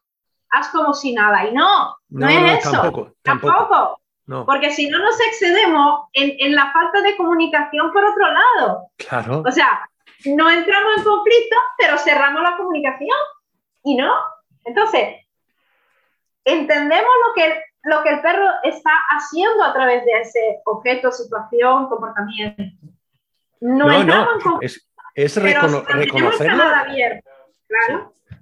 [0.49, 1.47] haz como si nada.
[1.47, 2.71] Y no, no, es eso.
[2.71, 3.13] Tampoco.
[3.21, 4.01] tampoco.
[4.47, 8.89] Porque si no nos excedemos en, en, la falta de comunicación por otro lado.
[8.97, 9.43] Claro.
[9.47, 9.87] O sea,
[10.25, 13.19] no entramos en conflicto, pero cerramos la comunicación.
[13.83, 14.11] Y no.
[14.65, 15.17] Entonces,
[16.47, 21.89] entendemos lo que, lo que el perro está haciendo a través de ese objeto, situación,
[21.89, 22.63] comportamiento.
[23.61, 24.81] No, entramos en conflicto.
[25.15, 26.65] Es, reconocerlo.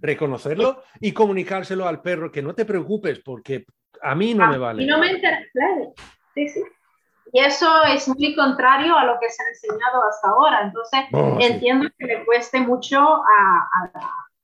[0.00, 3.66] Reconocerlo y comunicárselo al perro que no te preocupes porque
[4.00, 4.82] a mí no me vale.
[4.82, 5.44] Y no me interesa.
[5.52, 5.92] Claro.
[6.34, 6.62] Sí, sí.
[7.32, 10.62] Y eso es muy contrario a lo que se ha enseñado hasta ahora.
[10.62, 13.22] Entonces, oh, entiendo que le cueste mucho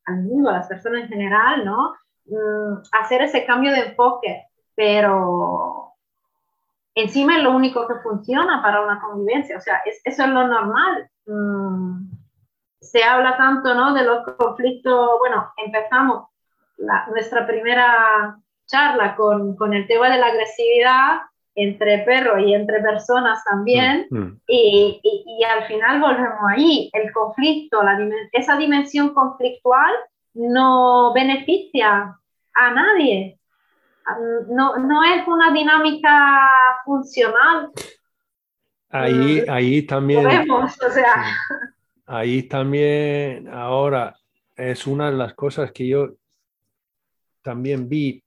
[0.07, 1.95] al mundo, a las personas en general, ¿no?
[2.25, 4.48] Mm, hacer ese cambio de enfoque,
[4.79, 5.97] pero
[6.95, 9.57] encima es lo único que funciona para una convivencia.
[9.57, 11.11] O sea, eso es lo normal.
[11.27, 12.09] Mm,
[12.81, 13.93] se habla tanto, ¿no?
[13.93, 15.19] De los conflictos.
[15.19, 16.29] Bueno, empezamos
[17.13, 21.23] nuestra primera charla con, con el tema de la agresividad
[21.57, 24.41] entre perros y entre personas también, mm, mm.
[24.47, 27.99] Y, y, al final volvemos ahí, el conflicto, la
[28.31, 29.93] esa dimensión conflictual
[30.35, 32.17] no beneficia
[32.55, 33.38] a nadie,
[34.49, 36.39] no, no es una dinámica
[36.85, 37.71] funcional.
[38.91, 40.25] Ahí, mm, ahí también.
[40.25, 41.25] Vemos, o sea.
[42.07, 44.17] Ahí también, ahora,
[44.57, 46.15] es una de las cosas que yo
[47.43, 48.23] también vi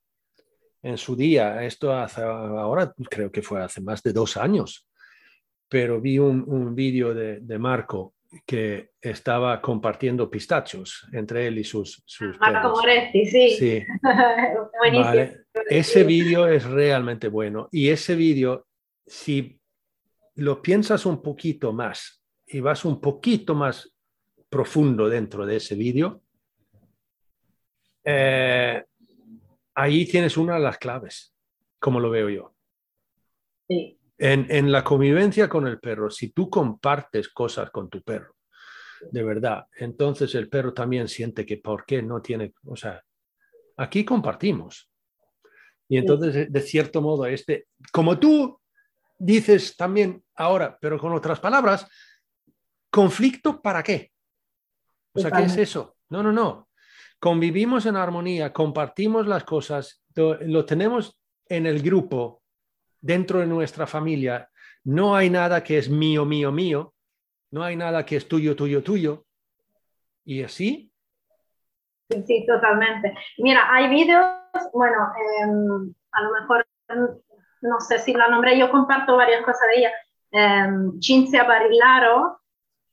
[0.84, 4.88] en su día, esto hace, ahora creo que fue hace más de dos años,
[5.70, 11.64] pero vi un, un vídeo de, de, Marco que estaba compartiendo pistachos entre él y
[11.64, 12.02] sus...
[12.06, 13.50] sus Marco Moretti, sí.
[13.52, 13.84] sí.
[14.80, 15.44] Buenísimo.
[15.68, 18.68] Ese vídeo es realmente bueno y ese vídeo,
[19.06, 19.60] si
[20.36, 23.94] lo piensas un poquito más y vas un poquito más
[24.50, 26.22] profundo dentro de ese vídeo,
[28.04, 28.84] eh,
[29.76, 31.34] ahí tienes una de las claves.
[31.80, 32.54] como lo veo yo.
[33.68, 33.98] Sí.
[34.24, 38.36] En, en la convivencia con el perro, si tú compartes cosas con tu perro,
[39.10, 43.04] de verdad, entonces el perro también siente que por qué no tiene, o sea,
[43.78, 44.92] aquí compartimos.
[45.90, 48.62] Y entonces, de cierto modo, este, como tú
[49.18, 51.88] dices también ahora, pero con otras palabras,
[52.92, 54.12] conflicto para qué?
[55.14, 55.98] O sea, ¿qué es eso?
[56.10, 56.70] No, no, no.
[57.20, 61.20] Convivimos en armonía, compartimos las cosas, lo tenemos
[61.50, 62.41] en el grupo,
[63.02, 64.50] dentro de nuestra familia.
[64.84, 66.94] No hay nada que es mío, mío, mío.
[67.52, 69.26] No hay nada que es tuyo, tuyo, tuyo.
[70.24, 70.92] Y así.
[72.10, 73.14] Sí, totalmente.
[73.38, 74.26] Mira, hay vídeos,
[74.74, 74.98] bueno,
[75.42, 76.68] em, a lo mejor
[77.62, 79.92] no sé si la nombré, yo comparto varias cosas de ella.
[80.32, 82.40] Eh, Cinzia Barillaro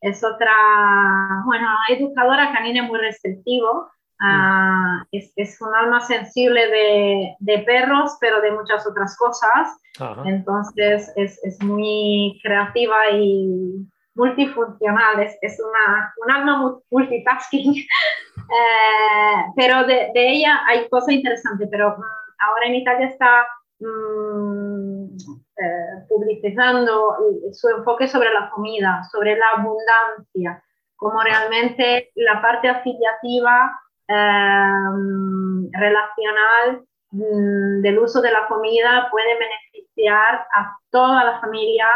[0.00, 3.90] es otra, bueno, educadora canina muy restrictivo.
[4.20, 9.78] Uh, es, es, un alma sensible de, de, perros, pero de muchas otras cosas.
[10.00, 10.22] Ajá.
[10.26, 13.86] Entonces es, es, muy creativa y
[14.16, 15.20] multifuncional.
[15.20, 17.74] Es, es una, un alma multitasking.
[17.76, 22.02] eh, pero de, de, ella hay cosas interesantes, pero um,
[22.40, 23.46] ahora en Italia está
[23.78, 25.16] mmm,
[25.62, 27.16] eh, publicizando
[27.52, 30.60] su enfoque sobre la comida, sobre la abundancia,
[30.96, 33.78] como realmente la parte afiliativa
[34.08, 41.86] eh, relacional mmm, del uso de la comida puede beneficiar a toda la familia.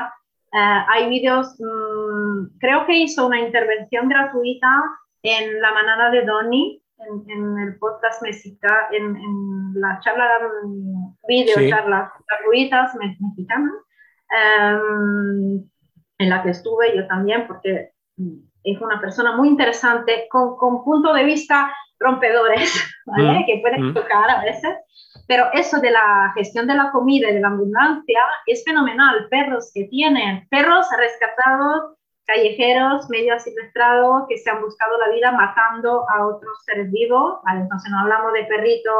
[0.53, 4.85] Eh, hay vídeos, mmm, creo que hizo una intervención gratuita
[5.23, 10.29] en la manada de Donny, en, en, el podcast mexicano, en, en, la charla,
[11.27, 11.71] video sí.
[11.71, 13.73] charlas gratuitas mexicanas,
[14.31, 15.69] um,
[16.19, 17.93] en la que estuve yo también, porque
[18.65, 21.73] es una persona muy interesante, con, con puntos de vista
[22.03, 22.73] rompedores,
[23.07, 23.41] ¿vale?
[23.41, 23.47] mm.
[23.47, 23.95] que pueden mm.
[23.95, 24.74] tocar a veces,
[25.27, 29.29] pero eso de la gestión de la comida y de la abundancia es fenomenal.
[29.31, 31.97] Perros que tienen, perros rescatados
[32.27, 37.41] callejeros, medio asilvestrados, que se han buscado la vida matando a otros seres vivos.
[37.45, 37.61] ¿vale?
[37.61, 38.91] Entonces no hablamos de perrito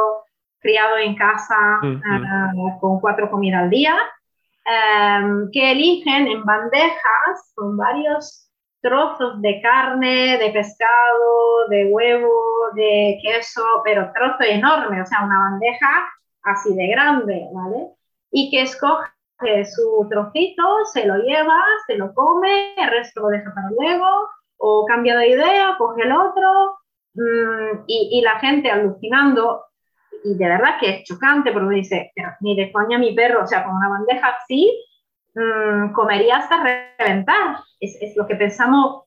[0.59, 2.55] criado en casa -huh.
[2.55, 3.95] uh, con cuatro comidas al día,
[4.65, 8.42] um, que eligen en bandejas con varios
[8.83, 12.29] trozos de carne, de pescado, de huevo,
[12.75, 16.09] de queso, pero trozo enorme, o sea, una bandeja
[16.43, 17.87] así de grande, ¿vale?
[18.29, 19.09] Y que escogen
[19.65, 24.07] su trocito, se lo lleva, se lo come, el resto lo deja para luego,
[24.57, 26.77] o cambia de idea, coge el otro,
[27.87, 29.63] y, y, la gente alucinando,
[30.25, 33.47] y de verdad que es chocante, porque dice, pero ni de coña mi perro, o
[33.47, 34.85] sea, con una bandeja así,
[35.35, 36.63] mmm, comería hasta
[36.97, 39.03] reventar, es, es lo que pensamos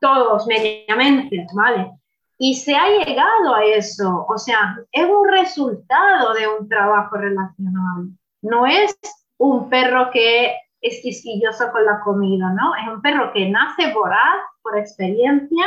[0.00, 1.90] todos mediamente, ¿vale?
[2.38, 8.08] Y se ha llegado a eso, o sea, es un resultado de un trabajo relacional,
[8.42, 8.98] no es
[9.38, 12.74] un perro que es quisquilloso con la comida, ¿no?
[12.74, 15.64] Es un perro que nace voraz por experiencia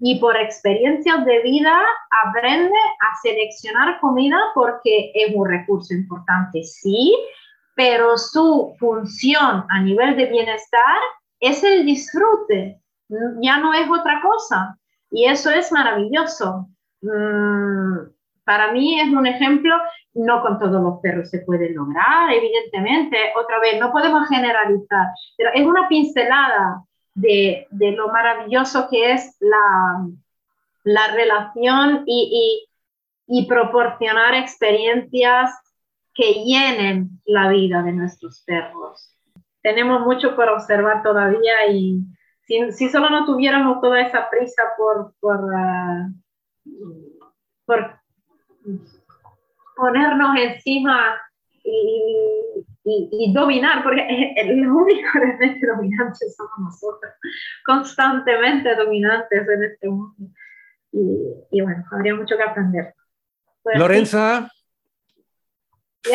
[0.00, 1.78] y por experiencias de vida
[2.26, 7.14] aprende a seleccionar comida porque es un recurso importante, sí,
[7.74, 10.98] pero su función a nivel de bienestar
[11.40, 12.80] es el disfrute,
[13.40, 14.78] ya no es otra cosa.
[15.10, 16.68] Y eso es maravilloso.
[17.02, 18.14] Mm,
[18.44, 19.74] para mí es un ejemplo,
[20.14, 25.50] no con todos los perros se puede lograr, evidentemente, otra vez, no podemos generalizar, pero
[25.54, 26.82] es una pincelada
[27.14, 30.06] de, lo maravilloso que es la,
[30.84, 32.66] la relación y,
[33.48, 35.50] proporcionar experiencias
[36.14, 39.14] que llenen la vida de nuestros perros.
[39.62, 42.02] Tenemos mucho por observar todavía y
[42.42, 47.20] si, si solo no tuviéramos toda esa prisa por, por, uh,
[47.64, 47.98] por
[49.76, 51.16] ponernos encima
[51.64, 57.12] y, y, y, dominar, porque el único realmente dominante somos nosotros,
[57.64, 60.30] constantemente dominantes en este mundo.
[60.92, 62.94] Y, y bueno, habría mucho que aprender.
[63.62, 64.50] Pues, Lorenza,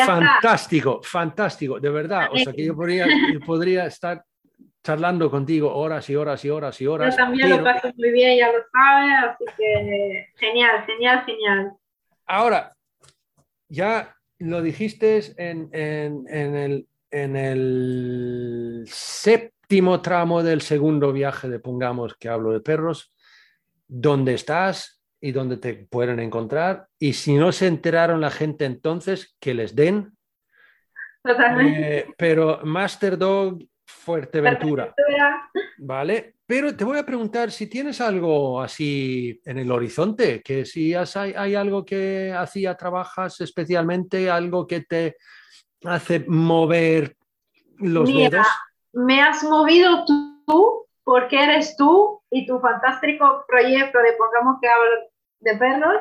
[0.04, 1.08] fantástico, está.
[1.08, 2.28] fantástico, de verdad.
[2.32, 4.24] O sea que yo podría, yo podría estar
[4.82, 7.14] charlando contigo horas y horas y horas y horas.
[7.14, 7.58] Yo también pero...
[7.58, 11.72] lo paso muy bien, ya lo sabes, así que genial, genial, genial.
[12.26, 12.74] Ahora,
[13.68, 21.58] ya lo dijiste en, en, en, el, en, el, séptimo tramo del segundo viaje de
[21.58, 23.12] Pongamos que hablo de perros,
[23.86, 26.88] dónde estás y dónde te pueden encontrar.
[26.98, 30.16] Y si no se enteraron la gente entonces, que les den.
[31.24, 34.94] Eh, pero Master Dog Fuerteventura.
[35.78, 40.94] Vale, pero te voy a preguntar si tienes algo así en el horizonte, que si
[40.94, 45.16] has, hay, hay, algo que hacía, trabajas especialmente, algo que te
[45.84, 47.16] hace mover
[47.78, 48.46] los dedos?
[48.92, 55.09] Me has movido tú, porque eres tú y tu fantástico proyecto de Pongamos que hablo
[55.40, 56.00] de perros,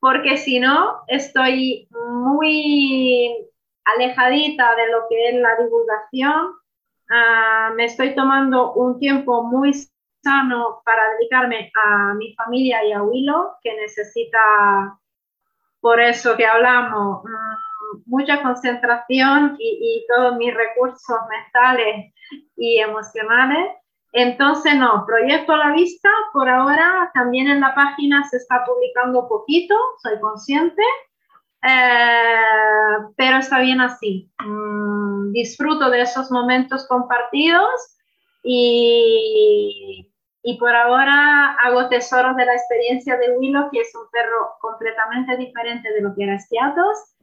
[0.00, 3.48] porque si no, estoy muy
[3.84, 6.52] alejadita de lo que es la divulgación.
[7.10, 9.72] Ah, me estoy tomando un tiempo muy
[10.22, 14.98] sano para dedicarme a mi familia y a Willow, que necesita,
[15.80, 22.12] por eso que hablamos, mm, mucha concentración y, y todos mis recursos mentales
[22.56, 23.70] y emocionales.
[24.16, 29.26] Entonces, no, proyecto a la vista, por ahora también en la página se está publicando
[29.26, 30.82] poquito, soy consciente,
[31.62, 34.30] eh, pero está bien así.
[34.38, 37.98] Mm, disfruto de esos momentos compartidos
[38.44, 40.12] y,
[40.44, 45.36] y por ahora hago tesoros de la experiencia de Willow, que es un perro completamente
[45.36, 47.16] diferente de lo que era Estiatos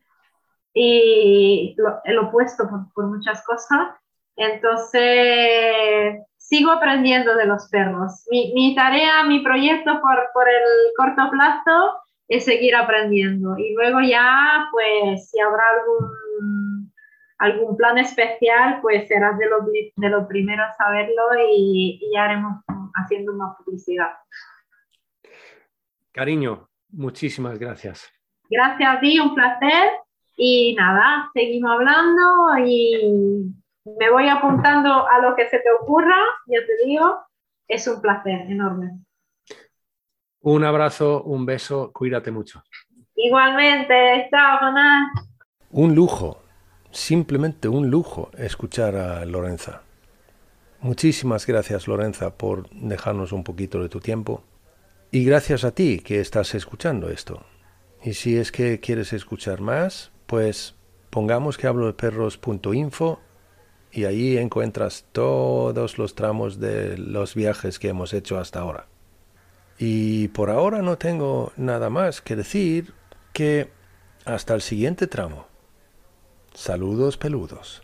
[0.73, 1.73] y
[2.03, 3.95] el opuesto por muchas cosas.
[4.35, 6.21] Entonces,
[6.51, 8.25] sigo aprendiendo de los perros.
[8.29, 13.57] Mi, mi tarea, mi proyecto por, por, el corto plazo es seguir aprendiendo.
[13.57, 16.91] Y luego ya, pues, si habrá algún,
[17.37, 19.61] algún plan especial, pues serás de los
[19.95, 21.23] de lo primeros a saberlo
[21.55, 22.61] y, y ya haremos
[22.95, 24.09] haciendo una publicidad.
[26.11, 28.11] Cariño, muchísimas gracias.
[28.49, 29.89] Gracias a ti, un placer.
[30.35, 33.53] Y nada, seguimos hablando y
[33.85, 37.25] me voy apuntando a lo que se te ocurra, ya te digo,
[37.67, 38.99] es un placer enorme.
[40.41, 42.63] Un abrazo, un beso, cuídate mucho.
[43.15, 45.11] Igualmente, chao, Jonás.
[45.69, 46.41] Un lujo,
[46.89, 49.83] simplemente un lujo escuchar a Lorenza.
[50.79, 54.43] Muchísimas gracias, Lorenza, por dejarnos un poquito de tu tiempo.
[55.11, 57.43] Y gracias a ti que estás escuchando esto.
[58.03, 60.75] Y si es que quieres escuchar más, pues
[61.11, 63.19] pongamos que hablo de perros.info
[63.91, 68.87] y ahí encuentras todos los tramos de los viajes que hemos hecho hasta ahora.
[69.77, 72.93] Y por ahora no tengo nada más que decir
[73.33, 73.69] que
[74.25, 75.47] hasta el siguiente tramo.
[76.53, 77.81] Saludos peludos.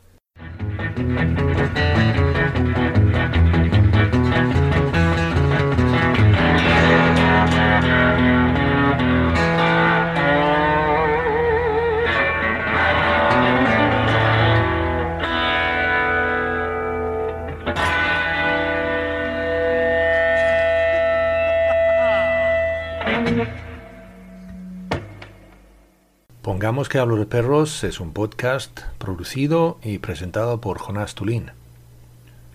[26.47, 31.51] Pongamos que hablo de perros es un podcast producido y presentado por Jonas Tulin.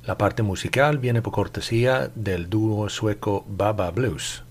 [0.07, 4.45] La parte musical viene por cortesía del dúo sueco Baba Blues.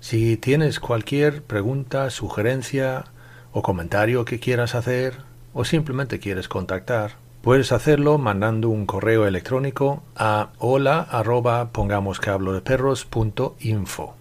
[0.00, 3.04] Si tienes cualquier pregunta, sugerencia
[3.52, 5.18] o comentario que quieras hacer
[5.54, 7.12] o simplemente quieres contactar,
[7.42, 14.16] puedes hacerlo mandando un correo electrónico a hola arroba pongamos que de perros punto info.